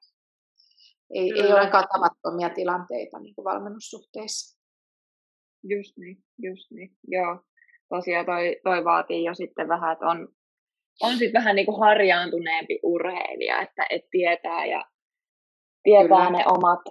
ei, 1.13 1.31
ei 1.35 1.53
ole 1.53 1.69
tavattomia 1.71 2.49
tilanteita 2.49 3.19
niin 3.19 3.35
kuin 3.35 3.45
valmennussuhteissa. 3.45 4.59
Just 5.63 5.97
niin, 5.97 6.17
just 6.43 6.71
niin. 6.71 6.89
Joo. 7.07 7.39
Tosiaan 7.89 8.25
toi, 8.25 8.55
toi 8.63 8.83
vaatii 8.85 9.23
jo 9.23 9.33
sitten 9.33 9.67
vähän, 9.67 9.93
että 9.93 10.05
on, 10.05 10.27
on 11.01 11.17
sitten 11.17 11.39
vähän 11.39 11.55
niin 11.55 11.65
kuin 11.65 11.79
harjaantuneempi 11.79 12.79
urheilija, 12.83 13.61
että 13.61 13.85
et 13.89 14.01
tietää 14.11 14.65
ja 14.65 14.85
tietää 15.83 16.25
Kyllä. 16.25 16.29
ne 16.29 16.43
omat, 16.47 16.81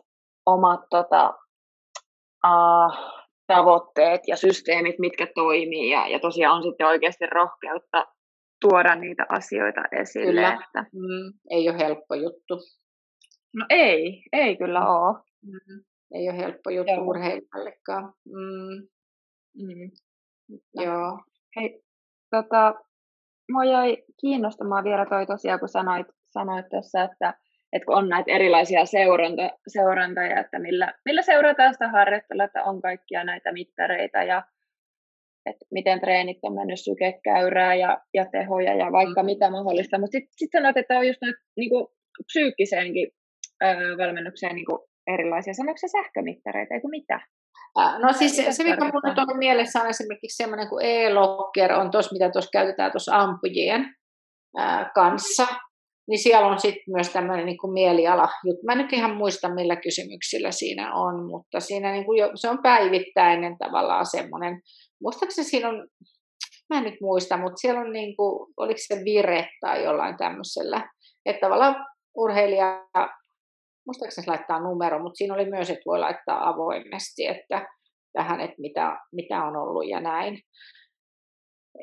omat 0.46 0.80
tota, 0.90 1.34
uh, 2.46 3.22
tavoitteet 3.46 4.20
ja 4.26 4.36
systeemit, 4.36 4.98
mitkä 4.98 5.26
toimii 5.34 5.90
ja, 5.90 6.08
ja 6.08 6.18
tosiaan 6.18 6.56
on 6.56 6.62
sitten 6.62 6.86
oikeasti 6.86 7.26
rohkeutta 7.26 8.13
tuoda 8.68 8.94
niitä 8.94 9.26
asioita 9.28 9.80
esille. 9.92 10.26
Kyllä. 10.26 10.52
Että... 10.52 10.82
Mm, 10.92 11.38
ei 11.50 11.68
ole 11.68 11.78
helppo 11.78 12.14
juttu. 12.14 12.54
No 13.54 13.66
ei, 13.70 14.22
ei 14.32 14.56
kyllä 14.56 14.80
mm. 14.80 14.86
ole. 14.86 15.22
Mm. 15.42 15.84
Ei 16.14 16.28
ole 16.28 16.38
helppo 16.38 16.70
juttu 16.70 16.92
Joo. 16.92 17.04
urheilijallekaan. 17.04 18.12
Mm. 18.26 18.88
Mm. 19.58 19.90
Joo. 20.74 21.18
Hei, 21.56 21.82
tota, 22.30 22.74
mua 23.50 23.64
jäi 23.64 23.96
kiinnostamaan 24.20 24.84
vielä 24.84 25.06
toi 25.06 25.26
tosiaan, 25.26 25.60
kun 25.60 25.68
sanoit, 25.68 26.06
sanoit 26.30 26.68
tuossa, 26.68 27.02
että 27.02 27.34
että 27.74 27.86
kun 27.86 27.96
on 27.96 28.08
näitä 28.08 28.32
erilaisia 28.32 28.86
seuranta, 28.86 29.42
seurantoja, 29.68 30.40
että 30.40 30.58
millä, 30.58 30.92
millä 31.04 31.22
seurataan 31.22 31.72
sitä 31.72 31.88
harjoittelua, 31.88 32.44
että 32.44 32.64
on 32.64 32.82
kaikkia 32.82 33.24
näitä 33.24 33.52
mittareita 33.52 34.22
ja 34.22 34.42
että 35.46 35.64
miten 35.70 36.00
treenit 36.00 36.38
on 36.42 36.54
mennyt 36.54 36.80
sykekäyrää 36.80 37.74
ja, 37.74 37.98
ja 38.14 38.24
tehoja 38.32 38.74
ja 38.74 38.92
vaikka 38.92 39.22
mm. 39.22 39.26
mitä 39.26 39.50
mahdollista. 39.50 39.98
Mutta 39.98 40.12
sitten 40.12 40.34
sit 40.36 40.50
sanoit, 40.52 40.76
että 40.76 40.98
on 40.98 41.06
just 41.06 41.20
niin 41.56 41.70
kuin, 41.70 41.86
psyykkiseenkin 42.26 43.08
öö, 43.64 43.98
valmennukseen 43.98 44.54
niin 44.54 44.66
kuin 44.66 44.78
erilaisia. 45.06 45.54
Sanoiko 45.54 45.78
se 45.78 45.88
sähkömittareita, 45.88 46.74
eikö 46.74 46.88
mitä? 46.88 47.20
No 48.02 48.12
siis 48.12 48.36
se, 48.36 48.52
se 48.52 48.64
mikä 48.64 48.84
minulla 48.84 49.32
on 49.32 49.38
mielessä 49.38 49.82
on 49.82 49.88
esimerkiksi 49.88 50.36
semmoinen 50.36 50.68
kuin 50.68 50.86
e-locker, 50.86 51.72
on 51.72 51.90
tuossa, 51.90 52.12
mitä 52.12 52.30
tuossa 52.30 52.50
käytetään 52.52 52.92
tuossa 52.92 53.16
ampujien 53.16 53.94
kanssa 54.94 55.46
niin 56.08 56.18
siellä 56.18 56.46
on 56.46 56.60
sitten 56.60 56.84
myös 56.96 57.08
tämmöinen 57.08 57.46
niin 57.46 57.72
mieliala. 57.72 58.28
Mä 58.66 58.72
en 58.72 58.78
nyt 58.78 58.92
ihan 58.92 59.16
muista, 59.16 59.54
millä 59.54 59.76
kysymyksillä 59.76 60.50
siinä 60.50 60.94
on, 60.94 61.26
mutta 61.26 61.60
siinä 61.60 61.92
niin 61.92 62.04
kuin 62.04 62.18
jo, 62.18 62.30
se 62.34 62.48
on 62.48 62.58
päivittäinen 62.62 63.58
tavallaan 63.58 64.06
semmoinen. 64.06 64.60
Muistaakseni 65.04 65.48
siinä 65.48 65.68
on, 65.68 65.88
mä 66.70 66.78
en 66.78 66.84
nyt 66.84 67.00
muista, 67.00 67.36
mutta 67.36 67.56
siellä 67.56 67.80
on 67.80 67.92
niin 67.92 68.16
kuin, 68.16 68.52
oliko 68.56 68.78
se 68.78 69.04
vire 69.04 69.48
tai 69.60 69.84
jollain 69.84 70.16
tämmöisellä, 70.16 70.88
että 71.26 71.40
tavallaan 71.40 71.86
urheilija, 72.16 72.86
muistaakseni 73.86 74.24
se 74.24 74.30
laittaa 74.30 74.60
numero, 74.60 74.98
mutta 74.98 75.16
siinä 75.16 75.34
oli 75.34 75.50
myös, 75.50 75.70
että 75.70 75.82
voi 75.86 75.98
laittaa 75.98 76.48
avoimesti, 76.48 77.26
että 77.26 77.66
tähän, 78.12 78.40
että 78.40 78.56
mitä, 78.58 78.98
mitä 79.12 79.44
on 79.44 79.56
ollut 79.56 79.88
ja 79.88 80.00
näin. 80.00 80.38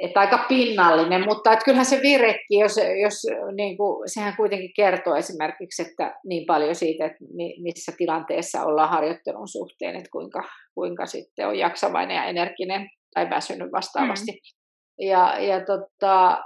Että 0.04 0.20
aika 0.20 0.46
pinnallinen, 0.50 1.26
mutta 1.26 1.54
että 1.54 1.66
kyllähän 1.66 1.86
se 1.86 2.00
virekin, 2.02 2.60
jos, 2.60 2.76
jos 3.02 3.14
niin 3.56 3.78
kuin, 3.78 4.10
sehän 4.10 4.36
kuitenkin 4.38 4.72
kertoo 4.76 5.16
esimerkiksi, 5.16 5.82
että 5.82 6.20
niin 6.26 6.46
paljon 6.46 6.76
siitä, 6.76 7.06
että 7.06 7.26
missä 7.64 7.92
tilanteessa 7.98 8.64
ollaan 8.64 8.90
harjoittelun 8.90 9.48
suhteen, 9.48 9.96
että 9.96 10.10
kuinka, 10.12 10.44
kuinka 10.76 11.06
sitten 11.06 11.48
on 11.48 11.58
jaksavainen 11.58 12.16
ja 12.16 12.26
energinen 12.26 12.90
tai 13.14 13.30
väsynyt 13.30 13.72
vastaavasti. 13.72 14.32
Mm. 14.32 15.08
Ja, 15.08 15.40
ja, 15.40 15.66
tota, 15.66 16.42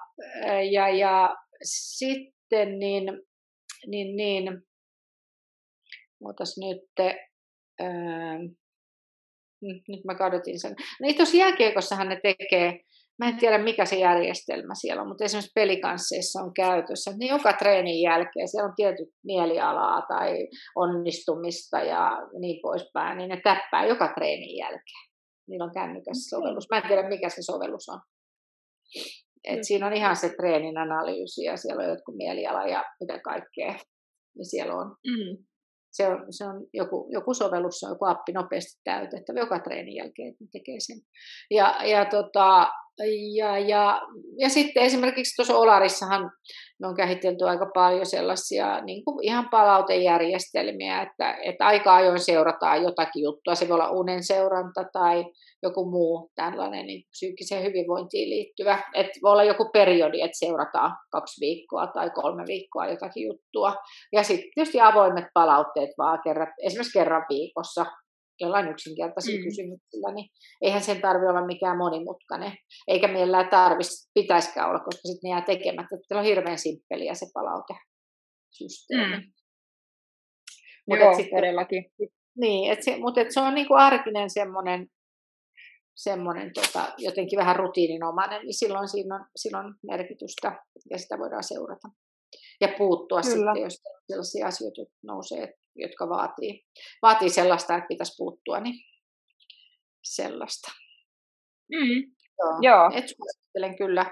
ja, 0.72 0.89
ja 0.89 1.36
sitten 1.63 2.80
niin, 2.80 3.03
niin, 3.88 4.16
niin 4.16 4.43
nyt, 6.57 7.09
ää, 7.80 8.39
nyt 9.61 10.05
mä 10.05 10.16
kadotin 10.16 10.59
sen. 10.59 10.76
Niin 11.01 11.16
tuossa 11.16 11.38
jääkiekossahan 11.38 12.09
ne 12.09 12.20
tekee, 12.24 12.80
Mä 13.20 13.30
en 13.30 13.38
tiedä, 13.38 13.57
mikä 13.57 13.86
se 13.86 13.95
järjestelmä 13.95 14.74
siellä 14.76 15.01
on, 15.01 15.07
mutta 15.07 15.24
esimerkiksi 15.24 15.51
pelikansseissa 15.55 16.41
on 16.43 16.53
käytössä. 16.53 17.11
Niin 17.18 17.30
joka 17.30 17.53
treenin 17.53 18.01
jälkeen 18.01 18.47
se 18.47 18.63
on 18.63 18.74
tietyt 18.76 19.09
mielialaa 19.24 20.01
tai 20.01 20.47
onnistumista 20.76 21.80
ja 21.80 22.11
niin 22.39 22.59
poispäin, 22.61 23.18
niin 23.18 23.30
ne 23.30 23.41
täppää 23.43 23.86
joka 23.86 24.13
treenin 24.16 24.57
jälkeen. 24.57 25.05
Niillä 25.48 25.66
on 25.66 25.74
kännykässä 25.74 26.30
sovellus. 26.30 26.68
Mä 26.70 26.78
en 26.78 26.88
tiedä, 26.88 27.10
mikä 27.10 27.30
se 27.30 27.41
sovellus 27.41 27.89
on. 27.89 28.00
Et 29.43 29.64
siinä 29.64 29.88
on 29.88 29.93
ihan 29.93 30.16
se 30.16 30.30
treenin 30.30 30.78
analyysi 30.78 31.43
ja 31.43 31.58
siellä 31.58 31.84
on 31.84 31.89
jotkut 31.89 32.16
mieliala 32.16 32.68
ja 32.68 32.84
mitä 33.00 33.20
kaikkea. 33.20 33.76
Niin 34.36 34.50
siellä 34.50 34.74
on. 34.74 34.88
Mm. 34.88 35.46
Se 35.91 36.08
on, 36.08 36.26
se 36.30 36.46
on 36.46 36.68
joku, 36.74 37.10
joku 37.12 37.34
sovellus, 37.34 37.80
se 37.80 37.86
on 37.86 37.91
joku 37.91 38.06
appi 38.06 38.32
nopeasti 38.32 38.82
täytettävä 38.84 39.39
joka 39.39 39.60
treenin 39.60 39.96
jälkeen, 39.96 40.30
että 40.30 40.46
tekee 40.52 40.76
sen. 40.80 40.98
Ja, 41.52 41.86
ja 41.86 42.06
tota, 42.06 42.72
ja, 43.36 43.60
ja, 43.60 44.02
ja 44.39 44.50
sitten 44.50 44.84
esimerkiksi 44.84 45.36
tuossa 45.36 45.58
Olarissahan 45.58 46.32
me 46.80 46.88
on 46.88 46.96
käsitelty 46.96 47.46
aika 47.46 47.72
paljon 47.74 48.06
sellaisia 48.06 48.82
niin 48.82 49.06
kuin 49.06 49.24
ihan 49.24 49.50
palautejärjestelmiä, 49.50 51.02
että, 51.02 51.38
että 51.43 51.66
aika 51.66 51.96
ajoin 51.96 52.20
seurataan 52.20 52.84
jotakin 52.84 53.24
juttua. 53.24 53.56
Se 53.56 53.68
voi 53.68 53.76
olla 53.76 53.89
unen 53.89 54.24
seuranta 54.24 54.84
tai 54.93 55.26
joku 55.64 55.89
muu 55.89 56.32
tällainen 56.36 56.86
niin 56.86 57.04
psyykkiseen 57.10 57.64
hyvinvointiin 57.64 58.30
liittyvä. 58.30 58.84
Että 58.93 59.20
voi 59.24 59.32
olla 59.32 59.43
joku 59.43 59.70
periodi, 59.74 60.22
että 60.22 60.39
seurataan 60.39 60.98
kaksi 61.12 61.41
viikkoa 61.41 61.88
tai 61.88 62.10
kolme 62.10 62.43
viikkoa 62.48 62.88
jotakin 62.88 63.28
juttua. 63.28 63.76
Ja 64.14 64.24
sitten 64.24 64.50
tietysti 64.56 64.82
avoimet 64.82 65.26
palautteet 65.34 65.89
vaan 65.98 66.20
kerran, 66.24 66.54
esimerkiksi 66.64 67.00
kerran 67.00 67.26
viikossa 67.30 67.86
jollain 68.40 68.68
yksinkertaisilla 68.68 69.40
mm. 69.40 69.44
kysymyksillä, 69.44 70.14
niin 70.14 70.30
eihän 70.62 70.82
sen 70.82 71.02
tarvitse 71.02 71.30
olla 71.30 71.46
mikään 71.46 71.78
monimutkainen, 71.78 72.54
eikä 72.88 73.08
meillä 73.08 73.44
tarvitsisi, 73.44 74.10
pitäisikään 74.14 74.70
olla, 74.70 74.80
koska 74.80 75.02
sitten 75.08 75.30
ne 75.30 75.30
jää 75.30 75.42
tekemättä. 75.42 75.96
Se 76.08 76.16
on 76.16 76.24
hirveän 76.24 76.58
simppeliä 76.58 77.14
se 77.14 77.26
palautesysteemi. 77.34 79.18
Mm. 79.18 79.32
Mut 80.88 81.00
Joo, 81.00 81.16
sit, 81.16 81.30
todellakin. 81.36 81.86
Niin, 82.38 82.72
et 82.72 82.84
se, 82.84 82.98
mutta 82.98 83.22
et 83.22 83.32
se 83.32 83.40
on 83.40 83.56
niinku 83.56 83.74
arkinen 83.74 84.30
semmoinen 84.30 84.88
semmoinen 85.96 86.52
tota, 86.54 86.94
jotenkin 86.98 87.40
vähän 87.40 87.56
rutiininomainen, 87.56 88.42
niin 88.42 88.60
silloin 88.60 88.88
siinä 88.88 89.16
on, 89.16 89.26
silloin 89.36 89.74
merkitystä 89.84 90.66
ja 90.90 90.98
sitä 90.98 91.20
voidaan 91.20 91.44
seurata. 91.44 91.88
Ja 92.62 92.68
puuttua 92.78 93.22
Kyllä. 93.22 93.54
sitten, 93.54 93.64
jos 93.64 93.82
sellaisia 94.08 94.48
asioita 94.48 94.82
nousee, 95.04 95.54
jotka 95.76 96.10
vaatii, 96.10 96.66
vaatii 97.02 97.30
sellaista, 97.30 97.76
että 97.76 97.88
pitäisi 97.88 98.14
puuttua, 98.18 98.60
niin 98.60 98.76
sellaista. 100.04 100.72
Mm. 101.72 102.16
Joo. 102.40 102.58
Joo. 102.62 102.92
Et 102.96 103.08
suosittelen 103.08 103.78
kyllä. 103.78 104.06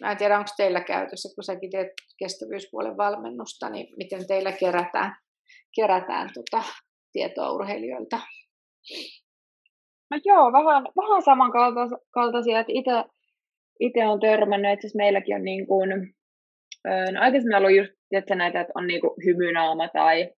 Mä 0.00 0.10
en 0.10 0.16
tiedä, 0.16 0.38
onko 0.38 0.50
teillä 0.56 0.80
käytössä, 0.80 1.28
kun 1.34 1.44
säkin 1.44 1.70
teet 1.70 1.88
kestävyyspuolen 2.18 2.96
valmennusta, 2.96 3.68
niin 3.68 3.86
miten 3.96 4.26
teillä 4.26 4.52
kerätään, 4.52 5.16
kerätään 5.76 6.30
tota 6.34 6.62
tietoa 7.12 7.52
urheilijoilta? 7.52 8.20
No 10.10 10.20
joo, 10.24 10.52
vähän, 10.52 10.82
vähän 10.96 11.22
samankaltaisia, 11.22 12.60
että 12.60 12.72
itse 12.72 12.90
itse 13.80 14.06
on 14.06 14.20
törmännyt, 14.20 14.72
että 14.72 14.80
siis 14.80 14.94
meilläkin 14.94 15.36
on 15.36 15.44
niin 15.44 15.66
kuin, 15.66 15.88
no 17.12 17.20
aikaisemmin 17.20 17.56
ollut 17.56 17.76
just 17.76 17.92
että 18.12 18.34
näitä, 18.34 18.60
että 18.60 18.72
on 18.74 18.86
niin 18.86 19.00
kuin 19.00 19.14
hymynaama 19.24 19.88
tai 19.88 20.32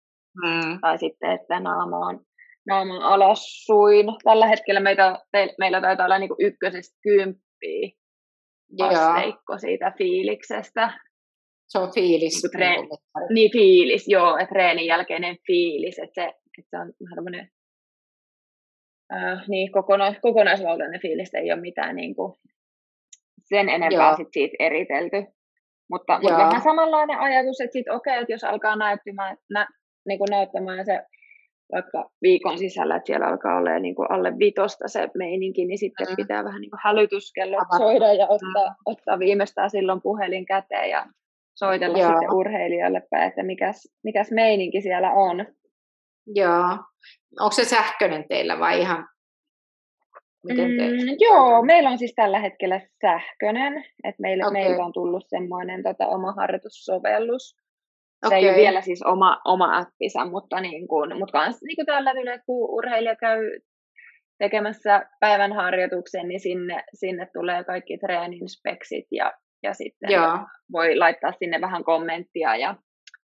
Mm. 0.45 0.81
Tai 0.81 0.99
sitten, 0.99 1.31
että 1.31 1.61
naama 1.61 1.97
on, 1.97 2.21
naama 2.67 2.95
on 2.95 3.03
alassuin. 3.03 4.07
Tällä 4.25 4.47
hetkellä 4.47 4.81
meitä, 4.81 5.19
te, 5.33 5.55
meillä 5.59 5.81
taitaa 5.81 6.07
olla 6.07 6.19
niin 6.19 6.31
ykkösestä 6.39 6.99
kymppiä 7.03 7.91
asteikko 8.81 9.59
siitä 9.59 9.93
fiiliksestä. 9.99 10.93
Se 11.69 11.79
on 11.79 11.95
fiilis. 11.95 12.43
Niin, 12.43 12.51
treen, 12.51 12.89
niin 13.35 13.53
fiilis, 13.53 14.09
joo, 14.09 14.37
että 14.37 14.53
treenin 14.53 14.87
jälkeinen 14.87 15.37
fiilis, 15.47 15.99
että 15.99 16.15
se, 16.15 16.25
että 16.59 16.71
se 16.71 16.79
on 16.79 16.93
vähän 17.05 17.15
tämmöinen 17.15 17.51
äh, 19.15 19.49
niin, 19.49 19.73
kokona, 19.73 20.15
kokonaisvaltainen 20.23 21.01
fiilis, 21.01 21.35
ei 21.35 21.53
ole 21.53 21.61
mitään 21.61 21.97
niin 21.97 22.15
kuin, 22.15 22.33
sen 23.49 23.69
enempää 23.69 24.17
sit 24.17 24.29
siitä 24.33 24.57
eritelty. 24.59 25.17
Mutta, 25.91 26.19
mutta 26.23 26.39
vähän 26.39 26.63
samanlainen 26.63 27.19
ajatus, 27.19 27.61
että 27.61 27.73
sit, 27.73 27.89
okei, 27.89 28.13
okay, 28.13 28.23
että 28.23 28.33
jos 28.33 28.45
alkaa 28.45 28.77
näyttämään, 28.77 29.37
nä, 29.51 29.67
niin 30.07 30.19
kuin 30.19 30.31
näyttämään 30.31 30.85
se 30.85 31.03
vaikka 31.73 32.11
viikon 32.23 32.59
sisällä, 32.59 32.97
että 32.97 33.07
siellä 33.07 33.27
alkaa 33.27 33.57
olla 33.57 33.79
niin 33.79 33.95
kuin 33.95 34.11
alle 34.11 34.39
vitosta 34.39 34.89
se 34.89 35.09
meininki, 35.15 35.65
niin 35.65 35.79
sitten 35.79 36.07
mm. 36.09 36.17
pitää 36.17 36.45
vähän 36.45 36.61
niin 36.61 36.71
kuin 36.71 36.81
hälytyskellot 36.85 37.69
soida 37.79 38.13
ja 38.13 38.27
ottaa, 38.29 38.69
mm. 38.69 38.75
ottaa 38.87 39.19
viimeistään 39.19 39.71
silloin 39.71 40.03
puhelin 40.03 40.47
käteen 40.47 40.91
ja 40.91 41.07
soitella 41.55 41.99
Joo. 41.99 42.09
sitten 42.09 42.33
urheilijoille 42.33 43.03
päin, 43.11 43.29
että 43.29 43.43
mikäs, 43.43 43.89
mikäs 44.05 44.31
meininki 44.31 44.83
siellä 44.83 45.11
on. 45.11 45.47
Joo. 46.27 46.79
Onko 47.41 47.53
se 47.53 47.65
sähköinen 47.65 48.25
teillä 48.29 48.59
vai 48.59 48.81
ihan 48.81 49.09
Miten 50.47 50.77
te... 50.79 50.89
mm, 50.89 51.17
joo, 51.19 51.63
meillä 51.63 51.91
on 51.91 51.99
siis 51.99 52.13
tällä 52.17 52.39
hetkellä 52.39 52.81
sähköinen, 53.03 53.85
että 54.05 54.23
meillä, 54.23 54.47
okay. 54.47 54.63
meillä 54.63 54.85
on 54.85 54.93
tullut 54.93 55.25
semmoinen 55.29 55.83
tota, 55.83 56.07
oma 56.07 56.33
harjoitussovellus, 56.33 57.57
se 58.23 58.27
okay. 58.27 58.39
ei 58.39 58.49
ole 58.49 58.57
vielä 58.57 58.81
siis 58.81 59.03
oma, 59.03 59.41
oma 59.45 59.79
appisa, 59.79 60.25
mutta, 60.25 60.61
niin 60.61 60.89
kuin, 60.89 61.19
mutta 61.19 61.33
kans, 61.33 61.63
niin 61.63 61.77
kuin 61.77 61.87
tällä 61.87 62.39
kun 62.47 62.71
urheilija 62.71 63.17
käy 63.17 63.41
tekemässä 64.39 65.07
päivän 65.21 65.53
harjoituksen, 65.53 66.29
niin 66.29 66.41
sinne, 66.41 66.85
sinne 66.95 67.29
tulee 67.33 67.65
kaikki 67.65 67.99
treenin 67.99 68.49
speksit 68.49 69.07
ja, 69.11 69.33
ja 69.63 69.75
sitten 69.75 70.11
Joo. 70.11 70.39
voi 70.73 70.97
laittaa 70.97 71.33
sinne 71.33 71.61
vähän 71.61 71.85
kommenttia 71.85 72.57
ja 72.57 72.75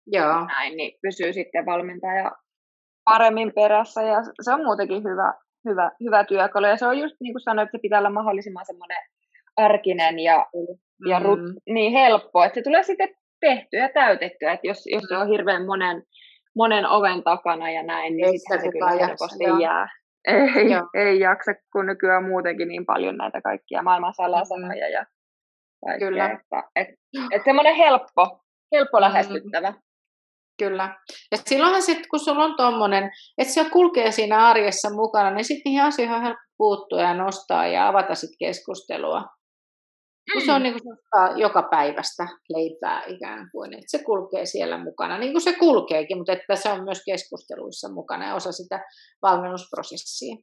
Joo. 0.07 0.45
näin, 0.45 0.77
niin 0.77 0.99
pysyy 1.01 1.33
sitten 1.33 1.65
valmentaja 1.65 2.31
paremmin 3.05 3.51
perässä 3.55 4.01
ja 4.01 4.17
se 4.41 4.53
on 4.53 4.63
muutenkin 4.63 5.03
hyvä, 5.03 5.33
hyvä, 5.69 5.91
hyvä 6.03 6.23
työkalu. 6.23 6.65
Ja 6.65 6.77
se 6.77 6.87
on 6.87 6.99
just 6.99 7.15
niin 7.19 7.33
kuin 7.33 7.41
sanoin, 7.41 7.65
että 7.65 7.77
se 7.77 7.81
pitää 7.81 7.99
olla 7.99 8.09
mahdollisimman 8.09 8.65
semmoinen 8.65 8.97
arkinen 9.57 10.19
ja, 10.19 10.45
mm. 10.55 11.09
ja 11.09 11.19
rut, 11.19 11.39
niin 11.69 11.91
helppo, 11.91 12.43
että 12.43 12.55
se 12.55 12.63
tulee 12.63 12.83
sitten 12.83 13.09
tehtyä 13.39 13.79
ja 13.79 13.89
täytettyä. 13.93 14.51
Että 14.51 14.67
jos, 14.67 14.85
jos 14.85 15.03
se 15.09 15.17
on 15.17 15.27
hirveän 15.27 15.65
monen, 15.65 16.03
monen 16.55 16.85
oven 16.85 17.23
takana 17.23 17.71
ja 17.71 17.83
näin, 17.83 18.17
niin 18.17 18.39
sitten 18.39 18.61
se 18.61 18.71
kyllä 18.71 18.91
helposti 18.91 19.43
jaksa, 19.43 19.61
jää. 19.61 19.87
Ei, 20.27 21.03
ei 21.03 21.19
jaksa, 21.19 21.51
kun 21.73 21.85
nykyään 21.85 22.23
muutenkin 22.23 22.67
niin 22.67 22.85
paljon 22.85 23.17
näitä 23.17 23.41
kaikkia 23.41 23.83
maailman 23.83 24.13
salasanoja 24.13 24.89
ja 24.89 25.05
kaikkea. 25.85 26.07
Kyllä. 26.07 26.25
Että, 26.25 26.63
et, 26.75 26.87
et 27.31 27.43
semmoinen 27.43 27.75
helppo, 27.75 28.41
helppo 28.75 28.97
mm. 28.97 29.01
lähestyttävä. 29.01 29.73
Kyllä. 30.59 30.95
Ja 31.31 31.37
silloinhan 31.37 31.81
sitten, 31.81 32.09
kun 32.09 32.19
sulla 32.19 32.43
on 32.43 32.57
tuommoinen, 32.57 33.11
että 33.37 33.53
se 33.53 33.69
kulkee 33.69 34.11
siinä 34.11 34.47
arjessa 34.47 34.89
mukana, 34.89 35.31
niin 35.31 35.45
sitten 35.45 35.61
niihin 35.65 35.83
asioihin 35.83 36.15
on 36.15 36.21
helppo 36.21 36.41
puuttua 36.57 37.01
ja 37.01 37.13
nostaa 37.13 37.67
ja 37.67 37.87
avata 37.87 38.15
sitten 38.15 38.47
keskustelua. 38.47 39.25
Kun 40.33 40.41
se 40.41 40.51
on 40.51 40.61
mm. 40.61 40.63
niin 40.63 40.75
kuin 40.83 40.97
joka 41.35 41.67
päivästä 41.71 42.27
leipää 42.49 43.03
ikään 43.07 43.49
kuin, 43.51 43.73
että 43.73 43.97
se 43.97 44.03
kulkee 44.03 44.45
siellä 44.45 44.83
mukana, 44.83 45.17
niin 45.17 45.31
kuin 45.31 45.41
se 45.41 45.53
kulkeekin, 45.53 46.17
mutta 46.17 46.33
että 46.33 46.55
se 46.55 46.69
on 46.69 46.83
myös 46.83 47.01
keskusteluissa 47.05 47.91
mukana 47.93 48.27
ja 48.27 48.35
osa 48.35 48.51
sitä 48.51 48.85
valmennusprosessia. 49.21 50.35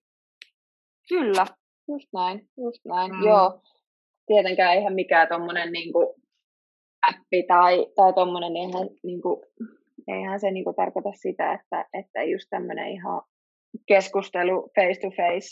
Kyllä, 1.09 1.47
just 1.89 2.09
näin, 2.15 2.49
just 2.59 2.85
näin, 2.85 3.13
mm. 3.13 3.23
joo. 3.23 3.61
Tietenkään 4.27 4.75
eihän 4.75 4.95
mikään 4.95 5.29
tuommoinen 5.29 5.73
niin 5.73 5.93
appi 7.09 7.43
tai, 7.49 7.87
tai 7.97 8.13
tuommoinen, 8.13 8.57
eihän, 8.57 8.89
niin 9.05 9.23
kuin, 9.23 9.41
eihän 10.09 10.41
se 10.41 10.51
niin 10.51 10.65
kuin, 10.65 10.77
tarkoita 10.77 11.11
sitä, 11.13 11.53
että, 11.53 11.85
että 11.99 12.23
just 12.23 12.47
tämmöinen 12.51 12.89
ihan 12.89 13.23
keskustelu 13.87 14.71
face 14.75 15.01
to 15.01 15.11
face 15.11 15.49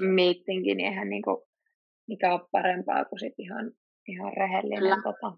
meetingi, 0.00 0.74
niin 0.74 0.88
eihän 0.88 1.08
niin 1.08 1.22
kuin, 1.22 1.36
mikä 2.10 2.34
on 2.34 2.48
parempaa 2.52 3.04
kuin 3.04 3.20
sit 3.20 3.34
ihan, 3.38 3.72
ihan 4.08 4.32
rehellinen 4.36 5.02
tota, 5.02 5.28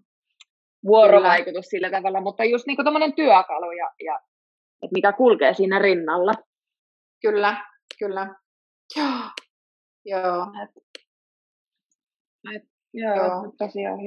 vuorovaikutus 0.85 1.51
Kyllä. 1.51 1.69
sillä 1.69 1.89
tavalla, 1.91 2.21
mutta 2.21 2.43
just 2.43 2.67
niin 2.67 2.77
kuin 2.77 3.15
työkalu 3.15 3.71
ja, 3.71 3.89
ja 4.05 4.19
että 4.83 4.93
mikä 4.93 5.11
kulkee 5.13 5.53
siinä 5.53 5.79
rinnalla. 5.79 6.33
Kyllä, 7.21 7.65
kyllä. 7.99 8.35
Joo. 8.95 9.19
Joo. 10.05 10.45
Et, 10.63 10.69
et, 12.55 12.63
joo, 12.93 13.15
joo. 13.15 13.53
tosiaan 13.57 13.99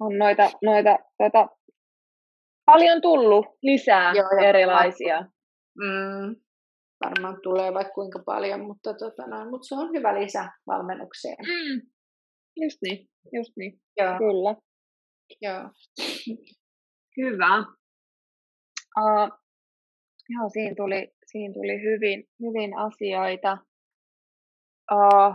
on 0.00 0.18
noita, 0.18 0.50
noita 0.62 0.98
tota, 1.18 1.48
paljon 2.64 3.02
tullut 3.02 3.46
lisää 3.62 4.12
joo, 4.12 4.28
erilaisia. 4.48 5.20
Mm, 5.78 6.36
varmaan 7.04 7.38
tulee 7.42 7.74
vaikka 7.74 7.92
kuinka 7.92 8.18
paljon, 8.26 8.60
mutta, 8.60 8.94
tota, 8.94 9.26
no, 9.26 9.50
mutta 9.50 9.66
se 9.66 9.74
on 9.74 9.90
hyvä 9.92 10.14
lisä 10.20 10.52
valmennukseen. 10.66 11.36
Mm, 11.40 11.91
Just 12.56 12.78
niin, 12.82 13.08
just 13.32 13.52
niin. 13.56 13.80
Joo. 13.96 14.18
Kyllä. 14.18 14.56
Joo. 15.40 15.70
Hyvä. 17.16 17.58
Uh, 18.98 19.28
joo, 20.28 20.48
siinä 20.52 20.74
tuli, 20.76 21.12
siinä 21.26 21.54
tuli 21.54 21.82
hyvin, 21.82 22.24
hyvin 22.40 22.76
asioita. 22.76 23.58
Uh, 24.92 25.34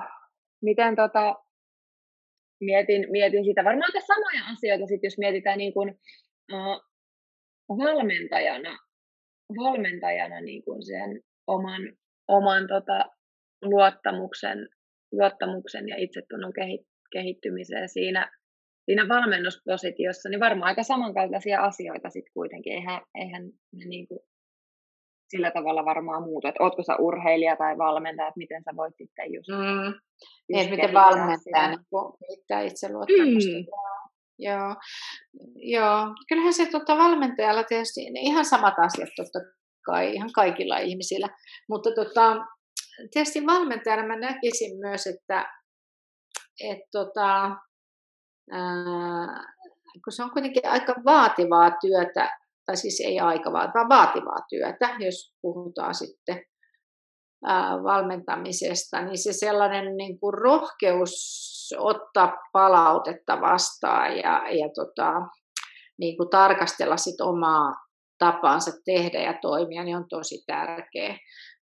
miten 0.61 0.95
tota, 0.95 1.35
mietin, 2.61 3.11
mietin 3.11 3.45
sitä, 3.45 3.63
varmaan 3.63 3.91
aika 3.93 4.07
samoja 4.07 4.53
asioita, 4.53 4.87
sit, 4.87 5.03
jos 5.03 5.17
mietitään 5.17 5.57
niin 5.57 5.73
kuin, 5.73 5.89
uh, 6.53 6.81
valmentajana, 7.69 8.77
valmentajana 9.57 10.41
niin 10.41 10.63
kuin 10.63 10.85
sen 10.85 11.21
oman, 11.47 11.81
oman 12.27 12.67
tota, 12.67 13.05
luottamuksen, 13.61 14.69
luottamuksen 15.11 15.87
ja 15.87 15.95
itsetunnon 15.97 16.53
kehittymiseen 17.11 17.89
siinä, 17.89 18.31
siinä 18.85 19.07
valmennuspositiossa, 19.07 20.29
niin 20.29 20.39
varmaan 20.39 20.69
aika 20.69 20.83
samankaltaisia 20.83 21.61
asioita 21.61 22.09
sitten 22.09 22.33
kuitenkin. 22.33 22.73
Eihän, 22.73 23.01
eihän 23.15 23.45
ne 23.45 23.85
niin 23.85 24.07
kuin, 24.07 24.19
sillä 25.29 25.51
tavalla 25.51 25.85
varmaan 25.85 26.23
muutu, 26.23 26.47
että 26.47 26.63
ootko 26.63 26.83
sä 26.83 26.95
urheilija 26.95 27.55
tai 27.55 27.77
valmentaja, 27.77 28.27
että 28.27 28.37
miten 28.37 28.63
sä 28.63 28.71
voit 28.75 28.93
sitten 28.97 29.33
just... 29.33 29.49
Mm. 29.49 29.93
Niin, 30.49 30.59
että 30.59 30.75
miten 30.75 30.93
valmentaja 30.93 31.67
niin 31.67 32.67
itse 32.67 32.91
luottamusta. 32.91 33.51
Mm. 33.51 33.65
Joo. 34.39 34.75
Joo, 35.55 36.15
kyllähän 36.27 36.53
se 36.53 36.65
tota, 36.65 36.97
valmentajalla 36.97 37.63
tietysti 37.63 38.01
ihan 38.13 38.45
samat 38.45 38.73
asiat 38.77 39.09
totta 39.15 39.39
kai, 39.85 40.13
ihan 40.13 40.29
kaikilla 40.35 40.77
ihmisillä, 40.77 41.27
mutta 41.69 41.89
tota, 41.95 42.37
tietysti 43.11 43.45
valmentajana 43.45 44.07
mä 44.07 44.15
näkisin 44.15 44.79
myös, 44.79 45.07
että 45.07 45.56
et, 46.59 46.79
tota, 46.91 47.55
ää, 48.51 49.43
kun 50.03 50.13
se 50.13 50.23
on 50.23 50.31
kuitenkin 50.31 50.69
aika 50.69 50.95
vaativaa 51.05 51.71
työtä, 51.81 52.37
tai 52.65 52.77
siis 52.77 52.99
ei 53.05 53.19
aika 53.19 53.51
vaan 53.51 53.89
vaativaa 53.89 54.39
työtä, 54.49 54.95
jos 54.99 55.33
puhutaan 55.41 55.95
sitten 55.95 56.45
ää, 57.45 57.83
valmentamisesta, 57.83 59.01
niin 59.01 59.17
se 59.17 59.33
sellainen 59.33 59.97
niin 59.97 60.19
kuin 60.19 60.33
rohkeus 60.33 61.13
ottaa 61.77 62.37
palautetta 62.53 63.41
vastaan 63.41 64.17
ja, 64.17 64.43
ja 64.49 64.69
tota, 64.75 65.13
niin 65.99 66.17
kuin 66.17 66.29
tarkastella 66.29 66.97
sit 66.97 67.21
omaa 67.21 67.73
tapaansa 68.17 68.71
tehdä 68.85 69.21
ja 69.21 69.33
toimia, 69.41 69.83
niin 69.83 69.97
on 69.97 70.09
tosi 70.09 70.43
tärkeä, 70.47 71.17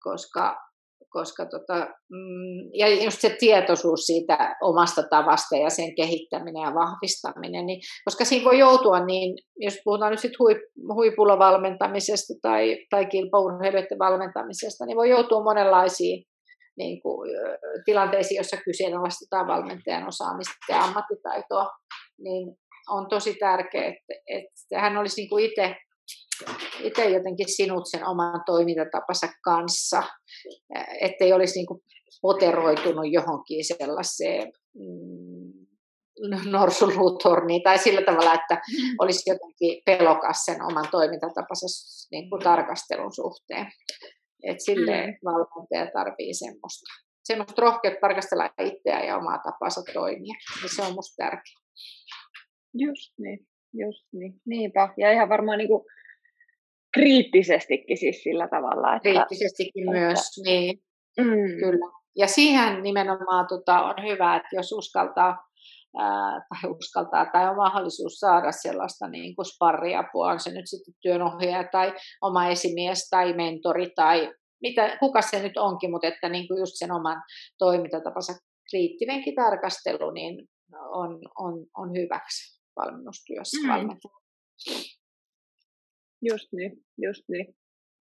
koska 0.04 0.67
koska 1.10 1.46
tota, 1.46 1.88
mm, 2.12 2.70
ja 2.74 3.04
just 3.04 3.22
se 3.22 3.36
tietoisuus 3.40 4.00
siitä 4.00 4.56
omasta 4.62 5.04
tavasta 5.10 5.56
ja 5.56 5.70
sen 5.70 5.96
kehittäminen 5.96 6.62
ja 6.62 6.74
vahvistaminen, 6.74 7.66
niin, 7.66 7.82
koska 8.06 8.26
siinä 8.26 8.46
voi 8.46 8.60
joutua 8.60 9.06
niin, 9.06 9.38
jos 9.58 9.80
puhutaan 9.84 10.12
nyt 10.12 10.20
sitten 10.20 10.40
huip, 10.40 10.58
huipulla 10.94 11.40
valmentamisesta 11.40 12.34
tai, 12.42 12.86
tai 12.90 13.06
kilpaurheilijoiden 13.06 14.00
valmentamisesta, 14.00 14.86
niin 14.86 14.98
voi 14.98 15.10
joutua 15.10 15.44
monenlaisiin 15.44 16.24
niin 16.78 17.02
kuin, 17.02 17.30
tilanteisiin, 17.86 18.36
joissa 18.36 18.58
kyseenalaistetaan 18.58 19.48
valmentajan 19.48 20.08
osaamista 20.08 20.56
ja 20.70 20.84
ammattitaitoa, 20.84 21.70
niin 22.20 22.58
on 22.90 23.10
tosi 23.10 23.36
tärkeää, 23.40 23.88
että, 23.88 24.14
että 24.28 24.82
hän 24.82 24.98
olisi 24.98 25.22
niin 25.22 25.30
kuin 25.30 25.46
itse 25.46 25.76
itse 26.80 27.10
jotenkin 27.10 27.56
sinut 27.56 27.84
sen 27.92 28.08
oman 28.08 28.42
toimintatapansa 28.46 29.28
kanssa, 29.44 30.04
ettei 31.02 31.34
olisi 31.34 31.60
niin 31.60 31.68
kuin 31.68 31.82
poteroitunut 32.22 33.12
johonkin 33.12 33.66
sellaiseen 33.66 34.52
mm, 34.76 35.68
norsunluutorniin 36.52 37.64
tai 37.64 37.78
sillä 37.78 38.02
tavalla, 38.02 38.34
että 38.34 38.56
mm. 38.56 38.96
olisi 39.00 39.30
jotenkin 39.30 39.82
pelokas 39.86 40.46
sen 40.46 40.64
oman 40.64 40.88
toimintatapansa 40.92 41.68
niin 42.12 42.30
kuin 42.30 42.42
tarkastelun 42.44 43.14
suhteen. 43.14 43.68
Et 44.44 44.60
silleen 44.60 45.10
mm. 45.10 45.18
valmentaja 45.26 45.92
tarvii 45.94 46.34
semmoista. 46.34 46.86
Semmoista 47.24 47.62
rohkeutta 47.62 48.00
tarkastella 48.02 48.50
itseään 48.62 49.08
ja 49.08 49.18
omaa 49.18 49.38
tapansa 49.38 49.82
toimia. 49.94 50.36
Ja 50.64 50.70
se 50.70 50.82
on 50.82 50.94
musta 50.94 51.24
tärkeää. 51.24 51.62
Just 52.74 53.14
niin, 53.20 53.40
just 53.74 54.08
niin. 54.14 54.34
Niinpä. 54.46 54.94
Ja 54.98 55.12
ihan 55.12 55.30
varmaan 55.30 55.58
niin 55.58 55.68
kuin 55.68 55.84
kriittisestikin 56.98 57.98
siis 57.98 58.24
sillä 58.24 58.48
tavalla. 58.48 58.96
Että, 58.96 59.10
kriittisestikin 59.10 59.90
että, 59.90 60.00
myös, 60.00 60.20
niin. 60.46 60.80
Mm. 61.18 61.60
Kyllä. 61.60 61.98
Ja 62.16 62.28
siihen 62.28 62.84
nimenomaan 62.84 63.48
tota, 63.48 63.82
on 63.82 63.96
hyvä, 64.04 64.36
että 64.36 64.50
jos 64.56 64.72
uskaltaa 64.72 65.38
ää, 65.98 66.42
tai 66.50 66.70
uskaltaa 66.70 67.26
tai 67.26 67.50
on 67.50 67.56
mahdollisuus 67.56 68.14
saada 68.14 68.52
sellaista 68.52 69.08
niin 69.08 69.36
kuin 69.36 69.46
sparriapua, 69.46 70.32
on 70.32 70.40
se 70.40 70.52
nyt 70.52 70.66
sitten 70.66 70.94
työnohjaaja 71.02 71.70
tai 71.72 71.94
oma 72.22 72.48
esimies 72.48 73.10
tai 73.10 73.34
mentori 73.34 73.90
tai 73.96 74.34
mitä, 74.62 74.98
kuka 75.00 75.22
se 75.22 75.44
nyt 75.44 75.58
onkin, 75.58 75.92
mutta 75.92 76.08
että 76.08 76.30
niin 76.30 76.48
kuin 76.48 76.60
just 76.60 76.74
sen 76.76 76.92
oman 76.92 77.24
toimintatapansa 77.58 78.34
kriittinenkin 78.70 79.36
tarkastelu 79.36 80.12
niin 80.12 80.48
on, 80.90 81.20
on, 81.38 81.66
on 81.78 81.90
hyväksi 81.94 82.62
valmennustyössä 82.76 83.58
mm. 83.68 83.90
Just 86.22 86.48
niin, 86.52 86.72
just 86.98 87.24
niin. 87.30 87.56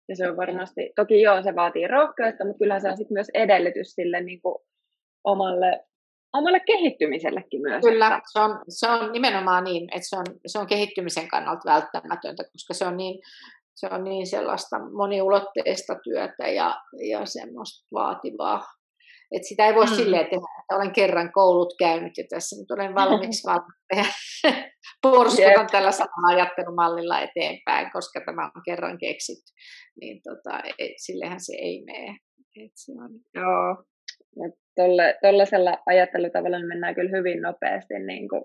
Ja 0.09 0.17
se 0.17 0.29
on 0.29 0.37
varmasti, 0.37 0.93
toki 0.97 1.23
joo, 1.23 1.43
se 1.43 1.55
vaatii 1.55 1.89
rohkeutta, 1.89 2.45
mutta 2.45 2.59
kyllähän 2.59 2.83
se 2.83 2.89
on 2.89 2.97
sitten 2.97 3.15
myös 3.15 3.29
edellytys 3.35 3.95
sille 3.95 4.21
niin 4.21 4.43
kuin 4.43 4.55
omalle, 5.25 5.81
omalle 6.33 6.61
kehittymisellekin 6.61 7.63
myös. 7.63 7.81
Kyllä, 7.81 8.07
että... 8.07 8.21
se, 8.33 8.41
on, 8.41 8.59
se 8.69 8.89
on 8.89 9.13
nimenomaan 9.13 9.65
niin, 9.65 9.89
että 9.95 10.09
se 10.09 10.17
on, 10.17 10.27
se 10.47 10.59
on 10.59 10.67
kehittymisen 10.67 11.29
kannalta 11.29 11.71
välttämätöntä, 11.71 12.45
koska 12.53 12.75
se 12.75 12.85
on 12.85 12.97
niin, 12.97 13.21
se 13.75 13.89
on 13.91 14.05
niin 14.05 14.27
sellaista 14.27 14.79
moniulotteista 14.79 15.95
työtä 16.05 16.49
ja, 16.49 16.77
ja 17.11 17.27
semmoista 17.27 17.87
vaativaa 17.93 18.63
et 19.33 19.45
sitä 19.45 19.67
ei 19.67 19.75
voi 19.75 19.87
mm. 19.87 19.95
silleen 19.95 20.25
tehdä, 20.25 20.47
että 20.61 20.77
olen 20.77 20.93
kerran 20.93 21.33
koulut 21.33 21.75
käynyt 21.79 22.19
ja 22.19 22.25
tässä 22.31 22.57
nyt 22.57 22.71
olen 22.71 22.95
valmis 22.95 23.43
valmistaja. 23.47 24.05
Porskutan 25.03 25.66
tällä 25.72 25.92
samalla 25.92 26.36
ajattelumallilla 26.36 27.20
eteenpäin, 27.20 27.90
koska 27.92 28.20
tämä 28.26 28.44
on 28.44 28.62
kerran 28.64 28.98
keksitty. 28.98 29.53
Niin 30.00 30.22
tota, 30.22 30.62
et, 30.78 30.92
sillehän 30.96 31.40
se 31.40 31.53
ei 31.59 31.84
mene. 31.84 32.16
Et 32.64 32.72
se 32.74 32.92
on... 32.92 33.11
Joo, 33.34 33.84
tuollaisella 35.22 35.78
ajattelutavalla 35.86 36.59
mennään 36.59 36.94
kyllä 36.94 37.16
hyvin 37.18 37.42
nopeasti 37.42 37.94
niin 37.98 38.28
kuin 38.28 38.44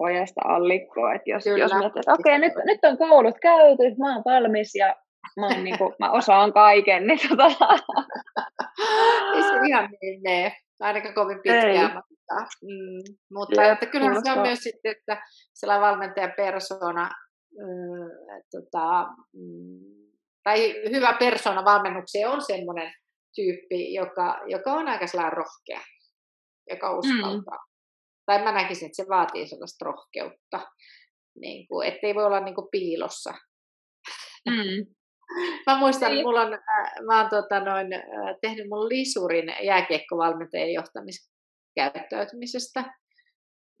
ojasta 0.00 0.40
allikkoon. 0.44 1.16
Että 1.16 1.30
jos, 1.30 1.46
jos 1.46 1.72
miettii, 1.78 2.00
että 2.00 2.12
okei, 2.12 2.36
okay, 2.36 2.38
nyt, 2.38 2.52
nyt 2.64 2.84
on 2.84 2.98
koulut 2.98 3.38
käyty, 3.42 3.82
mä 3.98 4.14
oon 4.14 4.22
valmis 4.24 4.74
ja 4.74 4.96
mä, 5.40 5.46
oon, 5.46 5.64
niin 5.64 5.78
kuin, 5.78 5.94
mä 5.98 6.10
osaan 6.10 6.52
kaiken, 6.52 7.06
niin 7.06 7.28
tota... 7.28 7.44
Ei 9.34 9.42
se 9.42 9.68
ihan 9.68 9.88
niin 10.02 10.20
mene, 10.22 10.56
ainakaan 10.82 11.14
kovin 11.14 11.40
pitkään. 11.42 11.94
Mutta, 11.94 12.56
mm, 12.62 13.14
mutta 13.32 13.72
että 13.72 13.86
kyllähän 13.86 14.22
se 14.24 14.32
on 14.32 14.42
myös 14.42 14.58
sitten, 14.58 14.92
että 14.92 15.22
sellainen 15.54 15.88
valmentajapersona, 15.88 17.10
mm, 17.50 18.40
tota, 18.50 19.06
mm, 19.32 20.10
tai 20.44 20.74
hyvä 20.90 21.16
persona 21.18 21.64
valmennukseen 21.64 22.28
on 22.28 22.42
semmoinen 22.42 22.92
tyyppi, 23.34 23.94
joka, 23.94 24.40
joka 24.46 24.72
on 24.72 24.88
aika 24.88 25.06
sellainen 25.06 25.36
rohkea, 25.36 25.80
joka 26.70 26.98
uskaltaa. 26.98 27.58
Mm. 27.58 27.72
Tai 28.26 28.42
mä 28.44 28.52
näkisin, 28.52 28.86
että 28.86 29.02
se 29.02 29.08
vaatii 29.08 29.46
sellaista 29.46 29.84
rohkeutta, 29.84 30.60
niin 31.40 31.68
kuin, 31.68 31.88
ettei 31.88 32.14
voi 32.14 32.24
olla 32.24 32.40
niin 32.40 32.54
kuin 32.54 32.68
piilossa. 32.70 33.34
Mm. 34.50 34.94
Mä 35.66 35.78
muistan, 35.78 36.12
niin. 36.12 36.26
mulla 36.26 36.40
on, 36.40 36.54
äh, 36.54 36.60
mä 37.06 37.20
oon 37.20 37.30
tota, 37.30 37.60
noin, 37.60 37.92
äh, 37.92 38.02
tehnyt 38.40 38.68
mun 38.68 38.88
lisurin 38.88 39.54
jääkiekkovalmentajan 39.62 40.72
johtamiskäyttäytymisestä 40.72 42.84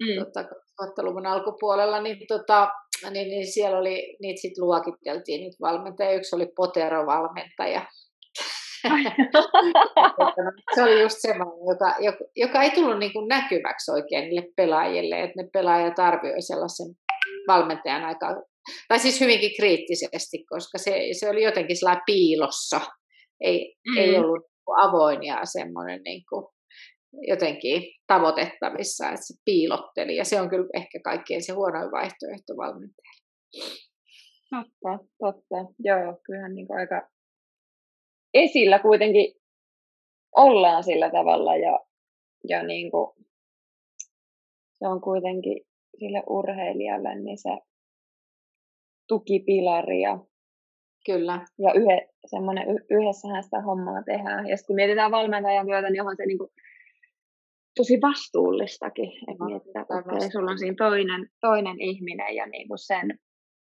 mm. 0.02 0.24
tota, 0.24 0.42
2000-luvun 0.82 1.26
alkupuolella, 1.26 2.02
niin, 2.02 2.26
tota, 2.28 2.68
niin, 3.10 3.28
niin 3.28 3.46
siellä 3.46 3.78
oli, 3.78 4.16
niitä 4.20 4.40
sitten 4.40 4.64
luokiteltiin, 4.64 5.40
niitä 5.40 5.56
valmentajia. 5.60 6.16
Yksi 6.16 6.36
oli 6.36 6.46
Potero-valmentaja. 6.56 7.86
se 10.74 10.82
oli 10.82 11.00
just 11.00 11.16
semmoinen, 11.18 11.66
joka, 11.68 11.94
joka, 12.00 12.24
joka 12.36 12.62
ei 12.62 12.70
tullut 12.70 12.98
niin 12.98 13.12
kuin 13.12 13.28
näkyväksi 13.28 13.90
oikein 13.90 14.24
niille 14.24 14.48
pelaajille, 14.56 15.22
että 15.22 15.42
ne 15.42 15.48
pelaajat 15.52 15.98
arvioivat 15.98 16.46
sellaisen 16.46 16.86
valmentajan 17.48 18.04
aika 18.04 18.42
tai 18.88 18.98
siis 18.98 19.20
hyvinkin 19.20 19.56
kriittisesti, 19.56 20.44
koska 20.48 20.78
se, 20.78 21.08
se 21.12 21.28
oli 21.30 21.42
jotenkin 21.42 21.76
sellainen 21.76 22.02
piilossa, 22.06 22.80
ei, 23.40 23.74
mm. 23.88 23.96
ei 23.98 24.18
ollut 24.18 24.46
avoin 24.82 25.22
ja 25.22 25.40
semmoinen 25.44 26.02
niin 26.02 26.22
kuin 26.28 26.46
jotenkin 27.12 27.82
tavoitettavissa, 28.06 29.08
että 29.08 29.26
se 29.26 29.34
piilotteli, 29.44 30.16
ja 30.16 30.24
se 30.24 30.40
on 30.40 30.48
kyllä 30.48 30.68
ehkä 30.74 31.00
kaikkein 31.04 31.42
se 31.42 31.52
huonoin 31.52 31.90
vaihtoehto 31.90 32.56
valmentajalle. 32.56 33.22
Totta, 34.50 35.04
totta. 35.18 35.72
Joo, 35.78 36.20
kyllähän 36.26 36.54
niin 36.54 36.66
aika 36.78 37.08
esillä 38.34 38.78
kuitenkin 38.78 39.34
ollaan 40.36 40.84
sillä 40.84 41.10
tavalla, 41.10 41.56
ja, 41.56 41.78
ja 42.48 42.62
niin 42.62 42.90
kuin, 42.90 43.10
se 44.78 44.88
on 44.88 45.00
kuitenkin 45.00 45.60
sille 45.98 46.22
urheilijalle, 46.28 47.14
niin 47.14 47.38
se 47.38 47.50
tukipilaria. 49.08 50.18
Kyllä. 51.06 51.46
Ja 51.58 51.72
yhe, 51.74 52.08
semmoinen, 52.26 52.66
yhdessähän 52.68 53.42
sitä 53.42 53.60
hommaa 53.60 54.02
tehdään. 54.02 54.48
Ja 54.48 54.56
kun 54.66 54.76
mietitään 54.76 55.10
valmentajan 55.10 55.66
työtä, 55.66 55.90
niin 55.90 56.00
onhan 56.00 56.16
se 56.16 56.26
niin 56.26 56.38
kuin 56.38 56.50
tosi 57.76 57.98
vastuullistakin. 58.00 59.10
Että 59.30 59.44
mietitään, 59.44 59.82
että 59.82 59.94
okay, 59.94 60.30
sulla 60.30 60.50
on 60.50 60.58
siinä 60.58 60.74
toinen, 60.78 61.28
toinen 61.40 61.80
ihminen 61.80 62.34
ja 62.34 62.46
niin 62.46 62.68
kuin 62.68 62.78
sen, 62.78 63.18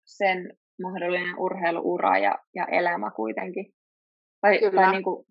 sen 0.06 0.58
mahdollinen 0.82 1.40
urheiluura 1.40 2.18
ja, 2.18 2.40
ja 2.56 2.66
elämä 2.66 3.12
kuitenkin. 3.12 3.66
Tai, 4.42 4.60
tai 4.76 4.92
niin 4.92 5.04
kuin, 5.04 5.26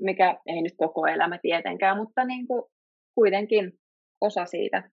mikä 0.00 0.40
ei 0.46 0.62
nyt 0.62 0.74
koko 0.76 1.06
elämä 1.06 1.38
tietenkään, 1.42 1.96
mutta 1.96 2.24
niin 2.24 2.46
kuin 2.46 2.62
kuitenkin 3.14 3.72
osa 4.20 4.46
siitä. 4.46 4.90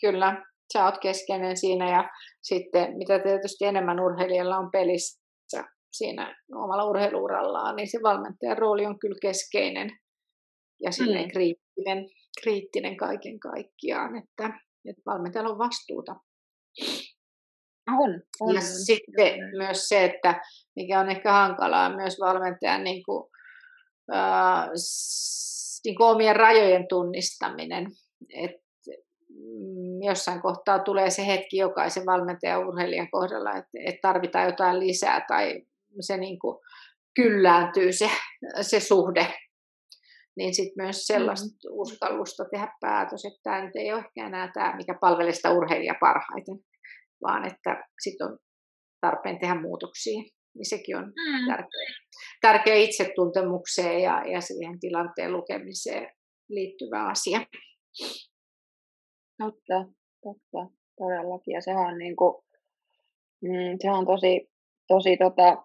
Kyllä, 0.00 0.44
sä 0.72 0.84
oot 0.84 0.98
keskeinen 0.98 1.56
siinä 1.56 1.90
ja 1.90 2.10
sitten 2.42 2.98
mitä 2.98 3.18
tietysti 3.18 3.64
enemmän 3.64 4.00
urheilijalla 4.00 4.56
on 4.56 4.70
pelissä, 4.70 5.64
siinä 5.92 6.36
omalla 6.54 6.84
urheiluurallaan, 6.84 7.76
niin 7.76 7.90
se 7.90 7.98
valmentajan 8.02 8.58
rooli 8.58 8.86
on 8.86 8.98
kyllä 8.98 9.18
keskeinen 9.22 9.90
ja 10.82 10.92
silleen 10.92 11.24
mm. 11.24 11.30
kriittinen, 11.32 12.08
kriittinen 12.42 12.96
kaiken 12.96 13.40
kaikkiaan, 13.40 14.16
että, 14.16 14.60
että 14.84 15.02
valmentajalla 15.06 15.50
on 15.50 15.58
vastuuta. 15.58 16.16
On, 17.88 18.22
on. 18.40 18.54
Ja 18.54 18.60
sitten 18.60 19.38
myös 19.56 19.88
se, 19.88 20.04
että 20.04 20.40
mikä 20.76 21.00
on 21.00 21.10
ehkä 21.10 21.32
hankalaa, 21.32 21.96
myös 21.96 22.16
valmentajan 22.20 22.84
niin 22.84 23.02
kuin, 23.04 23.24
äh, 24.14 24.68
niin 25.84 25.96
kuin 25.96 26.06
omien 26.06 26.36
rajojen 26.36 26.88
tunnistaminen. 26.88 27.86
Et, 28.34 28.50
mm, 28.50 28.69
jossain 30.06 30.42
kohtaa 30.42 30.78
tulee 30.78 31.10
se 31.10 31.26
hetki 31.26 31.56
jokaisen 31.56 32.06
valmentajan 32.06 32.68
urheilijan 32.68 33.10
kohdalla, 33.10 33.50
että, 33.50 33.70
että 33.86 33.98
tarvitaan 34.02 34.46
jotain 34.46 34.80
lisää 34.80 35.24
tai 35.28 35.62
se 36.00 36.16
niin 36.16 36.38
kuin 36.38 36.58
kyllääntyy 37.14 37.92
se, 37.92 38.10
se 38.62 38.80
suhde 38.80 39.26
niin 40.36 40.54
sitten 40.54 40.84
myös 40.84 41.06
sellaista 41.06 41.46
mm. 41.46 41.72
uskallusta 41.72 42.44
tehdä 42.50 42.68
päätös, 42.80 43.24
että 43.24 43.40
tämä 43.42 43.64
nyt 43.64 43.76
ei 43.76 43.92
ole 43.92 43.98
ehkä 43.98 44.26
enää 44.26 44.50
tämä, 44.54 44.76
mikä 44.76 44.94
palvelee 45.00 45.32
sitä 45.32 45.50
urheilijaa 45.50 45.96
parhaiten, 46.00 46.58
vaan 47.22 47.46
että 47.46 47.84
sitten 48.02 48.26
on 48.26 48.38
tarpeen 49.00 49.38
tehdä 49.38 49.60
muutoksia. 49.60 50.22
Niin 50.54 50.68
sekin 50.68 50.96
on 50.96 51.04
mm. 51.04 51.46
tärkeä, 51.48 51.88
tärkeä 52.40 52.74
itsetuntemukseen 52.74 54.02
ja, 54.02 54.22
ja 54.32 54.40
siihen 54.40 54.80
tilanteen 54.80 55.32
lukemiseen 55.32 56.12
liittyvä 56.48 57.08
asia. 57.08 57.40
Totta, 59.40 59.84
totta, 60.22 60.72
todellakin. 60.98 61.52
Ja 61.52 61.60
sehän 61.60 61.86
on, 61.86 61.98
niin 61.98 62.16
kuin, 62.16 62.34
mm, 63.42 63.76
sehän 63.80 63.98
on 63.98 64.06
tosi, 64.06 64.50
tosi 64.88 65.16
tota, 65.16 65.62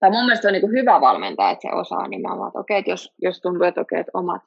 tai 0.00 0.10
mun 0.10 0.24
mielestä 0.24 0.48
on 0.48 0.52
niin 0.52 0.60
kuin 0.60 0.72
hyvä 0.80 1.00
valmentaa, 1.00 1.50
että 1.50 1.68
se 1.68 1.74
osaa 1.74 2.08
nimenomaan, 2.08 2.48
että 2.48 2.58
okei, 2.58 2.78
että 2.78 2.90
jos, 2.90 3.14
jos 3.22 3.40
tuntuu, 3.40 3.66
että 3.66 3.80
okei, 3.80 4.00
että 4.00 4.10
omat, 4.14 4.42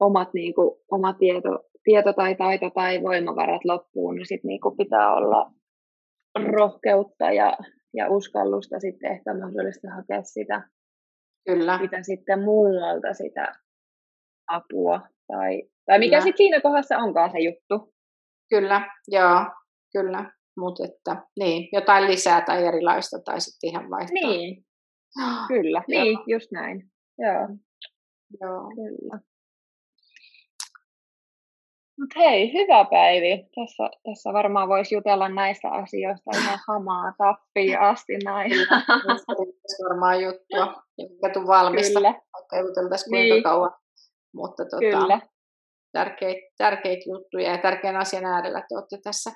omat 0.00 0.34
niin 0.34 0.54
kuin, 0.54 0.70
oma 0.90 1.12
tieto, 1.12 1.50
tieto 1.84 2.12
tai 2.12 2.34
taito 2.34 2.70
tai 2.70 3.02
voimavarat 3.02 3.64
loppuu, 3.64 4.12
niin 4.12 4.26
sitten 4.26 4.48
niin 4.48 4.60
kuin 4.60 4.76
pitää 4.76 5.14
olla 5.14 5.50
rohkeutta 6.52 7.32
ja, 7.32 7.56
ja 7.94 8.10
uskallusta 8.10 8.80
sitten 8.80 9.12
ehkä 9.12 9.34
mahdollista 9.34 9.88
hakea 9.96 10.22
sitä, 10.22 10.68
Kyllä. 11.46 11.78
sitä 11.78 12.02
sitten 12.02 12.42
muualta 12.42 13.14
sitä 13.14 13.52
apua. 14.46 15.00
Tai, 15.26 15.62
tai 15.86 15.98
mikä 15.98 16.20
sitten 16.20 16.36
siinä 16.36 16.60
kohdassa 16.60 16.98
onkaan 16.98 17.30
se 17.30 17.38
juttu. 17.38 17.94
Kyllä, 18.50 18.90
joo, 19.08 19.44
kyllä. 19.92 20.30
Mutta 20.56 20.84
että 20.84 21.22
niin, 21.38 21.68
jotain 21.72 22.06
lisää 22.06 22.40
tai 22.40 22.66
erilaista 22.66 23.18
tai 23.24 23.40
sitten 23.40 23.70
ihan 23.70 23.90
vaihtaa. 23.90 24.30
Niin, 24.30 24.64
kyllä, 25.48 25.82
niin, 25.88 26.12
joo. 26.12 26.24
just 26.26 26.52
näin. 26.52 26.90
Joo. 27.18 27.48
Joo. 28.40 28.70
Kyllä. 28.74 29.20
Mutta 32.00 32.20
hei, 32.20 32.52
hyvä 32.52 32.84
Päivi. 32.90 33.46
Tässä, 33.54 33.90
tässä 34.04 34.32
varmaan 34.32 34.68
voisi 34.68 34.94
jutella 34.94 35.28
näistä 35.28 35.68
asioista 35.68 36.30
ihan 36.38 36.58
hamaa 36.68 37.12
tappiin 37.18 37.80
asti 37.80 38.12
näin. 38.24 38.50
Kyllä, 38.50 38.82
varmaan 39.88 40.22
juttua. 40.22 40.82
Eikä 40.98 41.30
tule 41.32 41.46
valmista, 41.46 41.98
Kyllä. 41.98 42.14
vaikka 42.32 42.58
juteltaisiin 42.58 43.10
kuinka 43.10 43.34
niin. 43.34 43.42
kauan. 43.42 43.70
Mutta 44.34 44.64
tota, 44.64 45.00
Kyllä. 45.00 45.20
Tärkeitä, 45.92 46.54
tärkeitä 46.56 47.04
juttuja 47.06 47.50
ja 47.50 47.58
tärkeän 47.58 47.96
asian 47.96 48.24
äärellä 48.24 48.60
te 48.68 48.74
olette 48.74 48.98
tässä 49.04 49.30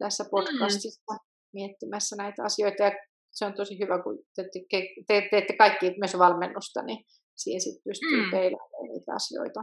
tässä 0.00 0.24
mm. 0.24 0.30
podcastissa 0.30 1.12
mm. 1.12 1.18
miettimässä 1.52 2.16
näitä 2.16 2.44
asioita. 2.44 2.82
Ja 2.82 2.92
se 3.30 3.44
on 3.46 3.54
tosi 3.54 3.78
hyvä, 3.78 4.02
kun 4.02 4.18
te, 4.36 4.42
te, 4.70 4.82
te 5.06 5.28
teette 5.30 5.56
kaikki 5.56 5.94
myös 5.98 6.18
valmennusta, 6.18 6.82
niin 6.82 7.04
siihen 7.36 7.60
sitten 7.60 7.82
pystyy 7.84 8.24
mm. 8.24 8.30
peilaamaan 8.30 8.88
niitä 8.88 9.12
asioita. 9.14 9.60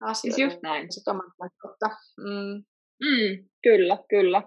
asioita 0.00 0.20
siis 0.20 0.38
just 0.38 0.62
näin. 0.62 0.88
Kautta. 1.62 1.86
Mm. 2.16 2.64
Mm, 3.04 3.48
kyllä, 3.62 3.98
kyllä. 4.08 4.42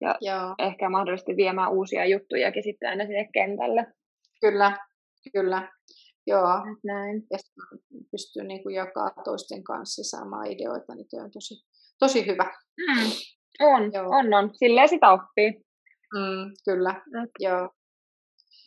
Ja 0.00 0.18
Joo. 0.20 0.54
ehkä 0.58 0.90
mahdollisesti 0.90 1.36
viemään 1.36 1.72
uusia 1.72 2.04
juttujakin 2.06 2.62
sitten 2.62 2.88
aina 2.88 3.04
sinne 3.04 3.28
kentälle. 3.32 3.86
Kyllä, 4.40 4.76
kyllä. 5.32 5.72
Joo. 6.26 6.62
Näin. 6.84 7.22
Ja 7.30 7.38
pystyy 8.10 8.44
niin 8.44 8.62
kuin 8.62 8.74
jakaa 8.74 9.10
toisten 9.24 9.64
kanssa 9.64 10.02
saamaan 10.04 10.46
ideoita, 10.46 10.94
niin 10.94 11.06
se 11.08 11.22
on 11.22 11.30
tosi, 11.30 11.54
tosi 11.98 12.26
hyvä. 12.26 12.44
Mm. 12.78 13.10
On, 13.60 13.90
Joo. 13.92 14.06
on, 14.08 14.34
on. 14.34 14.50
Silleen 14.52 14.88
sitä 14.88 15.10
oppii. 15.10 15.50
Mm, 16.14 16.52
kyllä, 16.64 16.90
Et. 16.90 17.30
Joo. 17.38 17.70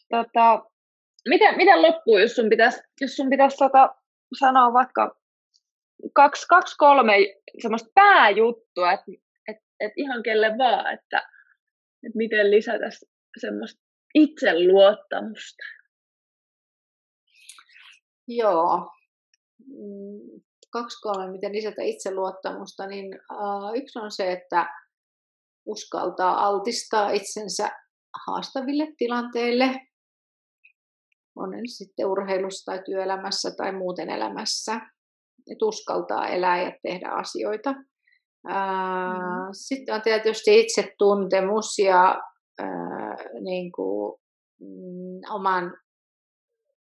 Tota, 0.10 0.66
miten, 1.30 1.58
miten 1.58 1.82
loppuu, 1.82 2.18
jos 2.18 2.36
sun 2.36 2.50
pitäisi, 2.50 2.80
jos 3.02 3.16
sun 3.16 3.30
pitäisi 3.30 3.58
tota, 3.58 3.96
sanoa 4.40 4.74
vaikka 4.74 5.16
kaksi, 6.14 6.48
kaksi 6.48 6.76
kolme 6.78 7.14
semmoista 7.62 7.90
pääjuttua, 7.96 8.92
että 8.92 9.12
et, 9.48 9.58
et 9.80 9.92
ihan 9.98 10.24
kelle 10.24 10.58
vaan, 10.58 10.94
että 10.94 11.30
et 12.08 12.16
miten 12.16 12.52
lisätä 12.52 12.90
semmoista 13.42 13.82
itseluottamusta. 14.14 15.64
Joo. 18.28 18.90
Mm, 19.68 20.42
kaksi 20.72 21.02
kolme, 21.02 21.32
miten 21.32 21.52
lisätä 21.52 21.82
itseluottamusta, 21.84 22.88
niin 22.88 23.20
yksi 23.76 24.00
on 24.00 24.12
se, 24.12 24.32
että 24.32 24.66
uskaltaa 25.66 26.46
altistaa 26.46 27.10
itsensä 27.10 27.70
haastaville 28.28 28.88
tilanteille, 28.98 29.80
on 31.36 31.50
ne 31.50 31.58
sitten 31.66 32.08
urheilussa 32.08 32.72
tai 32.72 32.84
työelämässä 32.86 33.52
tai 33.58 33.72
muuten 33.72 34.10
elämässä, 34.10 34.76
että 35.52 35.66
uskaltaa 35.66 36.28
elää 36.28 36.62
ja 36.64 36.72
tehdä 36.82 37.10
asioita. 37.10 37.72
Mm. 37.72 38.54
Sitten 39.52 39.96
on 39.96 40.02
tietysti 40.02 40.60
itsetuntemus 40.60 41.80
ja 41.80 42.22
ää, 42.60 43.16
niin 43.42 43.72
kuin, 43.72 44.20
mm, 44.62 45.36
oman 45.36 45.78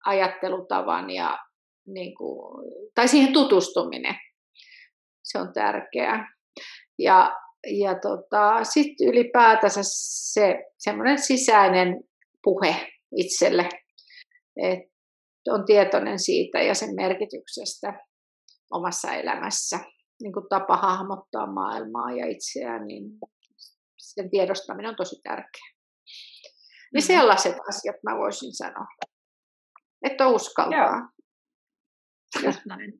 ajattelutavan 0.05 1.09
ja 1.09 1.39
niin 1.87 2.15
kuin, 2.15 2.71
tai 2.95 3.07
siihen 3.07 3.33
tutustuminen. 3.33 4.15
Se 5.23 5.39
on 5.39 5.53
tärkeää. 5.53 6.35
Ja 6.99 7.35
ja 7.67 7.99
tota, 7.99 8.63
sitten 8.63 9.07
ylipäätänsä 9.07 9.79
se 9.83 10.55
semmoinen 10.77 11.19
sisäinen 11.19 12.03
puhe 12.43 12.87
itselle, 13.15 13.69
että 14.57 14.95
on 15.49 15.65
tietoinen 15.65 16.19
siitä 16.19 16.61
ja 16.61 16.73
sen 16.73 16.95
merkityksestä 16.95 17.99
omassa 18.71 19.13
elämässä, 19.13 19.79
niin 20.21 20.33
kuin 20.33 20.45
tapa 20.49 20.77
hahmottaa 20.77 21.53
maailmaa 21.53 22.11
ja 22.11 22.25
itseään, 22.27 22.87
niin 22.87 23.03
sen 23.97 24.29
tiedostaminen 24.29 24.89
on 24.89 24.95
tosi 24.95 25.15
tärkeää. 25.23 25.75
Niin 26.93 27.03
sellaiset 27.03 27.55
asiat 27.69 27.95
mä 28.03 28.17
voisin 28.17 28.55
sanoa, 28.55 28.85
että 30.05 30.27
uskaltaa. 30.27 30.79
Joo. 30.79 31.07
Just 32.45 32.65
näin. 32.65 32.93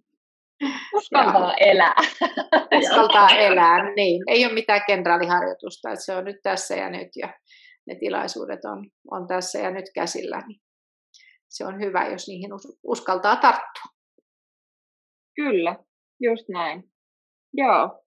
Uskaltaa 0.95 1.53
elää. 1.53 1.95
Uskaltaa 2.77 3.29
elää, 3.29 3.93
niin. 3.95 4.23
Ei 4.27 4.45
ole 4.45 4.53
mitään 4.53 4.81
kenraaliharjoitusta, 4.87 5.89
että 5.89 6.05
se 6.05 6.15
on 6.15 6.25
nyt 6.25 6.37
tässä 6.43 6.75
ja 6.75 6.89
nyt 6.89 7.09
ja 7.15 7.33
ne 7.87 7.95
tilaisuudet 7.99 8.65
on, 8.65 8.89
on 9.11 9.27
tässä 9.27 9.59
ja 9.59 9.71
nyt 9.71 9.85
käsillä. 9.95 10.41
Niin 10.47 10.61
se 11.49 11.65
on 11.65 11.79
hyvä, 11.79 12.07
jos 12.07 12.27
niihin 12.27 12.51
uskaltaa 12.83 13.35
tarttua. 13.35 13.91
Kyllä, 15.35 15.75
just 16.21 16.49
näin. 16.49 16.83
Joo. 17.53 18.03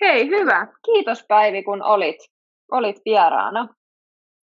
Hei, 0.00 0.28
hyvä. 0.28 0.66
Kiitos 0.84 1.24
Päivi, 1.28 1.62
kun 1.62 1.82
olit, 1.82 2.16
olit 2.72 2.96
vieraana. 3.04 3.68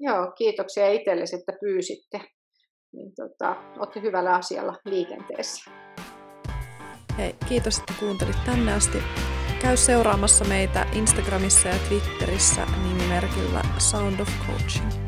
Joo, 0.00 0.32
kiitoksia 0.38 0.92
itsellesi, 0.92 1.36
että 1.36 1.52
pyysitte. 1.60 2.20
Niin, 2.92 3.14
tota, 3.14 3.56
olette 3.78 4.00
hyvällä 4.00 4.34
asialla 4.34 4.74
liikenteessä. 4.84 5.70
Hei, 7.18 7.36
kiitos, 7.48 7.78
että 7.78 7.92
kuuntelit 8.00 8.44
tänne 8.44 8.72
asti. 8.72 8.98
Käy 9.62 9.76
seuraamassa 9.76 10.44
meitä 10.44 10.86
Instagramissa 10.92 11.68
ja 11.68 11.74
Twitterissä 11.88 12.66
nimimerkillä 12.82 13.62
Sound 13.78 14.20
of 14.20 14.28
Coaching. 14.46 15.01